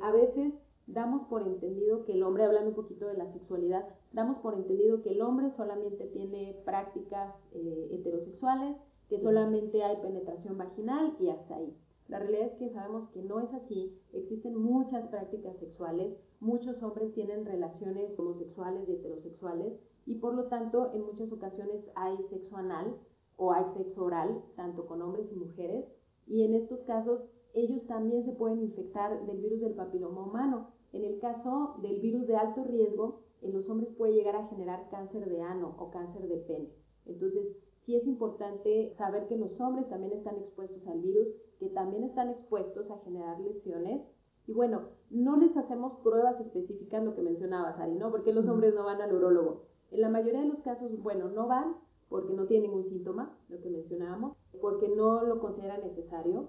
a 0.00 0.10
veces 0.10 0.52
damos 0.86 1.26
por 1.28 1.42
entendido 1.42 2.04
que 2.04 2.12
el 2.12 2.22
hombre, 2.22 2.44
hablando 2.44 2.70
un 2.70 2.76
poquito 2.76 3.06
de 3.06 3.16
la 3.16 3.32
sexualidad, 3.32 3.86
damos 4.12 4.38
por 4.38 4.54
entendido 4.54 5.02
que 5.02 5.10
el 5.10 5.22
hombre 5.22 5.50
solamente 5.56 6.06
tiene 6.06 6.60
prácticas 6.64 7.34
eh, 7.52 7.88
heterosexuales, 7.92 8.76
que 9.08 9.20
solamente 9.20 9.84
hay 9.84 9.96
penetración 9.96 10.58
vaginal 10.58 11.16
y 11.20 11.28
hasta 11.28 11.56
ahí. 11.56 11.76
La 12.08 12.18
realidad 12.18 12.46
es 12.46 12.58
que 12.58 12.70
sabemos 12.70 13.08
que 13.10 13.22
no 13.22 13.40
es 13.40 13.52
así, 13.54 13.98
existen 14.12 14.56
muchas 14.56 15.06
prácticas 15.08 15.56
sexuales, 15.58 16.14
muchos 16.40 16.82
hombres 16.82 17.14
tienen 17.14 17.46
relaciones 17.46 18.18
homosexuales 18.18 18.88
y 18.88 18.92
heterosexuales 18.92 19.74
y 20.04 20.16
por 20.16 20.34
lo 20.34 20.44
tanto 20.48 20.92
en 20.92 21.06
muchas 21.06 21.32
ocasiones 21.32 21.84
hay 21.94 22.16
sexo 22.28 22.56
anal 22.56 22.96
o 23.36 23.52
hay 23.52 23.64
sexo 23.76 24.04
oral, 24.04 24.42
tanto 24.56 24.86
con 24.86 25.00
hombres 25.00 25.26
y 25.32 25.36
mujeres, 25.36 25.86
y 26.26 26.44
en 26.44 26.54
estos 26.54 26.80
casos 26.80 27.20
ellos 27.54 27.86
también 27.86 28.24
se 28.24 28.32
pueden 28.32 28.60
infectar 28.60 29.26
del 29.26 29.38
virus 29.38 29.60
del 29.60 29.74
papiloma 29.74 30.24
humano. 30.24 30.68
En 30.92 31.04
el 31.04 31.18
caso 31.18 31.76
del 31.82 32.00
virus 32.00 32.26
de 32.26 32.36
alto 32.36 32.64
riesgo, 32.64 33.20
en 33.42 33.52
los 33.52 33.68
hombres 33.68 33.90
puede 33.96 34.14
llegar 34.14 34.36
a 34.36 34.46
generar 34.48 34.88
cáncer 34.90 35.28
de 35.28 35.42
ano 35.42 35.74
o 35.78 35.90
cáncer 35.90 36.28
de 36.28 36.36
pene. 36.38 36.70
Entonces, 37.06 37.46
sí 37.84 37.96
es 37.96 38.06
importante 38.06 38.94
saber 38.96 39.26
que 39.26 39.36
los 39.36 39.60
hombres 39.60 39.88
también 39.88 40.12
están 40.12 40.36
expuestos 40.36 40.86
al 40.86 41.00
virus, 41.00 41.28
que 41.58 41.68
también 41.68 42.04
están 42.04 42.30
expuestos 42.30 42.90
a 42.90 42.98
generar 43.00 43.40
lesiones. 43.40 44.02
Y 44.46 44.52
bueno, 44.52 44.88
no 45.10 45.36
les 45.36 45.56
hacemos 45.56 45.98
pruebas 46.02 46.40
específicas, 46.40 47.04
lo 47.04 47.14
que 47.14 47.22
mencionabas, 47.22 47.78
Ari, 47.78 47.94
¿no? 47.94 48.10
Porque 48.10 48.32
los 48.32 48.48
hombres 48.48 48.74
no 48.74 48.84
van 48.84 49.00
al 49.00 49.14
urólogo. 49.14 49.62
En 49.90 50.00
la 50.00 50.08
mayoría 50.08 50.40
de 50.40 50.48
los 50.48 50.60
casos, 50.60 50.90
bueno, 51.02 51.28
no 51.28 51.48
van 51.48 51.76
porque 52.08 52.34
no 52.34 52.46
tienen 52.46 52.70
ningún 52.70 52.88
síntoma, 52.88 53.38
lo 53.48 53.60
que 53.60 53.70
mencionábamos, 53.70 54.36
porque 54.60 54.88
no 54.88 55.22
lo 55.22 55.40
consideran 55.40 55.80
necesario 55.80 56.48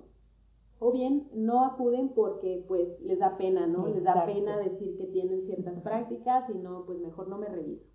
o 0.86 0.92
bien 0.92 1.30
no 1.34 1.64
acuden 1.64 2.10
porque 2.10 2.66
pues 2.68 3.00
les 3.00 3.18
da 3.18 3.38
pena, 3.38 3.68
¿no? 3.68 3.88
Les 3.88 4.04
da 4.04 4.26
pena 4.26 4.58
decir 4.58 4.98
que 4.98 5.06
tienen 5.06 5.46
ciertas 5.46 5.80
prácticas 5.80 6.50
y 6.50 6.58
no, 6.58 6.84
pues 6.86 7.00
mejor 7.00 7.30
no 7.30 7.38
me 7.38 7.48
reviso. 7.48 7.86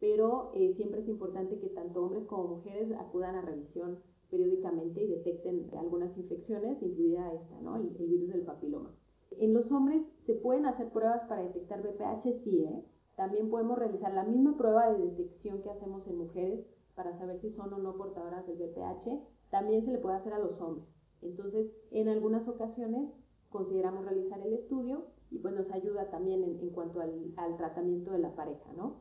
Pero 0.00 0.50
eh, 0.54 0.72
siempre 0.76 1.02
es 1.02 1.08
importante 1.08 1.58
que 1.58 1.68
tanto 1.68 2.02
hombres 2.02 2.24
como 2.24 2.56
mujeres 2.56 2.90
acudan 2.98 3.34
a 3.34 3.42
revisión 3.42 3.98
periódicamente 4.30 5.02
y 5.02 5.08
detecten 5.08 5.68
algunas 5.76 6.16
infecciones, 6.16 6.82
incluida 6.82 7.34
esta, 7.34 7.60
¿no? 7.60 7.76
El, 7.76 7.88
virus 7.90 8.30
del 8.30 8.46
papiloma. 8.46 8.94
En 9.32 9.52
los 9.52 9.70
hombres 9.70 10.00
se 10.24 10.32
pueden 10.32 10.64
hacer 10.64 10.88
pruebas 10.88 11.28
para 11.28 11.42
detectar 11.42 11.82
BPH, 11.82 12.44
sí, 12.44 12.64
¿eh? 12.64 12.82
También 13.16 13.50
podemos 13.50 13.78
realizar 13.78 14.14
la 14.14 14.24
misma 14.24 14.56
prueba 14.56 14.90
de 14.90 15.04
detección 15.04 15.60
que 15.60 15.68
hacemos 15.68 16.06
en 16.06 16.16
mujeres 16.16 16.64
para 16.94 17.18
saber 17.18 17.42
si 17.42 17.50
son 17.50 17.74
o 17.74 17.78
no 17.78 17.94
portadoras 17.98 18.46
del 18.46 18.56
BPH, 18.56 19.20
también 19.50 19.84
se 19.84 19.92
le 19.92 19.98
puede 19.98 20.16
hacer 20.16 20.32
a 20.32 20.38
los 20.38 20.58
hombres. 20.62 20.97
Entonces, 21.22 21.70
en 21.90 22.08
algunas 22.08 22.46
ocasiones 22.48 23.10
consideramos 23.50 24.04
realizar 24.04 24.40
el 24.40 24.54
estudio 24.54 25.06
y 25.30 25.38
pues 25.38 25.54
nos 25.54 25.70
ayuda 25.72 26.10
también 26.10 26.42
en, 26.42 26.70
cuanto 26.70 27.00
al, 27.00 27.56
tratamiento 27.56 28.12
de 28.12 28.18
la 28.18 28.34
pareja, 28.34 28.72
¿no? 28.76 28.96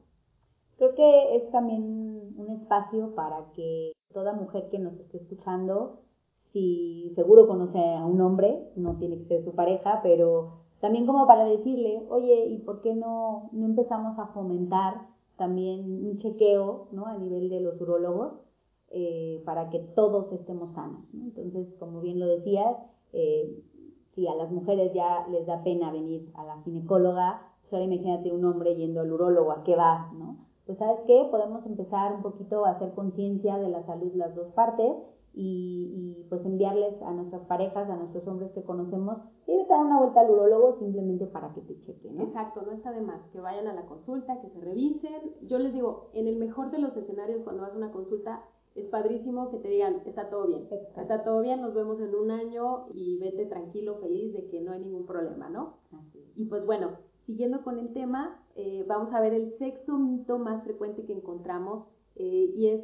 Creo 0.77 0.93
que 0.93 1.35
es 1.35 1.49
también 1.51 2.33
un 2.37 2.49
espacio 2.49 3.15
para 3.15 3.51
que 3.53 3.93
toda 4.13 4.33
mujer 4.33 4.69
que 4.69 4.79
nos 4.79 4.93
esté 4.99 5.17
escuchando, 5.17 6.01
si 6.51 7.11
seguro 7.15 7.47
conoce 7.47 7.79
a 7.79 8.05
un 8.05 8.21
hombre, 8.21 8.71
no 8.75 8.97
tiene 8.97 9.17
que 9.17 9.25
ser 9.25 9.43
su 9.43 9.53
pareja, 9.53 10.01
pero 10.03 10.61
también 10.79 11.05
como 11.05 11.25
para 11.25 11.45
decirle, 11.45 12.05
oye, 12.09 12.45
¿y 12.45 12.59
por 12.59 12.81
qué 12.81 12.93
no, 12.95 13.49
no 13.51 13.65
empezamos 13.65 14.19
a 14.19 14.27
fomentar 14.27 15.07
también 15.35 16.05
un 16.05 16.17
chequeo 16.17 16.89
¿no? 16.91 17.05
a 17.05 17.17
nivel 17.17 17.49
de 17.49 17.61
los 17.61 17.79
urólogos 17.81 18.46
eh, 18.89 19.41
para 19.45 19.69
que 19.69 19.79
todos 19.79 20.31
estemos 20.31 20.73
sanos? 20.73 21.01
Entonces, 21.13 21.73
como 21.79 22.01
bien 22.01 22.19
lo 22.19 22.27
decías, 22.27 22.75
eh, 23.13 23.63
si 24.13 24.27
a 24.27 24.35
las 24.35 24.51
mujeres 24.51 24.93
ya 24.93 25.27
les 25.29 25.45
da 25.45 25.63
pena 25.63 25.91
venir 25.91 26.31
a 26.33 26.43
la 26.43 26.61
ginecóloga, 26.63 27.41
pues 27.61 27.73
ahora 27.73 27.85
imagínate 27.85 28.31
un 28.31 28.45
hombre 28.45 28.75
yendo 28.75 29.01
al 29.01 29.11
urólogo, 29.11 29.51
¿a 29.51 29.63
qué 29.63 29.75
va? 29.75 30.11
¿no? 30.13 30.37
Pues 30.65 30.77
sabes 30.79 30.99
qué, 31.05 31.27
podemos 31.31 31.65
empezar 31.65 32.13
un 32.13 32.21
poquito 32.21 32.65
a 32.65 32.71
hacer 32.71 32.93
conciencia 32.93 33.57
de 33.57 33.69
la 33.69 33.85
salud 33.85 34.11
las 34.15 34.35
dos 34.35 34.51
partes 34.53 34.95
y, 35.33 36.25
pues 36.29 36.43
enviarles 36.45 36.99
a 37.03 37.11
nuestras 37.11 37.43
parejas, 37.43 37.87
a 37.89 37.95
nuestros 37.95 38.27
hombres 38.27 38.51
que 38.53 38.63
conocemos, 38.63 39.17
y 39.45 39.65
dar 39.67 39.85
una 39.85 39.99
vuelta 39.99 40.21
al 40.21 40.31
urólogo 40.31 40.77
simplemente 40.79 41.27
para 41.27 41.53
que 41.53 41.61
te 41.61 41.79
chequen. 41.81 42.19
Exacto, 42.19 42.63
no 42.63 42.71
está 42.71 42.91
de 42.91 43.01
más, 43.01 43.21
que 43.31 43.39
vayan 43.39 43.67
a 43.67 43.73
la 43.73 43.85
consulta, 43.85 44.41
que 44.41 44.49
se 44.49 44.59
revisen. 44.59 45.35
Yo 45.43 45.59
les 45.59 45.73
digo, 45.73 46.09
en 46.13 46.27
el 46.27 46.37
mejor 46.37 46.71
de 46.71 46.79
los 46.79 46.97
escenarios 46.97 47.43
cuando 47.43 47.61
vas 47.61 47.73
a 47.73 47.77
una 47.77 47.91
consulta, 47.91 48.43
es 48.77 48.85
padrísimo 48.89 49.49
que 49.49 49.57
te 49.57 49.69
digan, 49.69 50.01
está 50.05 50.29
todo 50.29 50.47
bien, 50.47 50.67
está 50.95 51.23
todo 51.23 51.41
bien, 51.41 51.61
nos 51.61 51.73
vemos 51.73 51.99
en 51.99 52.13
un 52.13 52.29
año 52.29 52.85
y 52.93 53.17
vete 53.17 53.47
tranquilo, 53.47 53.97
feliz 53.99 54.33
de 54.33 54.47
que 54.49 54.61
no 54.61 54.71
hay 54.71 54.79
ningún 54.81 55.07
problema, 55.07 55.49
¿no? 55.49 55.77
Y 56.35 56.45
pues 56.45 56.63
bueno, 56.63 56.91
siguiendo 57.25 57.63
con 57.63 57.79
el 57.79 57.91
tema, 57.93 58.45
eh, 58.55 58.85
vamos 58.87 59.13
a 59.13 59.21
ver 59.21 59.33
el 59.33 59.57
sexto 59.57 59.97
mito 59.97 60.37
más 60.37 60.63
frecuente 60.63 61.05
que 61.05 61.13
encontramos 61.13 61.87
eh, 62.15 62.51
y 62.55 62.67
es, 62.67 62.83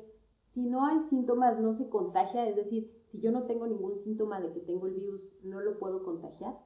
si 0.56 0.66
no 0.66 0.84
hay 0.86 1.00
síntomas, 1.10 1.60
no 1.60 1.78
se 1.78 1.88
contagia, 1.90 2.50
es 2.50 2.56
decir, 2.56 2.92
si 3.12 3.20
yo 3.20 3.32
no 3.32 3.44
tengo 3.44 3.68
ningún 3.68 4.04
síntoma 4.04 4.42
de 4.42 4.52
que 4.52 4.62
tengo 4.62 4.88
el 4.88 4.96
virus, 4.96 5.22
¿no 5.44 5.62
lo 5.62 5.78
puedo 5.78 6.04
contagiar? 6.04 6.58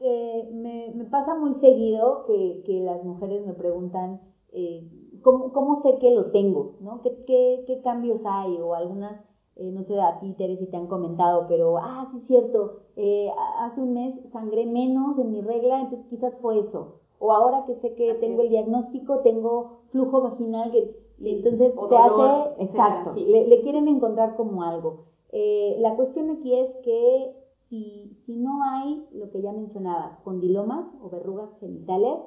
Eh, 0.00 0.50
me, 0.52 0.92
me, 0.94 1.04
pasa 1.06 1.34
muy 1.34 1.54
seguido 1.54 2.24
que, 2.26 2.62
que 2.66 2.80
las 2.80 3.02
mujeres 3.02 3.44
me 3.46 3.54
preguntan, 3.54 4.20
eh, 4.52 4.88
¿cómo, 5.22 5.52
¿cómo, 5.52 5.82
sé 5.82 5.98
que 5.98 6.10
lo 6.10 6.30
tengo? 6.30 6.76
¿no? 6.80 7.02
¿Qué, 7.02 7.24
qué, 7.26 7.64
qué 7.66 7.80
cambios 7.82 8.20
hay? 8.24 8.56
O 8.60 8.74
algunas, 8.74 9.20
eh, 9.56 9.70
no 9.70 9.84
sé, 9.84 10.00
a 10.00 10.20
ti, 10.20 10.32
Teresa, 10.34 10.64
si 10.64 10.70
te 10.70 10.76
han 10.76 10.86
comentado, 10.86 11.46
pero, 11.48 11.78
ah, 11.78 12.08
sí 12.12 12.18
es 12.18 12.26
cierto, 12.26 12.80
eh, 12.96 13.30
hace 13.60 13.80
un 13.80 13.94
mes 13.94 14.14
sangré 14.32 14.66
menos 14.66 15.18
en 15.18 15.32
mi 15.32 15.40
regla, 15.40 15.80
entonces 15.80 16.06
quizás 16.08 16.34
fue 16.40 16.60
eso. 16.60 17.00
O 17.18 17.32
ahora 17.32 17.64
que 17.66 17.74
sé 17.76 17.94
que 17.94 18.14
tengo 18.14 18.42
el 18.42 18.50
diagnóstico, 18.50 19.20
tengo 19.20 19.80
flujo 19.90 20.22
vaginal, 20.22 20.70
que 20.70 20.96
entonces 21.20 21.74
se 21.88 21.96
hace, 21.96 22.62
exacto, 22.62 23.12
le, 23.14 23.48
le, 23.48 23.60
quieren 23.62 23.88
encontrar 23.88 24.36
como 24.36 24.62
algo. 24.62 25.06
Eh, 25.30 25.76
la 25.80 25.96
cuestión 25.96 26.30
aquí 26.30 26.54
es 26.54 26.70
que 26.84 27.34
si, 27.68 28.16
si 28.24 28.36
no 28.36 28.62
hay 28.62 29.04
lo 29.12 29.30
que 29.30 29.42
ya 29.42 29.52
mencionabas, 29.52 30.18
condilomas 30.20 30.86
o 31.02 31.10
verrugas 31.10 31.50
genitales, 31.60 32.18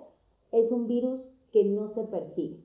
es 0.52 0.72
un 0.72 0.88
virus 0.88 1.22
que 1.52 1.66
no 1.66 1.94
se 1.94 2.04
percibe. 2.04 2.64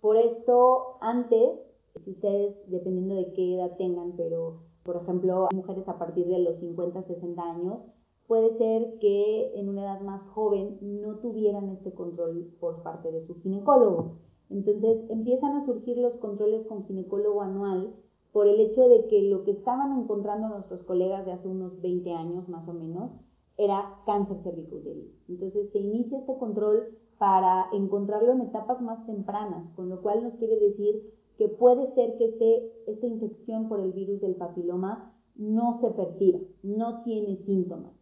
Por 0.00 0.16
esto, 0.16 0.98
antes, 1.00 1.60
si 2.04 2.10
ustedes, 2.10 2.56
dependiendo 2.68 3.14
de 3.14 3.32
qué 3.32 3.54
edad 3.56 3.76
tengan, 3.76 4.12
pero 4.16 4.60
por 4.84 4.96
ejemplo, 4.96 5.48
mujeres 5.54 5.88
a 5.88 5.98
partir 5.98 6.26
de 6.26 6.40
los 6.40 6.58
50, 6.58 7.02
60 7.04 7.42
años, 7.42 7.78
puede 8.26 8.56
ser 8.58 8.98
que 8.98 9.58
en 9.58 9.68
una 9.68 9.82
edad 9.82 10.00
más 10.02 10.22
joven 10.28 10.78
no 10.80 11.16
tuvieran 11.16 11.70
este 11.70 11.92
control 11.92 12.54
por 12.60 12.82
parte 12.82 13.10
de 13.10 13.22
su 13.22 13.34
ginecólogo. 13.36 14.18
Entonces 14.50 15.08
empiezan 15.08 15.56
a 15.56 15.64
surgir 15.64 15.96
los 15.98 16.14
controles 16.16 16.66
con 16.66 16.84
ginecólogo 16.84 17.40
anual 17.40 17.94
por 18.32 18.46
el 18.46 18.60
hecho 18.60 18.88
de 18.88 19.06
que 19.06 19.22
lo 19.22 19.44
que 19.44 19.52
estaban 19.52 19.98
encontrando 19.98 20.48
nuestros 20.48 20.82
colegas 20.82 21.24
de 21.24 21.32
hace 21.32 21.48
unos 21.48 21.80
20 21.80 22.12
años 22.12 22.48
más 22.48 22.68
o 22.68 22.74
menos 22.74 23.10
era 23.56 24.02
cáncer 24.04 24.38
cervicuterino. 24.42 25.12
Entonces 25.28 25.70
se 25.72 25.78
inicia 25.78 26.18
este 26.18 26.36
control 26.36 26.98
para 27.18 27.66
encontrarlo 27.72 28.32
en 28.32 28.42
etapas 28.42 28.80
más 28.80 29.04
tempranas, 29.06 29.70
con 29.76 29.88
lo 29.88 30.02
cual 30.02 30.22
nos 30.22 30.34
quiere 30.34 30.58
decir 30.58 31.14
que 31.38 31.48
puede 31.48 31.92
ser 31.94 32.16
que 32.16 32.26
este, 32.26 32.72
esta 32.86 33.06
infección 33.06 33.68
por 33.68 33.80
el 33.80 33.92
virus 33.92 34.20
del 34.20 34.36
papiloma 34.36 35.12
no 35.36 35.80
se 35.80 35.90
perciba, 35.90 36.40
no 36.62 37.02
tiene 37.02 37.36
síntomas. 37.44 37.92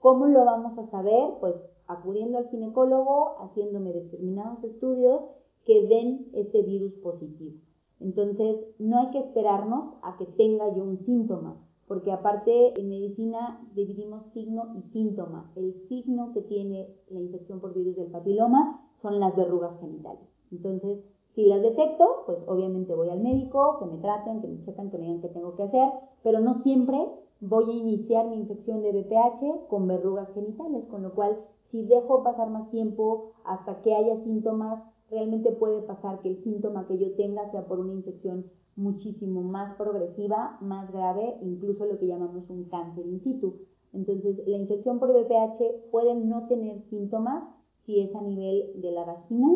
¿Cómo 0.00 0.26
lo 0.26 0.44
vamos 0.44 0.76
a 0.78 0.86
saber? 0.90 1.34
Pues 1.40 1.54
acudiendo 1.86 2.38
al 2.38 2.48
ginecólogo, 2.48 3.36
haciéndome 3.40 3.92
determinados 3.92 4.62
estudios 4.64 5.22
que 5.64 5.86
den 5.86 6.28
este 6.34 6.62
virus 6.62 6.92
positivo. 6.94 7.58
Entonces, 8.00 8.66
no 8.78 8.98
hay 8.98 9.10
que 9.10 9.20
esperarnos 9.20 9.94
a 10.02 10.16
que 10.18 10.26
tenga 10.26 10.74
yo 10.74 10.84
un 10.84 10.98
síntoma, 10.98 11.56
porque 11.86 12.12
aparte 12.12 12.78
en 12.80 12.88
medicina 12.88 13.60
dividimos 13.74 14.24
signo 14.32 14.74
y 14.76 14.82
síntoma. 14.92 15.50
El 15.56 15.74
signo 15.88 16.32
que 16.32 16.42
tiene 16.42 16.88
la 17.10 17.20
infección 17.20 17.60
por 17.60 17.74
virus 17.74 17.96
del 17.96 18.10
papiloma 18.10 18.88
son 19.02 19.20
las 19.20 19.36
verrugas 19.36 19.78
genitales. 19.80 20.22
Entonces, 20.50 21.00
si 21.34 21.46
las 21.46 21.62
detecto, 21.62 22.22
pues 22.26 22.38
obviamente 22.46 22.94
voy 22.94 23.10
al 23.10 23.20
médico, 23.20 23.78
que 23.80 23.86
me 23.86 23.98
traten, 23.98 24.40
que 24.40 24.46
me 24.46 24.60
chequen, 24.64 24.90
que 24.90 24.98
me 24.98 25.04
digan 25.04 25.20
qué 25.20 25.28
tengo 25.28 25.56
que 25.56 25.64
hacer, 25.64 25.90
pero 26.22 26.40
no 26.40 26.62
siempre 26.62 27.10
voy 27.40 27.70
a 27.70 27.74
iniciar 27.74 28.28
mi 28.28 28.36
infección 28.36 28.82
de 28.82 28.92
BPH 28.92 29.68
con 29.68 29.88
verrugas 29.88 30.32
genitales, 30.32 30.86
con 30.86 31.02
lo 31.02 31.12
cual 31.14 31.36
si 31.70 31.84
dejo 31.84 32.22
pasar 32.22 32.50
más 32.50 32.70
tiempo 32.70 33.32
hasta 33.44 33.82
que 33.82 33.94
haya 33.94 34.22
síntomas, 34.22 34.80
realmente 35.10 35.50
puede 35.50 35.82
pasar 35.82 36.20
que 36.20 36.28
el 36.28 36.42
síntoma 36.44 36.86
que 36.86 36.98
yo 36.98 37.14
tenga 37.16 37.50
sea 37.50 37.66
por 37.66 37.80
una 37.80 37.92
infección 37.92 38.46
muchísimo 38.76 39.42
más 39.42 39.76
progresiva, 39.76 40.58
más 40.60 40.90
grave, 40.92 41.38
incluso 41.42 41.86
lo 41.86 41.98
que 41.98 42.06
llamamos 42.06 42.48
un 42.50 42.64
cáncer 42.64 43.06
in 43.06 43.20
situ. 43.22 43.54
Entonces, 43.92 44.42
la 44.46 44.56
infección 44.56 44.98
por 44.98 45.10
VPH 45.10 45.90
puede 45.90 46.14
no 46.14 46.46
tener 46.48 46.80
síntomas 46.90 47.44
si 47.86 48.00
es 48.00 48.14
a 48.14 48.22
nivel 48.22 48.80
de 48.80 48.90
la 48.90 49.04
vagina 49.04 49.48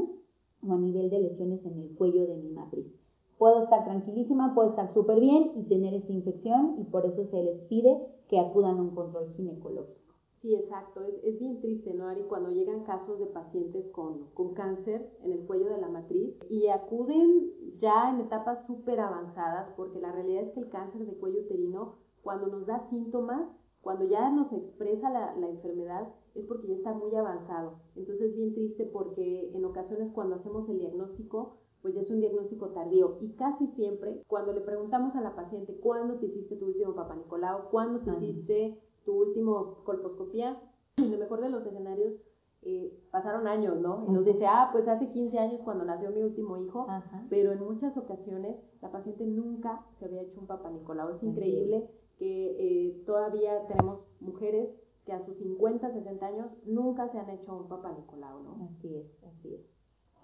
o 0.67 0.73
a 0.73 0.79
nivel 0.79 1.11
de 1.11 1.21
lesiones 1.21 1.65
en 1.65 1.79
el 1.79 1.95
cuello 1.95 2.27
de 2.27 2.37
mi 2.37 2.51
matriz. 2.51 2.87
Puedo 3.39 3.65
estar 3.65 3.85
tranquilísima, 3.85 4.55
puedo 4.55 4.71
estar 4.71 4.93
súper 4.93 5.21
bien 5.21 5.53
y 5.57 5.63
tener 5.65 5.95
esta 5.95 6.13
infección 6.13 6.77
y 6.79 6.85
por 6.85 7.07
eso 7.07 7.25
se 7.27 7.43
les 7.43 7.61
pide 7.63 7.97
que 8.29 8.39
acudan 8.39 8.79
a 8.79 8.83
un 8.83 8.95
control 8.95 9.33
ginecológico. 9.37 9.99
Sí, 10.43 10.55
exacto. 10.55 11.03
Es, 11.05 11.15
es, 11.25 11.39
bien 11.39 11.61
triste, 11.61 11.93
¿no, 11.95 12.07
Ari? 12.07 12.23
Cuando 12.23 12.51
llegan 12.51 12.85
casos 12.85 13.19
de 13.19 13.27
pacientes 13.27 13.89
con, 13.91 14.29
con 14.35 14.55
cáncer 14.55 15.11
en 15.25 15.33
el 15.33 15.41
cuello 15.47 15.69
de 15.69 15.81
la 15.81 15.89
matriz 15.89 16.37
y 16.49 16.69
acuden 16.69 17.51
ya 17.79 18.11
en 18.11 18.21
etapas 18.21 18.67
súper 18.67 19.01
avanzadas, 19.01 19.71
porque 19.77 20.01
la 20.01 20.13
realidad 20.13 20.45
es 20.45 20.53
que 20.53 20.61
el 20.61 20.71
cáncer 20.71 21.07
de 21.07 21.15
cuello 21.15 21.41
uterino, 21.41 21.97
cuando 22.23 22.47
nos 22.47 22.67
da 22.67 22.89
síntomas, 22.91 23.49
cuando 23.81 24.07
ya 24.07 24.31
nos 24.31 24.53
expresa 24.53 25.11
la, 25.11 25.35
la 25.37 25.49
enfermedad, 25.49 26.09
es 26.35 26.45
porque 26.47 26.69
ya 26.69 26.75
está 26.75 26.93
muy 26.93 27.15
avanzado. 27.15 27.79
Entonces 27.97 28.31
es 28.31 28.37
bien 28.37 28.55
triste 28.55 28.85
porque 28.87 29.51
en 29.55 29.65
ocasiones 29.65 30.13
cuando 30.13 30.37
hacemos 30.37 30.69
el 30.69 30.79
diagnóstico, 30.79 31.57
pues 31.83 31.95
ya 31.95 32.03
es 32.03 32.11
un 32.11 32.21
diagnóstico 32.21 32.69
tardío. 32.71 33.19
Y 33.21 33.33
casi 33.35 33.69
siempre, 33.69 34.23
cuando 34.27 34.53
le 34.53 34.61
preguntamos 34.61 35.15
a 35.15 35.21
la 35.21 35.35
paciente, 35.35 35.79
¿cuándo 35.81 36.19
te 36.19 36.27
hiciste 36.27 36.57
tu 36.57 36.67
último 36.67 36.95
papá 36.95 37.15
Nicolau? 37.15 37.71
¿Cuándo 37.71 38.01
te 38.01 38.11
hiciste 38.27 38.79
tu 39.09 39.23
último 39.23 39.85
colposcopía, 39.85 40.61
en 40.99 41.13
el 41.13 41.19
mejor 41.19 41.41
de 41.41 41.49
los 41.49 41.65
escenarios, 41.65 42.13
eh, 42.63 42.93
pasaron 43.11 43.47
años, 43.47 43.79
¿no? 43.81 44.05
Y 44.09 44.13
nos 44.13 44.25
dice, 44.25 44.47
ah, 44.47 44.71
pues 44.73 44.89
hace 44.89 45.11
15 45.11 45.39
años 45.39 45.61
cuando 45.65 45.85
nació 45.85 46.11
mi 46.11 46.23
último 46.23 46.59
hijo, 46.59 46.87
pero 47.31 47.53
en 47.53 47.65
muchas 47.65 47.97
ocasiones 47.97 48.57
la 48.83 48.91
paciente 48.91 49.25
nunca 49.25 49.85
se 49.99 50.07
había 50.07 50.23
hecho 50.23 50.41
un 50.41 50.47
papá 50.47 50.71
Nicolau. 50.71 51.11
Es 51.11 51.23
increíble 51.23 51.89
que 52.19 52.89
eh, 52.89 53.03
todavía 53.07 53.67
tenemos 53.69 54.01
mujeres 54.21 54.71
que 55.05 55.13
a 55.13 55.25
sus 55.25 55.37
50, 55.39 55.93
60 55.93 56.27
años 56.27 56.47
nunca 56.67 57.09
se 57.09 57.19
han 57.19 57.31
hecho 57.31 57.57
un 57.57 57.69
papá 57.69 57.93
Nicolau, 57.93 58.43
¿no? 58.43 58.57
Así 58.65 58.97
es, 58.97 59.07
así 59.25 59.55
es. 59.55 59.61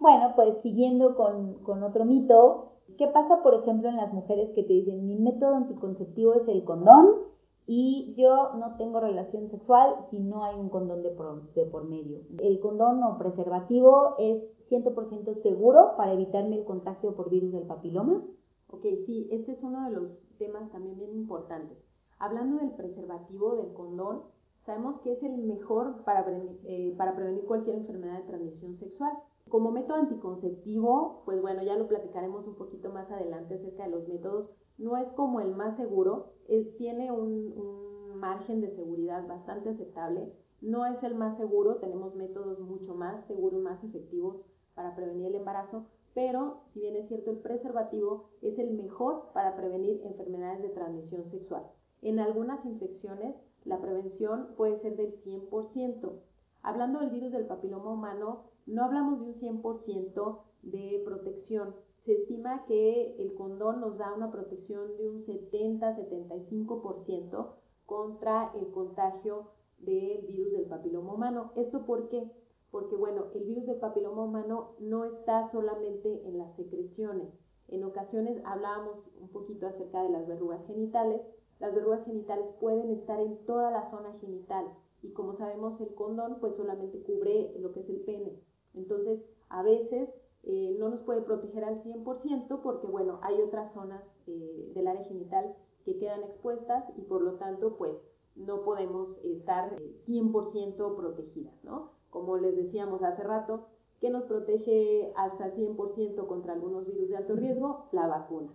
Bueno, 0.01 0.33
pues 0.35 0.59
siguiendo 0.63 1.15
con, 1.15 1.55
con 1.63 1.85
otro 1.85 2.05
mito, 2.05 2.73
¿qué 2.99 3.07
pasa, 3.07 3.43
por 3.43 3.55
ejemplo, 3.55 3.89
en 3.89 3.97
las 3.97 4.13
mujeres 4.13 4.51
que 4.55 4.65
te 4.65 4.73
dicen, 4.73 5.07
mi 5.07 5.17
método 5.17 5.55
anticonceptivo 5.55 6.35
es 6.35 6.49
el 6.49 6.65
condón? 6.65 7.34
Y 7.67 8.15
yo 8.17 8.55
no 8.57 8.77
tengo 8.77 9.01
relación 9.01 9.49
sexual 9.49 9.95
si 10.11 10.21
no 10.21 10.45
hay 10.45 10.57
un 10.57 10.69
condón 10.69 11.03
de 11.03 11.11
por, 11.11 11.53
de 11.55 11.65
por 11.65 11.85
medio. 11.85 12.21
El 12.39 12.61
condón 12.61 13.03
o 13.03 13.17
preservativo 13.17 14.17
es 14.19 14.43
100% 14.69 15.35
seguro 15.35 15.95
para 15.97 16.13
evitarme 16.13 16.57
el 16.57 16.65
contagio 16.65 17.15
por 17.15 17.31
virus 17.31 17.53
del 17.53 17.67
papiloma. 17.67 18.23
Ok, 18.69 18.83
sí, 19.07 19.29
este 19.31 19.53
es 19.53 19.63
uno 19.63 19.89
de 19.89 19.95
los 19.97 20.27
temas 20.39 20.71
también 20.73 20.99
bien 20.99 21.15
importantes. 21.15 21.79
Hablando 22.19 22.59
del 22.59 22.73
preservativo, 22.73 23.57
del 23.57 23.73
condón, 23.73 24.23
sabemos 24.67 25.01
que 25.01 25.13
es 25.13 25.23
el 25.23 25.39
mejor 25.39 26.05
para, 26.05 26.25
eh, 26.65 26.95
para 26.99 27.15
prevenir 27.15 27.45
cualquier 27.45 27.77
enfermedad 27.77 28.19
de 28.19 28.29
transmisión 28.29 28.77
sexual. 28.77 29.13
Como 29.49 29.71
método 29.71 29.99
anticonceptivo, 29.99 31.23
pues 31.25 31.41
bueno, 31.41 31.63
ya 31.63 31.77
lo 31.77 31.87
platicaremos 31.87 32.47
un 32.47 32.57
poquito 32.57 32.91
más 32.91 33.11
adelante 33.11 33.55
acerca 33.55 33.85
de 33.85 33.91
los 33.91 34.09
métodos 34.09 34.51
no 34.79 34.97
es 34.97 35.09
como 35.13 35.41
el 35.41 35.55
más 35.55 35.77
seguro, 35.77 36.33
tiene 36.77 37.11
un, 37.13 37.75
margen 38.15 38.61
de 38.63 38.71
seguridad 38.75 39.27
bastante 39.27 39.71
aceptable, 39.71 40.33
no 40.63 40.87
es 40.87 41.03
el 41.03 41.15
más 41.15 41.37
seguro, 41.37 41.77
tenemos 41.77 42.15
métodos 42.15 42.59
mucho 42.61 42.95
más 42.95 43.27
seguros, 43.27 43.61
más 43.61 43.83
efectivos 43.85 44.41
para 44.75 44.97
prevenir 44.97 45.27
el 45.27 45.35
embarazo, 45.35 45.87
pero 46.15 46.63
si 46.73 46.81
bien 46.81 46.97
es 46.97 47.09
cierto 47.09 47.33
el 47.33 47.39
preservativo 47.39 48.31
es 48.41 48.59
el 48.59 48.73
mejor 48.73 49.31
para 49.35 49.57
prevenir 49.57 50.01
enfermedades 50.05 50.63
de 50.63 50.69
transmisión 50.71 51.29
sexual. 51.31 51.65
En 52.01 52.19
algunas 52.19 52.65
infecciones 52.65 53.35
la 53.65 53.81
prevención 53.81 54.49
puede 54.57 54.79
ser 54.81 54.97
del 54.97 55.15
100%. 55.23 56.13
Hablando 56.63 57.01
del 57.01 57.11
virus 57.11 57.33
del 57.33 57.47
papiloma 57.47 57.93
humano, 57.93 58.45
no 58.67 58.85
hablamos 58.85 59.21
de 59.21 59.27
un 59.27 59.63
100% 59.63 60.41
de 60.63 61.03
protección. 61.05 61.75
Se 62.05 62.13
estima 62.13 62.65
que 62.67 63.17
el 63.19 63.35
condón 63.35 63.81
nos 63.81 63.97
da 63.97 64.13
una 64.13 64.31
protección 64.31 64.95
de 64.99 65.09
un 65.09 65.25
70-75% 65.25 67.55
contra 67.87 68.53
el 68.55 68.71
contagio 68.73 69.53
del 69.79 70.27
virus 70.27 70.53
del 70.53 70.67
papiloma 70.67 71.15
humano. 71.15 71.53
¿Esto 71.57 71.87
por 71.87 72.11
qué? 72.11 72.31
Porque, 72.71 72.95
bueno, 72.95 73.29
el 73.35 73.45
virus 73.45 73.65
del 73.67 73.79
papiloma 73.79 74.23
humano 74.23 74.75
no 74.81 75.05
está 75.05 75.51
solamente 75.51 76.29
en 76.29 76.37
las 76.37 76.55
secreciones. 76.57 77.33
En 77.69 77.85
ocasiones 77.85 78.39
hablábamos 78.45 78.99
un 79.19 79.31
poquito 79.31 79.67
acerca 79.67 80.03
de 80.03 80.11
las 80.11 80.27
verrugas 80.27 80.63
genitales. 80.67 81.23
Las 81.59 81.75
verrugas 81.75 82.05
genitales 82.05 82.49
pueden 82.61 82.91
estar 82.91 83.19
en 83.19 83.39
toda 83.47 83.71
la 83.71 83.91
zona 83.91 84.13
genital 84.21 84.67
y 85.03 85.13
como 85.13 85.37
sabemos 85.37 85.81
el 85.81 85.95
condón 85.95 86.37
pues 86.41 86.55
solamente 86.57 87.03
cubre 87.03 87.55
lo 87.61 87.73
que 87.73 87.81
es 87.81 87.89
el 87.89 88.01
pene. 88.01 88.39
Entonces, 88.75 89.23
a 89.49 89.63
veces 89.63 90.11
eh, 90.47 90.77
no 90.79 90.91
nos 90.91 91.01
puede 91.01 91.23
proteger 91.23 91.65
al 91.65 91.83
100% 91.83 92.61
porque, 92.63 92.87
bueno, 92.87 93.19
hay 93.23 93.41
otras 93.41 93.73
zonas 93.73 94.03
eh, 94.27 94.73
del 94.75 94.87
área 94.89 95.05
genital 95.05 95.55
que 95.87 95.97
quedan 95.99 96.23
expuestas 96.23 96.85
y 96.99 97.03
por 97.03 97.23
lo 97.23 97.35
tanto, 97.35 97.77
pues, 97.77 97.93
no 98.37 98.63
podemos 98.63 99.19
estar 99.25 99.75
100% 100.07 100.75
eh, 100.93 100.97
protegidas, 100.97 101.55
¿no? 101.65 101.93
Como 102.11 102.37
les 102.37 102.57
decíamos 102.57 103.03
hace 103.03 103.23
rato, 103.23 103.69
¿qué 104.01 104.11
nos 104.11 104.25
protege 104.25 105.13
hasta 105.17 105.55
100% 105.55 106.27
contra 106.27 106.53
algunos 106.53 106.87
virus 106.87 107.09
de 107.09 107.17
alto 107.17 107.37
riesgo? 107.37 107.87
La 107.93 108.07
vacuna. 108.07 108.53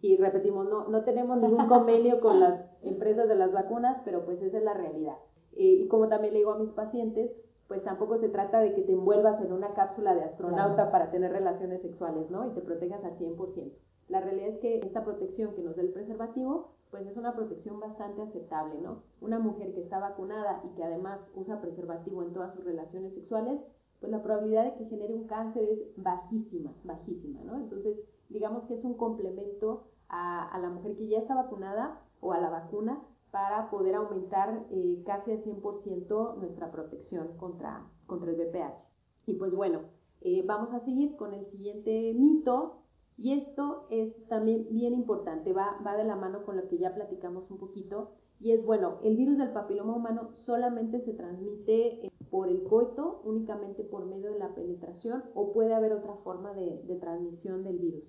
Y 0.00 0.16
repetimos, 0.16 0.68
no, 0.68 0.88
no 0.88 1.04
tenemos 1.04 1.38
ningún 1.38 1.66
convenio 1.68 2.20
con 2.20 2.40
las 2.40 2.60
empresas 2.82 3.28
de 3.28 3.36
las 3.36 3.52
vacunas, 3.52 4.00
pero 4.04 4.24
pues 4.24 4.42
esa 4.42 4.58
es 4.58 4.64
la 4.64 4.74
realidad. 4.74 5.16
y 5.52 5.86
como 5.88 6.08
también 6.08 6.32
le 6.34 6.40
digo 6.40 6.52
a 6.52 6.58
mis 6.58 6.70
pacientes, 6.70 7.30
pues 7.68 7.82
tampoco 7.82 8.18
se 8.18 8.28
trata 8.28 8.60
de 8.60 8.74
que 8.74 8.82
te 8.82 8.92
envuelvas 8.92 9.40
en 9.40 9.52
una 9.52 9.74
cápsula 9.74 10.14
de 10.14 10.24
astronauta 10.24 10.90
para 10.90 11.10
tener 11.10 11.32
relaciones 11.32 11.80
sexuales, 11.82 12.30
¿no? 12.30 12.46
Y 12.46 12.50
te 12.50 12.60
protejas 12.60 13.02
al 13.04 13.18
100%. 13.18 13.72
La 14.08 14.20
realidad 14.20 14.48
es 14.48 14.58
que 14.58 14.80
esta 14.80 15.02
protección 15.02 15.54
que 15.54 15.62
nos 15.62 15.76
da 15.76 15.82
el 15.82 15.92
preservativo, 15.92 16.72
pues 16.90 17.06
es 17.06 17.16
una 17.16 17.34
protección 17.34 17.80
bastante 17.80 18.20
aceptable, 18.20 18.80
¿no? 18.80 19.02
Una 19.20 19.38
mujer 19.38 19.72
que 19.72 19.80
está 19.80 19.98
vacunada 19.98 20.62
y 20.64 20.76
que 20.76 20.84
además 20.84 21.20
usa 21.34 21.60
preservativo 21.60 22.22
en 22.22 22.34
todas 22.34 22.54
sus 22.54 22.64
relaciones 22.64 23.14
sexuales, 23.14 23.60
pues 24.00 24.12
la 24.12 24.22
probabilidad 24.22 24.64
de 24.64 24.74
que 24.74 24.84
genere 24.84 25.14
un 25.14 25.26
cáncer 25.26 25.64
es 25.64 25.80
bajísima, 25.96 26.74
bajísima, 26.84 27.40
¿no? 27.44 27.56
Entonces, 27.56 27.98
digamos 28.28 28.64
que 28.64 28.74
es 28.74 28.84
un 28.84 28.94
complemento 28.94 29.84
a, 30.10 30.46
a 30.48 30.58
la 30.58 30.68
mujer 30.68 30.96
que 30.96 31.08
ya 31.08 31.18
está 31.18 31.34
vacunada 31.34 32.02
o 32.20 32.32
a 32.32 32.40
la 32.40 32.50
vacuna 32.50 33.02
para 33.34 33.68
poder 33.68 33.96
aumentar 33.96 34.64
eh, 34.70 35.02
casi 35.04 35.32
al 35.32 35.42
100% 35.42 36.36
nuestra 36.36 36.70
protección 36.70 37.36
contra, 37.36 37.84
contra 38.06 38.30
el 38.30 38.36
VPH. 38.36 38.86
Y 39.26 39.34
pues 39.34 39.52
bueno, 39.52 39.80
eh, 40.20 40.44
vamos 40.46 40.72
a 40.72 40.84
seguir 40.84 41.16
con 41.16 41.34
el 41.34 41.44
siguiente 41.46 42.14
mito 42.14 42.84
y 43.16 43.32
esto 43.32 43.88
es 43.90 44.14
también 44.28 44.68
bien 44.70 44.94
importante, 44.94 45.52
va, 45.52 45.80
va 45.84 45.96
de 45.96 46.04
la 46.04 46.14
mano 46.14 46.44
con 46.44 46.56
lo 46.56 46.68
que 46.68 46.78
ya 46.78 46.94
platicamos 46.94 47.50
un 47.50 47.58
poquito 47.58 48.12
y 48.38 48.52
es 48.52 48.64
bueno, 48.64 48.98
el 49.02 49.16
virus 49.16 49.36
del 49.36 49.52
papiloma 49.52 49.96
humano 49.96 50.30
solamente 50.46 51.00
se 51.00 51.14
transmite 51.14 52.06
eh, 52.06 52.12
por 52.30 52.48
el 52.48 52.62
coito, 52.62 53.20
únicamente 53.24 53.82
por 53.82 54.06
medio 54.06 54.30
de 54.30 54.38
la 54.38 54.54
penetración 54.54 55.24
o 55.34 55.52
puede 55.52 55.74
haber 55.74 55.92
otra 55.92 56.14
forma 56.22 56.54
de, 56.54 56.84
de 56.84 56.94
transmisión 57.00 57.64
del 57.64 57.78
virus. 57.78 58.04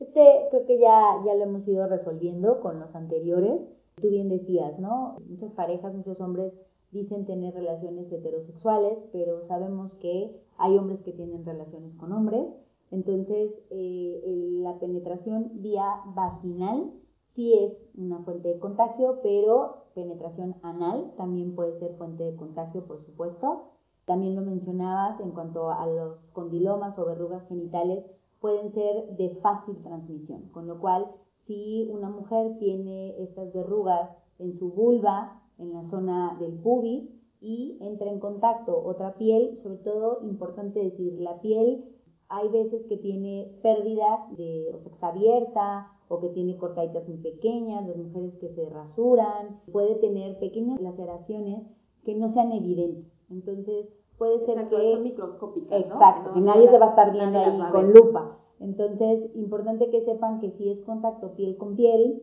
Este 0.00 0.48
creo 0.50 0.66
que 0.66 0.78
ya, 0.78 1.22
ya 1.24 1.34
lo 1.34 1.44
hemos 1.44 1.66
ido 1.66 1.86
resolviendo 1.86 2.60
con 2.60 2.78
los 2.78 2.94
anteriores 2.94 3.79
tú 4.00 4.08
bien 4.08 4.28
decías, 4.28 4.78
¿no? 4.78 5.16
Muchas 5.28 5.52
parejas, 5.52 5.94
muchos 5.94 6.20
hombres 6.20 6.52
dicen 6.90 7.24
tener 7.24 7.54
relaciones 7.54 8.10
heterosexuales, 8.12 8.98
pero 9.12 9.44
sabemos 9.46 9.92
que 10.00 10.40
hay 10.58 10.76
hombres 10.76 11.00
que 11.00 11.12
tienen 11.12 11.44
relaciones 11.44 11.94
con 11.96 12.12
hombres. 12.12 12.46
Entonces, 12.90 13.52
eh, 13.70 14.22
la 14.62 14.78
penetración 14.78 15.52
vía 15.62 16.02
vaginal 16.14 16.90
sí 17.34 17.54
es 17.54 17.72
una 17.96 18.18
fuente 18.24 18.48
de 18.48 18.58
contagio, 18.58 19.20
pero 19.22 19.84
penetración 19.94 20.56
anal 20.62 21.12
también 21.16 21.54
puede 21.54 21.78
ser 21.78 21.94
fuente 21.96 22.24
de 22.24 22.36
contagio, 22.36 22.84
por 22.86 23.04
supuesto. 23.04 23.70
También 24.06 24.34
lo 24.34 24.42
mencionabas 24.42 25.20
en 25.20 25.30
cuanto 25.30 25.70
a 25.70 25.86
los 25.86 26.18
condilomas 26.32 26.98
o 26.98 27.04
verrugas 27.04 27.46
genitales, 27.48 28.04
pueden 28.40 28.72
ser 28.72 29.16
de 29.16 29.36
fácil 29.42 29.76
transmisión, 29.82 30.48
con 30.52 30.66
lo 30.66 30.80
cual 30.80 31.06
si 31.50 31.90
una 31.90 32.08
mujer 32.08 32.58
tiene 32.60 33.20
estas 33.20 33.52
verrugas 33.52 34.08
en 34.38 34.56
su 34.56 34.70
vulva, 34.70 35.42
en 35.58 35.72
la 35.72 35.82
zona 35.90 36.36
del 36.38 36.52
pubis, 36.52 37.10
y 37.40 37.76
entra 37.80 38.08
en 38.08 38.20
contacto 38.20 38.80
otra 38.80 39.16
piel, 39.16 39.58
sobre 39.64 39.78
todo 39.78 40.20
importante 40.22 40.78
decir, 40.78 41.20
la 41.20 41.40
piel 41.40 41.84
hay 42.28 42.48
veces 42.50 42.86
que 42.88 42.98
tiene 42.98 43.58
pérdida 43.64 44.28
de, 44.36 44.72
o 44.72 44.78
sea, 44.78 44.92
está 44.92 45.08
abierta 45.08 45.90
o 46.06 46.20
que 46.20 46.28
tiene 46.28 46.56
cortaditas 46.56 47.08
muy 47.08 47.18
pequeñas, 47.18 47.84
las 47.84 47.96
mujeres 47.96 48.34
que 48.38 48.50
se 48.50 48.70
rasuran, 48.70 49.60
puede 49.72 49.96
tener 49.96 50.38
pequeñas 50.38 50.80
laceraciones 50.80 51.66
que 52.04 52.14
no 52.14 52.28
sean 52.28 52.52
evidentes. 52.52 53.12
Entonces, 53.28 53.88
puede 54.18 54.46
ser 54.46 54.68
que... 54.68 54.92
Son 54.92 55.02
microscópicas, 55.02 55.80
Exacto, 55.80 56.32
que 56.32 56.40
nadie 56.40 56.70
se 56.70 56.78
va 56.78 56.86
a 56.86 56.90
estar 56.90 57.10
viendo 57.10 57.40
ahí 57.40 57.58
con 57.72 57.92
lupa. 57.92 58.39
Entonces, 58.60 59.34
importante 59.34 59.90
que 59.90 60.04
sepan 60.04 60.40
que 60.40 60.50
si 60.52 60.70
es 60.70 60.80
contacto 60.84 61.34
piel 61.34 61.56
con 61.56 61.76
piel, 61.76 62.22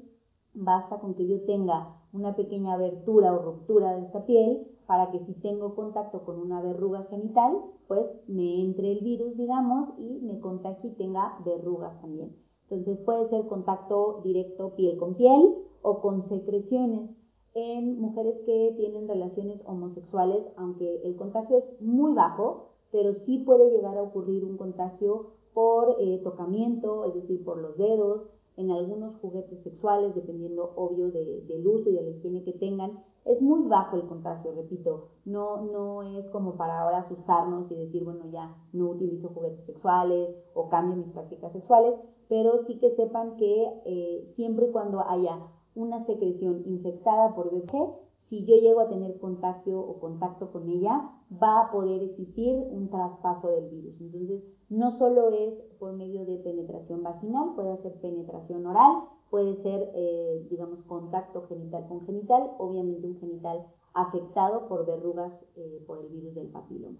basta 0.53 0.99
con 0.99 1.15
que 1.15 1.27
yo 1.27 1.41
tenga 1.41 1.97
una 2.13 2.35
pequeña 2.35 2.73
abertura 2.73 3.33
o 3.33 3.41
ruptura 3.41 3.95
de 3.95 4.05
esta 4.05 4.25
piel 4.25 4.67
para 4.85 5.11
que 5.11 5.19
si 5.25 5.33
tengo 5.33 5.75
contacto 5.75 6.23
con 6.23 6.39
una 6.39 6.61
verruga 6.61 7.03
genital, 7.09 7.57
pues 7.87 8.05
me 8.27 8.61
entre 8.61 8.91
el 8.91 9.01
virus, 9.01 9.35
digamos, 9.35 9.89
y 9.99 10.19
me 10.21 10.39
contagie 10.39 10.91
y 10.91 10.93
tenga 10.93 11.37
verrugas 11.43 11.99
también. 12.01 12.35
Entonces 12.69 12.97
puede 12.99 13.27
ser 13.29 13.47
contacto 13.47 14.21
directo 14.23 14.75
piel 14.75 14.97
con 14.97 15.15
piel 15.15 15.55
o 15.81 16.01
con 16.01 16.27
secreciones 16.29 17.09
en 17.53 17.99
mujeres 17.99 18.35
que 18.45 18.73
tienen 18.77 19.07
relaciones 19.07 19.59
homosexuales, 19.65 20.43
aunque 20.55 21.01
el 21.03 21.15
contagio 21.15 21.57
es 21.57 21.81
muy 21.81 22.13
bajo, 22.13 22.73
pero 22.91 23.13
sí 23.25 23.39
puede 23.39 23.71
llegar 23.71 23.97
a 23.97 24.03
ocurrir 24.03 24.45
un 24.45 24.57
contagio 24.57 25.36
por 25.57 25.95
eh, 25.99 26.21
tocamiento, 26.23 27.05
es 27.05 27.15
decir, 27.15 27.43
por 27.43 27.57
los 27.57 27.75
dedos, 27.77 28.27
en 28.57 28.69
algunos 28.69 29.19
juguetes 29.21 29.59
sexuales, 29.63 30.13
dependiendo 30.13 30.71
obvio 30.75 31.09
del 31.09 31.65
uso 31.65 31.89
y 31.89 31.93
de 31.93 32.03
la 32.03 32.09
higiene 32.11 32.43
que 32.43 32.53
tengan. 32.53 32.99
Es 33.25 33.41
muy 33.41 33.63
bajo 33.63 33.95
el 33.95 34.05
contagio, 34.05 34.51
repito, 34.55 35.07
no, 35.25 35.63
no 35.63 36.03
es 36.03 36.29
como 36.29 36.57
para 36.57 36.79
ahora 36.79 36.99
asustarnos 36.99 37.71
y 37.71 37.75
decir, 37.75 38.03
bueno, 38.03 38.25
ya 38.31 38.55
no 38.71 38.91
utilizo 38.91 39.29
juguetes 39.29 39.65
sexuales 39.65 40.35
o 40.53 40.69
cambio 40.69 40.95
mis 40.95 41.11
prácticas 41.11 41.51
sexuales, 41.53 41.95
pero 42.29 42.59
sí 42.67 42.77
que 42.77 42.91
sepan 42.91 43.35
que 43.37 43.67
eh, 43.85 44.31
siempre 44.35 44.67
y 44.67 44.71
cuando 44.71 45.01
haya 45.09 45.39
una 45.73 46.05
secreción 46.05 46.61
infectada 46.67 47.33
por 47.33 47.51
VPH, 47.51 47.95
si 48.29 48.45
yo 48.45 48.57
llego 48.57 48.81
a 48.81 48.89
tener 48.89 49.17
contagio 49.17 49.79
o 49.79 49.99
contacto 49.99 50.51
con 50.51 50.69
ella, 50.69 51.09
va 51.31 51.61
a 51.61 51.71
poder 51.71 52.03
existir 52.03 52.53
un 52.55 52.91
traspaso 52.91 53.49
del 53.49 53.69
virus. 53.69 53.99
Entonces, 53.99 54.43
no 54.69 54.97
solo 54.97 55.29
es 55.29 55.53
por 55.79 55.93
medio 55.93 56.25
de 56.25 56.37
penetración 56.37 57.03
vaginal, 57.03 57.55
puede 57.55 57.77
ser 57.81 57.99
penetración 58.01 58.65
oral, 58.65 59.03
puede 59.29 59.61
ser, 59.63 59.91
eh, 59.93 60.45
digamos, 60.49 60.83
contacto 60.83 61.47
genital 61.47 61.87
con 61.87 62.05
genital, 62.05 62.51
obviamente 62.57 63.07
un 63.07 63.19
genital 63.19 63.65
afectado 63.93 64.67
por 64.67 64.85
verrugas 64.85 65.33
eh, 65.55 65.83
por 65.87 65.99
el 65.99 66.09
virus 66.09 66.35
del 66.35 66.47
papiloma. 66.47 66.99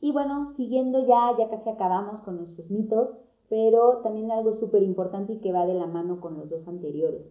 Y 0.00 0.12
bueno, 0.12 0.52
siguiendo 0.54 1.04
ya, 1.06 1.36
ya 1.36 1.50
casi 1.50 1.68
acabamos 1.68 2.22
con 2.22 2.36
nuestros 2.36 2.70
mitos, 2.70 3.08
pero 3.48 3.98
también 4.02 4.30
algo 4.30 4.58
súper 4.60 4.82
importante 4.82 5.32
y 5.34 5.40
que 5.40 5.52
va 5.52 5.66
de 5.66 5.74
la 5.74 5.86
mano 5.86 6.20
con 6.20 6.38
los 6.38 6.48
dos 6.48 6.66
anteriores. 6.68 7.26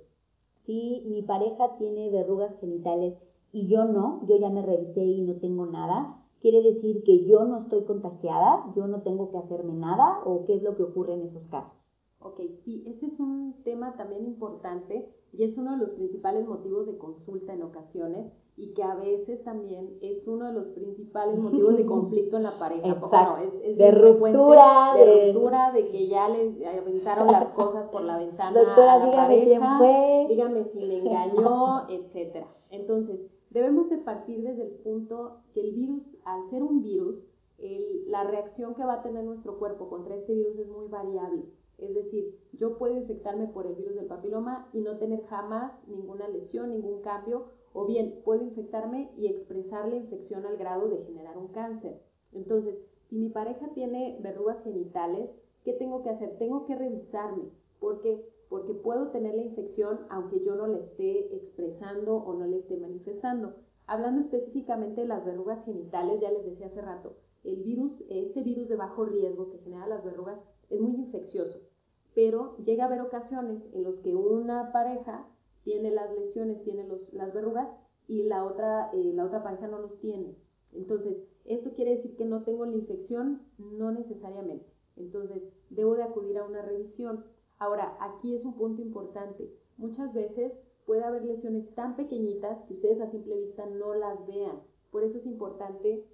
Si 0.66 1.06
mi 1.08 1.22
pareja 1.22 1.78
tiene 1.78 2.10
verrugas 2.10 2.60
genitales 2.60 3.18
y 3.54 3.68
yo 3.68 3.86
no, 3.86 4.22
yo 4.28 4.38
ya 4.38 4.50
me 4.50 4.62
revisé 4.62 5.02
y 5.02 5.22
no 5.22 5.36
tengo 5.36 5.66
nada, 5.66 6.27
quiere 6.42 6.62
decir 6.62 7.04
que 7.04 7.26
yo 7.26 7.44
no 7.46 7.64
estoy 7.64 7.84
contagiada, 7.84 8.66
yo 8.76 8.88
no 8.88 9.02
tengo 9.02 9.32
que 9.32 9.38
hacerme 9.38 9.74
nada 9.74 10.22
o 10.26 10.46
qué 10.46 10.56
es 10.56 10.64
lo 10.64 10.76
que 10.76 10.84
ocurre 10.84 11.14
en 11.14 11.24
esos 11.24 11.44
casos. 11.50 11.74
Ok, 12.20 12.42
sí, 12.64 12.84
este 12.88 13.06
es 13.06 13.20
un 13.20 13.56
tema 13.64 13.96
también 13.96 14.26
importante 14.26 15.08
y 15.34 15.44
es 15.44 15.58
uno 15.58 15.72
de 15.72 15.78
los 15.78 15.90
principales 15.92 16.48
motivos 16.48 16.88
de 16.88 16.98
consulta 16.98 17.54
en 17.54 17.62
ocasiones 17.62 18.32
y 18.56 18.74
que 18.74 18.82
a 18.82 18.96
veces 18.96 19.44
también 19.44 20.00
es 20.02 20.28
uno 20.28 20.48
de 20.48 20.54
los 20.54 20.66
principales 20.70 21.40
motivos 21.40 21.78
de 21.78 21.86
conflicto 21.86 22.38
en 22.38 22.44
la 22.44 22.58
pareja. 22.58 22.88
Exacto. 22.88 23.38
es, 23.64 23.78
de 23.78 23.92
ruptura. 23.92 24.94
De, 24.96 25.32
ruptura, 25.32 25.72
de 25.72 25.90
que 25.90 26.08
ya 26.08 26.28
les 26.28 26.56
aventaron 26.66 27.28
las 27.28 27.46
cosas 27.50 27.88
por 27.92 28.02
la 28.02 28.18
ventana 28.18 28.60
Doctora, 28.60 28.94
a 28.94 28.98
la 28.98 29.06
dígame 29.06 29.28
pareja, 29.28 29.46
quién 29.46 29.78
fue. 29.78 30.26
dígame 30.30 30.64
si 30.74 30.80
me 30.80 30.98
engañó, 30.98 31.88
etcétera. 31.90 32.48
Entonces, 32.72 33.20
debemos 33.50 33.90
de 33.90 33.98
partir 33.98 34.44
desde 34.44 34.64
el 34.64 34.76
punto 34.76 35.42
que 35.54 35.62
el 35.62 35.74
virus, 35.74 36.04
al 36.26 36.50
ser 36.50 36.64
un 36.64 36.82
virus, 36.82 37.28
la 38.08 38.24
reacción 38.24 38.76
que 38.76 38.84
va 38.84 38.96
a 38.96 39.02
tener 39.02 39.24
nuestro 39.24 39.58
cuerpo 39.58 39.90
contra 39.90 40.16
este 40.16 40.34
virus 40.34 40.60
es 40.60 40.68
muy 40.68 40.88
variable. 40.88 41.44
Es 41.78 41.94
decir, 41.94 42.36
yo 42.54 42.78
puedo 42.78 42.96
infectarme 42.96 43.48
por 43.48 43.68
el 43.68 43.76
virus 43.76 43.96
del 43.96 44.06
papiloma 44.06 44.70
y 44.74 44.82
no 44.82 44.98
tener 44.98 45.24
jamás 45.26 45.74
ninguna 45.88 46.28
lesión, 46.28 46.70
ningún 46.70 47.02
cambio, 47.02 47.46
o 47.74 47.86
bien 47.86 48.22
puedo 48.24 48.44
infectarme 48.44 49.12
y 49.16 49.28
expresar 49.28 49.88
la 49.88 49.96
infección 49.96 50.46
al 50.46 50.58
grado 50.58 50.90
de 50.90 51.04
generar 51.06 51.38
un 51.38 51.50
cáncer. 51.50 52.02
Entonces, 52.32 52.76
si 53.10 53.18
mi 53.18 53.30
pareja 53.30 53.70
tiene 53.74 54.18
verrugas 54.22 54.64
genitales, 54.64 55.30
¿qué 55.64 55.74
tengo 55.74 56.02
que 56.02 56.10
hacer? 56.10 56.38
Tengo 56.38 56.66
que 56.66 56.76
revisarme. 56.76 57.52
¿Por 57.80 58.02
qué? 58.02 58.28
Porque 58.50 58.74
puedo 58.74 59.10
tener 59.12 59.36
la 59.36 59.44
infección 59.44 60.00
aunque 60.10 60.44
yo 60.44 60.56
no 60.56 60.68
la 60.68 60.78
esté 60.78 61.36
expresando 61.36 62.16
o 62.16 62.34
no 62.34 62.46
la 62.46 62.58
esté 62.58 62.78
manifestando. 62.78 63.56
Hablando 63.86 64.22
específicamente 64.22 65.02
de 65.02 65.08
las 65.08 65.26
verrugas 65.26 65.64
genitales, 65.66 66.20
ya 66.22 66.32
les 66.32 66.46
decía 66.46 66.68
hace 66.68 66.82
rato, 66.82 67.16
el 67.44 67.64
virus, 67.64 67.94
este 68.10 68.42
virus 68.42 68.68
de 68.68 68.76
bajo 68.76 69.06
riesgo 69.06 69.50
que 69.50 69.60
genera 69.60 69.88
las 69.88 70.04
verrugas 70.04 70.40
es 70.70 70.80
muy 70.82 70.96
infeccioso, 70.96 71.62
pero 72.14 72.58
llega 72.66 72.84
a 72.84 72.88
haber 72.88 73.02
ocasiones 73.02 73.64
en 73.74 73.84
las 73.84 73.96
que 74.04 74.16
una 74.16 74.72
pareja 74.74 75.28
tiene 75.64 75.92
las 75.92 76.12
lesiones, 76.14 76.64
tiene 76.64 76.88
las 77.14 77.34
verrugas 77.34 77.70
y 78.08 78.24
la 78.24 78.44
otra, 78.46 78.90
eh, 78.94 79.12
la 79.14 79.26
otra 79.26 79.44
pareja 79.44 79.68
no 79.68 79.80
los 79.80 80.00
tiene. 80.00 80.36
Entonces, 80.74 81.18
¿esto 81.46 81.72
quiere 81.74 81.96
decir 81.96 82.16
que 82.16 82.26
no 82.26 82.44
tengo 82.44 82.66
la 82.66 82.76
infección? 82.76 83.42
No 83.58 83.92
necesariamente. 83.92 84.66
Entonces, 84.96 85.44
debo 85.70 85.96
de 85.96 86.04
acudir 86.04 86.38
a 86.38 86.46
una 86.46 86.62
revisión. 86.62 87.26
Ahora, 87.60 87.98
aquí 88.00 88.36
es 88.36 88.46
un 88.46 88.54
punto 88.54 88.82
importante. 88.82 89.52
Muchas 89.78 90.14
veces 90.14 90.54
puede 90.86 91.04
haber 91.04 91.24
lesiones 91.24 91.74
tan 91.76 91.96
pequeñitas 91.96 92.64
que 92.68 92.76
ustedes 92.76 93.02
a 93.02 93.12
simple 93.12 93.38
vista 93.38 93.66
no 93.66 93.94
las 93.94 94.26
vean. 94.28 94.62
Por 94.92 95.04
eso 95.04 95.18
es 95.18 95.26
importante 95.26 96.06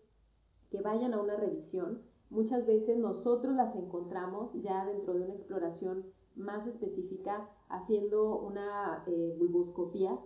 que 0.71 0.81
vayan 0.81 1.13
a 1.13 1.21
una 1.21 1.35
revisión. 1.35 2.01
Muchas 2.29 2.65
veces 2.65 2.97
nosotros 2.97 3.53
las 3.55 3.75
encontramos 3.75 4.51
ya 4.63 4.85
dentro 4.85 5.13
de 5.13 5.21
una 5.21 5.35
exploración 5.35 6.05
más 6.35 6.65
específica 6.67 7.47
haciendo 7.69 8.39
una 8.39 9.03
eh, 9.05 9.37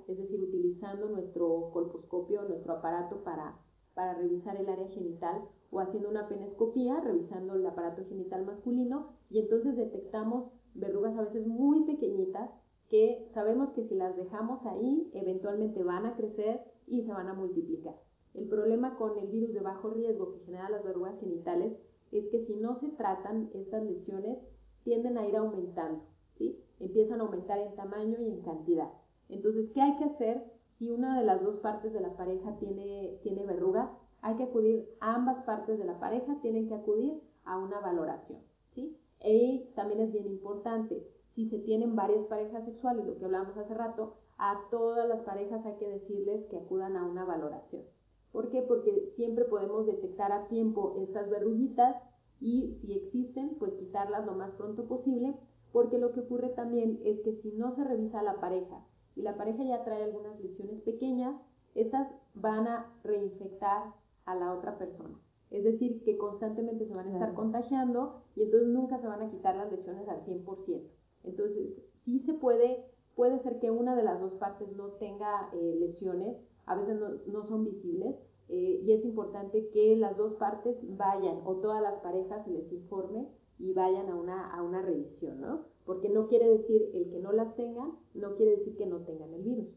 es 0.08 0.18
decir, 0.18 0.42
utilizando 0.42 1.10
nuestro 1.10 1.70
colposcopio, 1.74 2.44
nuestro 2.44 2.74
aparato 2.74 3.24
para, 3.24 3.60
para 3.94 4.14
revisar 4.14 4.56
el 4.56 4.70
área 4.70 4.88
genital 4.88 5.42
o 5.70 5.80
haciendo 5.82 6.10
una 6.10 6.30
penescopía, 6.30 7.02
revisando 7.02 7.56
el 7.56 7.66
aparato 7.66 8.06
genital 8.08 8.46
masculino 8.46 9.10
y 9.30 9.40
entonces 9.40 9.76
detectamos 9.76 10.52
verrugas 10.78 11.18
a 11.18 11.24
veces 11.24 11.46
muy 11.46 11.84
pequeñitas 11.86 12.50
que 12.90 13.30
sabemos 13.34 13.72
que 13.72 13.84
si 13.88 13.96
las 13.96 14.16
dejamos 14.16 14.66
ahí, 14.66 15.12
eventualmente 15.14 15.84
van 15.84 16.06
a 16.06 16.16
crecer 16.16 16.62
y 16.86 17.04
se 17.04 17.12
van 17.12 17.28
a 17.28 17.34
multiplicar. 17.34 17.96
El 18.34 18.48
problema 18.48 18.96
con 18.98 19.18
el 19.18 19.28
virus 19.28 19.54
de 19.54 19.60
bajo 19.60 19.90
riesgo 19.90 20.32
que 20.32 20.46
genera 20.46 20.70
las 20.70 20.84
verrugas 20.84 21.20
genitales 21.20 21.74
es 22.12 22.28
que 22.30 22.46
si 22.46 22.56
no 22.56 22.76
se 22.76 22.90
tratan 22.90 23.50
estas 23.54 23.84
lesiones, 23.84 24.38
tienden 24.84 25.18
a 25.18 25.28
ir 25.28 25.36
aumentando, 25.36 26.04
¿sí? 26.38 26.64
Empiezan 26.80 27.20
a 27.20 27.24
aumentar 27.26 27.60
en 27.60 27.76
tamaño 27.76 28.22
y 28.22 28.30
en 28.30 28.42
cantidad. 28.42 28.90
Entonces, 29.28 29.70
¿qué 29.74 29.82
hay 29.82 29.98
que 29.98 30.06
hacer 30.06 30.46
si 30.78 30.92
una 30.92 31.20
de 31.20 31.26
las 31.26 31.42
dos 31.42 31.58
partes 31.58 31.92
de 31.92 32.00
la 32.00 32.16
pareja 32.16 32.56
tiene, 32.60 33.20
tiene 33.24 33.46
verrugas? 33.46 33.90
Hay 34.22 34.38
que 34.38 34.44
acudir, 34.44 34.88
ambas 35.02 35.44
partes 35.44 35.78
de 35.78 35.86
la 35.86 36.00
pareja 36.00 36.40
tienen 36.42 36.70
que 36.70 36.76
acudir 36.76 37.22
a 37.44 37.58
una 37.58 37.80
valoración, 37.82 38.40
¿sí? 38.74 38.98
Y 39.24 39.72
también 39.76 40.02
es 40.02 40.12
bien 40.12 40.28
importante, 40.28 41.08
si 41.34 41.50
se 41.50 41.60
tienen 41.60 41.96
varias 41.96 42.26
parejas 42.26 42.66
sexuales, 42.66 43.06
lo 43.06 43.18
que 43.18 43.26
hablábamos 43.26 43.58
hace 43.58 43.74
rato, 43.74 44.16
a 44.38 44.60
todas 44.72 45.08
las 45.08 45.22
parejas 45.22 45.66
hay 45.66 45.76
que 45.78 45.88
decirles 45.88 46.46
que 46.48 46.58
acudan 46.58 46.96
a 46.96 47.06
una 47.06 47.26
valoración. 47.26 47.84
¿Por 48.32 48.50
qué? 48.50 48.62
Porque 48.62 49.14
siempre 49.16 49.46
podemos 49.46 49.86
detectar 49.86 50.32
a 50.32 50.48
tiempo 50.48 50.96
estas 50.98 51.30
verruguitas 51.30 51.96
y 52.40 52.78
si 52.82 52.94
existen, 52.94 53.56
pues 53.58 53.74
quitarlas 53.74 54.26
lo 54.26 54.34
más 54.34 54.52
pronto 54.52 54.88
posible, 54.88 55.36
porque 55.72 55.98
lo 55.98 56.12
que 56.14 56.22
ocurre 56.22 56.50
también 56.50 57.00
es 57.04 57.20
que 57.22 57.34
si 57.42 57.52
no 57.52 57.76
se 57.76 57.84
revisa 57.84 58.20
a 58.20 58.24
la 58.24 58.40
pareja 58.40 58.86
y 59.16 59.22
la 59.22 59.38
pareja 59.38 59.64
ya 59.64 59.84
trae 59.84 60.04
algunas 60.04 60.40
lesiones 60.40 60.82
pequeñas, 60.82 61.36
estas 61.74 62.08
van 62.34 62.68
a 62.68 62.94
reinfectar 63.04 63.94
a 64.26 64.36
la 64.36 64.54
otra 64.54 64.78
persona. 64.78 65.20
Es 65.50 65.64
decir, 65.64 66.04
que 66.04 66.18
constantemente 66.18 66.88
se 66.88 66.94
van 66.94 67.08
a 67.08 67.14
estar 67.14 67.34
contagiando 67.34 68.22
y 68.36 68.44
entonces 68.44 68.68
nunca 68.70 69.00
se 69.00 69.08
van 69.08 69.22
a 69.22 69.30
quitar 69.32 69.56
las 69.56 69.72
lesiones 69.72 70.08
al 70.10 70.26
100%. 70.26 70.82
Entonces, 71.24 71.74
sí 72.04 72.20
se 72.20 72.34
puede, 72.34 72.86
puede 73.16 73.42
ser 73.44 73.60
que 73.60 73.72
una 73.72 73.96
de 73.96 74.04
las 74.04 74.20
dos 74.20 74.34
partes 74.34 74.70
no 74.76 74.92
tenga 74.94 75.50
eh, 75.54 75.76
lesiones, 75.80 76.38
a 76.66 76.76
veces 76.76 77.00
no, 77.28 77.48
son 77.48 77.64
visibles, 77.64 78.16
eh, 78.50 78.82
y 78.84 78.92
es 78.92 79.04
importante 79.06 79.70
que 79.70 79.96
las 79.96 80.18
dos 80.18 80.36
partes 80.36 80.78
vayan 80.98 81.42
o 81.46 81.58
todas 81.58 81.82
las 81.82 81.96
parejas 82.02 82.46
se 82.46 82.52
les 82.52 82.72
informe 82.72 83.28
y 83.60 83.74
vayan 83.74 84.10
a 84.10 84.16
una, 84.16 84.54
a 84.54 84.62
una 84.62 84.82
revisión, 84.82 85.42
¿no? 85.42 85.66
Porque 85.86 86.10
no 86.10 86.28
quiere 86.28 86.50
decir 86.50 86.92
el 86.94 87.10
que 87.10 87.20
no 87.20 87.32
las 87.32 87.56
tengan, 87.56 87.98
no 88.14 88.36
quiere 88.36 88.58
decir 88.58 88.76
que 88.78 88.86
no 88.86 89.00
tengan 89.00 89.34
el 89.34 89.44
virus. 89.44 89.68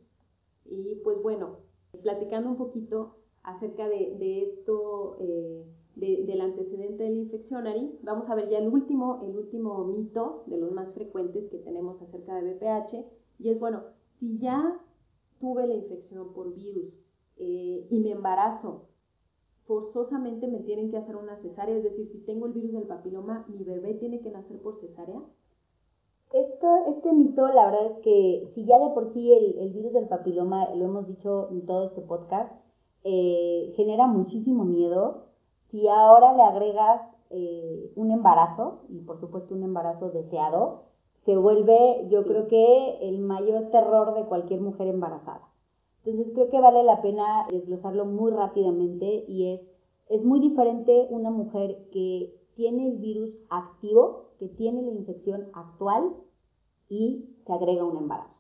Y 0.65 1.01
pues 1.03 1.21
bueno, 1.23 1.59
platicando 2.03 2.51
un 2.51 2.57
poquito 2.57 3.17
acerca 3.43 3.89
de, 3.89 4.43
esto, 4.43 5.17
eh, 5.21 5.65
del 5.97 6.41
antecedente 6.41 7.05
de 7.05 7.11
la 7.11 7.17
infección, 7.17 7.67
Ari, 7.67 7.99
vamos 8.03 8.29
a 8.29 8.35
ver 8.35 8.49
ya 8.49 8.59
el 8.59 8.69
último, 8.69 9.21
el 9.23 9.37
último 9.37 9.85
mito 9.85 10.45
de 10.47 10.59
los 10.59 10.73
más 10.73 10.93
frecuentes 10.95 11.49
que 11.51 11.59
tenemos 11.59 12.01
acerca 12.03 12.35
de 12.35 12.53
BPH, 12.53 13.05
y 13.39 13.51
es, 13.51 13.59
bueno, 13.59 13.83
si 14.19 14.39
ya 14.39 14.79
tuve 15.41 15.67
la 15.67 15.75
infección 15.75 16.33
por 16.33 16.55
virus 16.55 16.93
eh, 17.39 17.87
y 17.89 18.01
me 18.01 18.11
embarazo, 18.11 18.89
forzosamente 19.67 20.47
me 20.49 20.61
tienen 20.61 20.91
que 20.91 20.99
hacer 20.99 21.17
una 21.17 21.37
cesárea, 21.37 21.77
es 21.77 21.85
decir, 21.85 22.09
si 22.13 22.19
tengo 22.19 22.47
el 22.47 22.53
virus 22.53 22.73
del 22.73 22.87
papiloma, 22.87 23.47
mi 23.49 23.65
bebé 23.65 23.95
tiene 23.95 24.21
que 24.21 24.31
nacer 24.31 24.61
por 24.61 24.81
cesárea. 24.81 25.23
Esto, 26.33 26.85
este 26.89 27.13
mito, 27.13 27.49
la 27.49 27.71
verdad 27.71 27.87
es 27.93 27.99
que 28.03 28.51
si 28.55 28.65
ya 28.65 28.79
de 28.79 28.95
por 28.95 29.13
sí 29.13 29.33
el, 29.33 29.59
el 29.59 29.73
virus 29.73 29.93
del 29.93 30.09
papiloma, 30.09 30.73
lo 30.75 30.85
hemos 30.85 31.09
dicho 31.09 31.49
en 31.51 31.67
todo 31.67 31.87
este 31.87 32.03
podcast, 32.03 32.53
eh, 33.05 33.73
genera 33.77 34.07
muchísimo 34.07 34.65
miedo. 34.65 35.27
Si 35.71 35.89
ahora 35.89 36.35
le 36.35 36.43
agregas 36.43 37.03
eh, 37.31 37.93
un 37.97 38.11
embarazo, 38.11 38.81
y 38.89 39.01
por 39.01 39.21
supuesto 39.21 39.55
un 39.55 39.63
embarazo 39.63 40.11
deseado, 40.11 40.83
se 41.25 41.37
vuelve, 41.37 42.09
yo 42.09 42.25
creo 42.25 42.49
que, 42.49 42.99
el 43.09 43.21
mayor 43.21 43.71
terror 43.71 44.15
de 44.15 44.25
cualquier 44.25 44.61
mujer 44.61 44.89
embarazada. 44.89 45.49
Entonces 46.05 46.33
creo 46.35 46.49
que 46.49 46.61
vale 46.61 46.83
la 46.83 47.03
pena 47.03 47.47
desglosarlo 47.51 48.07
muy 48.07 48.33
rápidamente 48.33 49.25
y 49.29 49.53
es, 49.53 49.61
es 50.09 50.25
muy 50.25 50.41
diferente 50.41 51.07
una 51.11 51.31
mujer 51.31 51.89
que 51.93 52.35
tiene 52.55 52.87
el 52.87 52.99
virus 52.99 53.31
activo, 53.51 54.31
que 54.39 54.49
tiene 54.49 54.83
la 54.83 54.91
infección 54.91 55.49
actual 55.53 56.15
y 56.89 57.37
se 57.47 57.53
agrega 57.53 57.85
un 57.85 57.99
embarazo. 57.99 58.35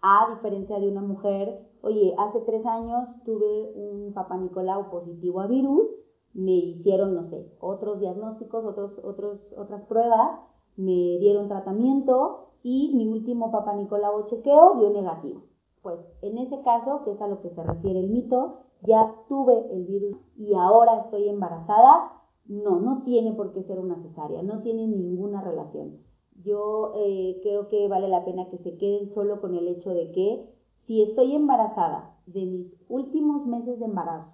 A 0.00 0.34
diferencia 0.34 0.78
de 0.78 0.88
una 0.88 1.02
mujer 1.02 1.71
oye, 1.82 2.14
hace 2.18 2.40
tres 2.40 2.64
años 2.64 3.08
tuve 3.24 3.72
un 3.74 4.12
papá 4.14 4.36
Nicolau 4.36 4.90
positivo 4.90 5.40
a 5.40 5.46
virus, 5.46 5.86
me 6.34 6.52
hicieron, 6.52 7.14
no 7.14 7.28
sé, 7.28 7.52
otros 7.60 8.00
diagnósticos, 8.00 8.64
otros, 8.64 8.92
otros, 9.04 9.40
otras 9.56 9.82
pruebas, 9.82 10.40
me 10.76 11.18
dieron 11.18 11.48
tratamiento 11.48 12.52
y 12.62 12.94
mi 12.94 13.06
último 13.06 13.50
papá 13.50 13.74
Nicolau 13.74 14.26
chequeo 14.28 14.76
dio 14.78 14.90
negativo. 14.90 15.42
Pues 15.82 15.98
en 16.22 16.38
ese 16.38 16.62
caso, 16.62 17.02
que 17.04 17.12
es 17.12 17.20
a 17.20 17.26
lo 17.26 17.42
que 17.42 17.50
se 17.50 17.62
refiere 17.62 18.00
el 18.00 18.10
mito, 18.10 18.60
ya 18.82 19.14
tuve 19.28 19.66
el 19.72 19.84
virus 19.84 20.16
y 20.36 20.54
ahora 20.54 21.02
estoy 21.04 21.28
embarazada, 21.28 22.12
no, 22.46 22.80
no 22.80 23.02
tiene 23.04 23.32
por 23.32 23.52
qué 23.52 23.62
ser 23.64 23.78
una 23.78 24.00
cesárea, 24.02 24.42
no 24.42 24.62
tiene 24.62 24.86
ninguna 24.86 25.42
relación. 25.42 25.98
Yo 26.42 26.92
eh, 26.96 27.40
creo 27.42 27.68
que 27.68 27.88
vale 27.88 28.08
la 28.08 28.24
pena 28.24 28.48
que 28.48 28.58
se 28.58 28.76
queden 28.76 29.12
solo 29.14 29.40
con 29.40 29.54
el 29.54 29.68
hecho 29.68 29.90
de 29.90 30.10
que 30.12 30.48
si 30.92 31.00
estoy 31.00 31.34
embarazada 31.34 32.18
de 32.26 32.44
mis 32.44 32.66
últimos 32.90 33.46
meses 33.46 33.78
de 33.78 33.86
embarazo, 33.86 34.30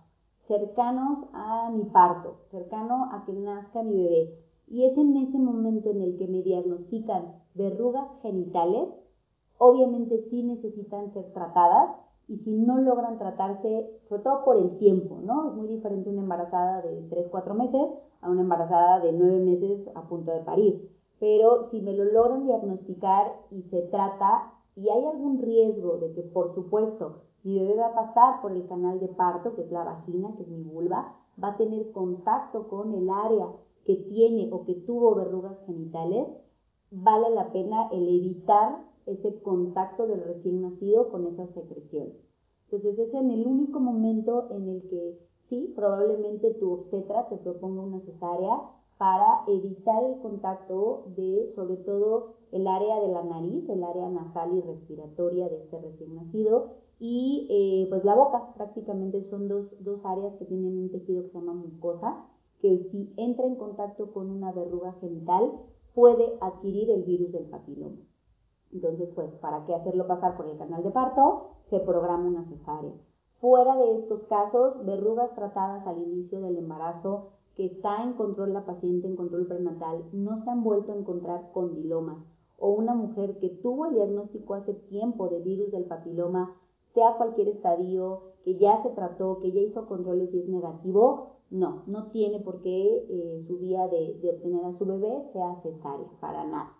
cercanos 0.49 1.29
a 1.33 1.71
mi 1.71 1.85
parto, 1.85 2.38
cercano 2.51 3.11
a 3.12 3.25
que 3.25 3.33
nazca 3.33 3.85
mi 3.85 4.03
bebé, 4.03 4.35
y 4.66 4.85
es 4.85 4.99
en 4.99 5.16
ese 5.18 5.38
momento 5.38 5.90
en 5.90 6.03
el 6.03 6.18
que 6.18 6.27
me 6.27 6.42
diagnostican 6.42 7.37
verrugas 7.55 8.09
genitales, 8.23 8.88
obviamente 9.57 10.27
sí 10.31 10.42
necesitan 10.42 11.12
ser 11.12 11.33
tratadas 11.33 11.90
y 12.27 12.38
si 12.38 12.50
no 12.50 12.79
logran 12.79 13.19
tratarse, 13.19 13.88
sobre 14.09 14.23
todo 14.25 14.44
por 14.44 14.56
el 14.56 14.79
tiempo, 14.79 15.21
¿no? 15.23 15.50
Es 15.50 15.54
muy 15.54 15.69
diferente 15.69 16.11
una 16.11 16.23
embarazada 16.23 16.83
de 16.83 17.02
3, 17.09 17.29
4 17.31 17.54
meses 17.54 17.88
a 18.21 18.29
una 18.29 18.40
embarazada 18.40 18.98
de 18.98 19.13
9 19.13 19.38
meses 19.38 19.88
a 19.94 20.09
punto 20.09 20.33
de 20.33 20.40
parir. 20.40 20.90
Pero 21.21 21.71
si 21.71 21.81
me 21.81 21.92
lo 21.92 22.02
logran 22.06 22.46
diagnosticar 22.46 23.33
y 23.52 23.63
se 23.71 23.83
trata, 23.83 24.58
y 24.79 24.88
hay 24.90 25.04
algún 25.06 25.42
riesgo 25.42 25.98
de 25.98 26.12
que, 26.12 26.22
por 26.22 26.54
supuesto, 26.54 27.22
mi 27.42 27.58
bebé 27.58 27.74
va 27.74 27.88
a 27.88 27.94
pasar 27.94 28.40
por 28.40 28.52
el 28.52 28.64
canal 28.68 29.00
de 29.00 29.08
parto, 29.08 29.56
que 29.56 29.62
es 29.62 29.72
la 29.72 29.83
vagina, 29.83 30.33
que 30.37 30.44
es 30.44 30.48
mi 30.48 30.62
vulva, 30.62 31.16
va 31.42 31.48
a 31.48 31.56
tener 31.56 31.90
contacto 31.90 32.68
con 32.68 32.94
el 32.94 33.10
área 33.10 33.48
que 33.85 33.96
tiene 33.96 34.50
o 34.52 34.64
que 34.64 34.74
tuvo 34.74 35.16
verrugas 35.16 35.58
genitales, 35.66 36.29
vale 36.92 37.31
la 37.31 37.50
pena 37.50 37.88
el 37.90 38.08
evitar 38.08 38.85
ese 39.06 39.40
contacto 39.40 40.06
del 40.06 40.22
recién 40.22 40.62
nacido 40.62 41.10
con 41.10 41.26
esas 41.26 41.50
secreciones. 41.54 42.14
Entonces 42.70 42.98
es 42.98 43.14
en 43.14 43.31
el 43.33 43.46
único 43.46 43.81
momento 43.81 44.48
en 44.50 44.68
el 44.68 44.83
que 44.88 45.18
sí, 45.48 45.72
probablemente 45.74 46.54
tu 46.54 46.72
obstetra 46.72 47.29
te 47.29 47.37
proponga 47.38 47.83
una 47.83 48.00
cesárea 48.00 48.60
para 48.99 49.44
evitar 49.46 50.03
el 50.03 50.21
contacto 50.21 51.05
de, 51.17 51.53
sobre 51.55 51.77
todo, 51.77 52.35
el 52.51 52.67
área 52.67 53.01
de 53.01 53.09
la 53.09 53.23
nariz, 53.23 53.69
el 53.69 53.85
área 53.85 54.09
nasal 54.09 54.55
y 54.55 54.61
respiratoria 54.61 55.49
de 55.49 55.63
este 55.63 55.81
recién 55.81 56.17
nacido, 56.17 56.73
y 56.99 57.46
eh, 57.49 57.87
pues 57.88 58.05
la 58.05 58.17
boca, 58.17 58.55
prácticamente 58.55 59.25
son 59.31 59.46
dos, 59.46 59.67
dos 59.85 60.01
áreas 60.05 60.35
que 60.38 60.46
tienen 60.46 60.77
un 60.77 60.90
tejido 60.90 61.23
que 61.23 61.29
se 61.29 61.38
llama 61.38 61.55
mucosa, 61.55 62.27
que 62.61 62.88
si 62.90 63.15
entra 63.17 63.46
en 63.46 63.55
contacto 63.55 64.13
con 64.13 64.31
una 64.31 64.51
verruga 64.51 64.94
genital, 65.01 65.53
puede 65.94 66.37
adquirir 66.40 66.90
el 66.90 67.05
virus 67.05 67.31
del 67.31 67.46
papiloma. 67.46 67.99
Entonces, 68.73 69.09
pues, 69.15 69.31
¿para 69.40 69.65
qué 69.65 69.75
hacerlo 69.75 70.09
pasar 70.09 70.37
por 70.37 70.46
el 70.46 70.59
canal 70.59 70.83
de 70.83 70.90
parto? 70.90 71.53
Se 71.71 71.79
programa 71.81 72.27
una 72.27 72.44
cesárea. 72.49 72.94
Fuera 73.40 73.77
de 73.77 74.01
estos 74.01 74.25
casos, 74.25 74.85
verrugas 74.85 75.33
tratadas 75.37 75.87
al 75.87 76.03
inicio 76.03 76.40
del 76.40 76.59
embarazo, 76.59 77.37
que 77.59 77.67
está 77.67 78.04
en 78.04 78.13
control 78.13 78.52
la 78.52 78.65
paciente, 78.65 79.09
en 79.09 79.17
control 79.17 79.48
prenatal, 79.48 80.04
no 80.13 80.44
se 80.44 80.48
han 80.48 80.63
vuelto 80.63 80.92
a 80.92 80.96
encontrar 80.96 81.50
condilomas. 81.50 82.25
O 82.56 82.71
una 82.71 82.94
mujer 82.94 83.40
que 83.40 83.48
tuvo 83.48 83.87
el 83.87 83.94
diagnóstico 83.94 84.54
hace 84.54 84.75
tiempo 84.75 85.29
de 85.29 85.40
virus 85.40 85.73
del 85.73 85.87
papiloma, 85.87 86.54
sea 86.94 87.17
cualquier 87.17 87.48
estadio, 87.48 88.35
que 88.44 88.56
ya 88.59 88.81
se 88.85 88.90
trató, 88.90 89.40
que 89.40 89.50
ya 89.50 89.61
hizo 89.61 89.88
controles 89.88 90.33
y 90.33 90.38
es 90.38 90.48
negativo, 90.48 91.40
no, 91.50 91.83
no 91.88 92.13
tiene 92.13 92.38
por 92.38 92.63
qué 92.63 93.04
eh, 93.11 93.44
su 93.48 93.59
vía 93.59 93.88
de, 93.88 94.21
obtener 94.37 94.65
a 94.65 94.79
su 94.79 94.87
bebé 94.87 95.29
sea 95.33 95.61
cesárea, 95.61 96.06
para 96.21 96.44
nada. 96.44 96.77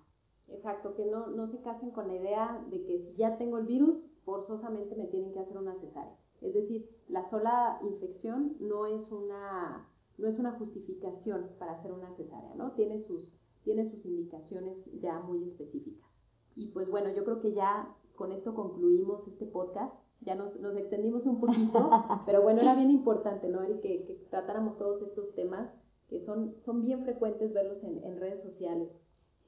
Exacto, 0.47 0.95
que 0.95 1.07
no, 1.07 1.27
no 1.27 1.49
se 1.49 1.61
casen 1.61 1.91
con 1.91 2.07
la 2.07 2.15
idea 2.15 2.65
de 2.71 2.85
que 2.85 3.01
si 3.01 3.17
ya 3.17 3.37
tengo 3.37 3.59
el 3.59 3.67
virus, 3.67 3.97
forzosamente 4.25 4.95
me 4.95 5.07
tienen 5.07 5.33
que 5.33 5.41
hacer 5.41 5.59
una 5.59 5.75
cesárea. 5.81 6.17
Es 6.41 6.55
decir, 6.55 6.89
la 7.09 7.29
sola 7.31 7.81
infección 7.83 8.57
no 8.61 8.87
es 8.87 9.11
una, 9.11 9.89
no 10.19 10.29
es 10.29 10.39
una 10.39 10.53
justificación 10.53 11.49
para 11.59 11.73
hacer 11.73 11.93
una 11.93 12.15
cesárea, 12.17 12.55
¿no? 12.57 12.73
Tiene 12.73 13.03
sus, 13.05 13.33
tiene 13.65 13.89
sus 13.91 14.05
indicaciones 14.05 14.77
ya 15.01 15.21
muy 15.21 15.45
específicas. 15.45 16.09
Y 16.57 16.69
pues 16.73 16.91
bueno, 16.91 17.11
yo 17.11 17.25
creo 17.25 17.41
que 17.41 17.53
ya 17.55 17.95
con 18.17 18.33
esto 18.33 18.55
concluimos 18.55 19.27
este 19.29 19.47
podcast. 19.47 19.95
Ya 20.21 20.35
nos, 20.35 20.59
nos 20.59 20.77
extendimos 20.77 21.25
un 21.27 21.39
poquito, 21.39 21.91
pero 22.27 22.43
bueno, 22.43 22.61
era 22.61 22.75
bien 22.75 22.91
importante, 22.91 23.49
¿no, 23.49 23.63
Eric? 23.63 23.81
Que, 23.81 24.05
que, 24.05 24.15
tratáramos 24.31 24.77
todos 24.77 25.01
estos 25.03 25.33
temas 25.37 25.71
que 26.09 26.25
son, 26.25 26.57
son 26.65 26.83
bien 26.83 27.05
frecuentes 27.05 27.53
verlos 27.53 27.83
en, 27.85 28.03
en 28.03 28.19
redes 28.19 28.43
sociales. 28.43 28.89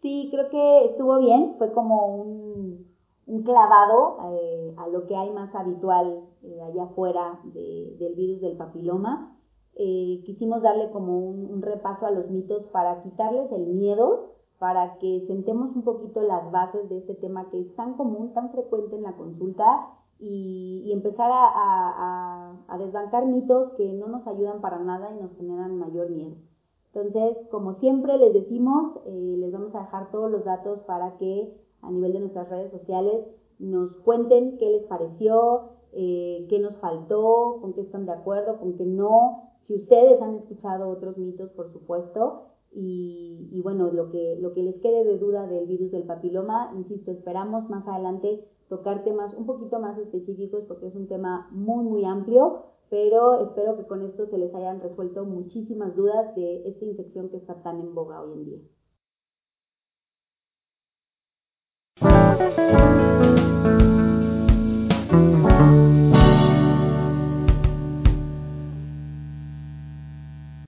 Sí, 0.00 0.28
creo 0.30 0.48
que 0.48 0.84
estuvo 0.86 1.18
bien, 1.18 1.56
fue 1.58 1.72
como 1.72 2.14
un, 2.14 2.86
un 3.26 3.42
clavado 3.42 4.18
eh, 4.32 4.74
a 4.78 4.88
lo 4.88 5.06
que 5.06 5.16
hay 5.16 5.30
más 5.30 5.54
habitual 5.54 6.24
eh, 6.42 6.62
allá 6.62 6.84
afuera 6.84 7.40
de, 7.44 7.96
del 7.98 8.14
virus 8.14 8.40
del 8.40 8.56
papiloma. 8.56 9.36
Eh, 9.76 10.22
quisimos 10.26 10.62
darle 10.62 10.90
como 10.90 11.18
un, 11.18 11.46
un, 11.46 11.62
repaso 11.62 12.06
a 12.06 12.10
los 12.10 12.28
mitos 12.30 12.64
para 12.72 13.02
quitarles 13.02 13.50
el 13.52 13.66
miedo, 13.66 14.34
para 14.58 14.98
que 14.98 15.24
sentemos 15.26 15.74
un 15.74 15.82
poquito 15.82 16.20
las 16.20 16.50
bases 16.50 16.88
de 16.88 16.98
este 16.98 17.14
tema 17.14 17.48
que 17.50 17.60
es 17.60 17.74
tan 17.76 17.94
común, 17.94 18.34
tan 18.34 18.50
frecuente 18.50 18.96
en 18.96 19.04
la 19.04 19.16
consulta 19.16 19.88
y, 20.18 20.82
y 20.84 20.92
empezar 20.92 21.30
a, 21.30 21.48
a, 21.54 22.56
a, 22.68 22.78
desbancar 22.78 23.24
mitos 23.26 23.72
que 23.78 23.92
no 23.94 24.06
nos 24.08 24.26
ayudan 24.26 24.60
para 24.60 24.78
nada 24.78 25.10
y 25.12 25.22
nos 25.22 25.34
generan 25.36 25.78
mayor 25.78 26.10
miedo. 26.10 26.36
Entonces, 26.92 27.38
como 27.50 27.74
siempre 27.74 28.18
les 28.18 28.34
decimos, 28.34 28.98
les 29.06 29.52
vamos 29.52 29.74
a 29.74 29.80
dejar 29.80 30.10
todos 30.10 30.30
los 30.30 30.44
datos 30.44 30.80
para 30.80 31.16
que 31.18 31.56
a 31.82 31.90
nivel 31.90 32.12
de 32.12 32.20
nuestras 32.20 32.48
redes 32.50 32.72
sociales 32.72 33.24
nos 33.58 33.94
cuenten 34.04 34.58
qué 34.58 34.68
les 34.70 34.84
pareció, 34.84 35.70
eh, 35.92 36.46
qué 36.48 36.58
nos 36.58 36.76
faltó, 36.76 37.58
con 37.60 37.74
qué 37.74 37.82
están 37.82 38.06
de 38.06 38.12
acuerdo, 38.12 38.58
con 38.58 38.76
qué 38.76 38.84
no. 38.84 39.49
Si 39.70 39.76
ustedes 39.76 40.20
han 40.20 40.34
escuchado 40.34 40.88
otros 40.88 41.16
mitos, 41.16 41.48
por 41.50 41.72
supuesto, 41.72 42.46
y, 42.72 43.60
bueno, 43.62 43.92
lo 43.92 44.10
que, 44.10 44.36
lo 44.40 44.52
que 44.52 44.64
les 44.64 44.80
quede 44.80 45.04
de 45.04 45.16
duda 45.16 45.46
del 45.46 45.68
virus 45.68 45.92
del 45.92 46.02
papiloma, 46.02 46.72
insisto, 46.76 47.12
esperamos 47.12 47.70
más 47.70 47.86
adelante 47.86 48.44
tocar 48.68 49.04
temas 49.04 49.32
un 49.32 49.46
poquito 49.46 49.78
más 49.78 49.96
específicos 49.96 50.64
porque 50.66 50.88
es 50.88 50.96
un 50.96 51.06
tema 51.06 51.48
muy, 51.52 51.84
muy 51.84 52.04
amplio, 52.04 52.64
pero 52.88 53.42
espero 53.42 53.76
que 53.76 53.86
con 53.86 54.02
esto 54.02 54.26
se 54.26 54.38
les 54.38 54.52
hayan 54.56 54.80
resuelto 54.80 55.24
muchísimas 55.24 55.94
dudas 55.94 56.34
de 56.34 56.68
esta 56.68 56.84
infección 56.84 57.28
que 57.28 57.36
está 57.36 57.62
tan 57.62 57.78
en 57.78 57.94
boga 57.94 58.22
hoy 58.22 58.32
en 58.32 58.44
día. 58.46 58.58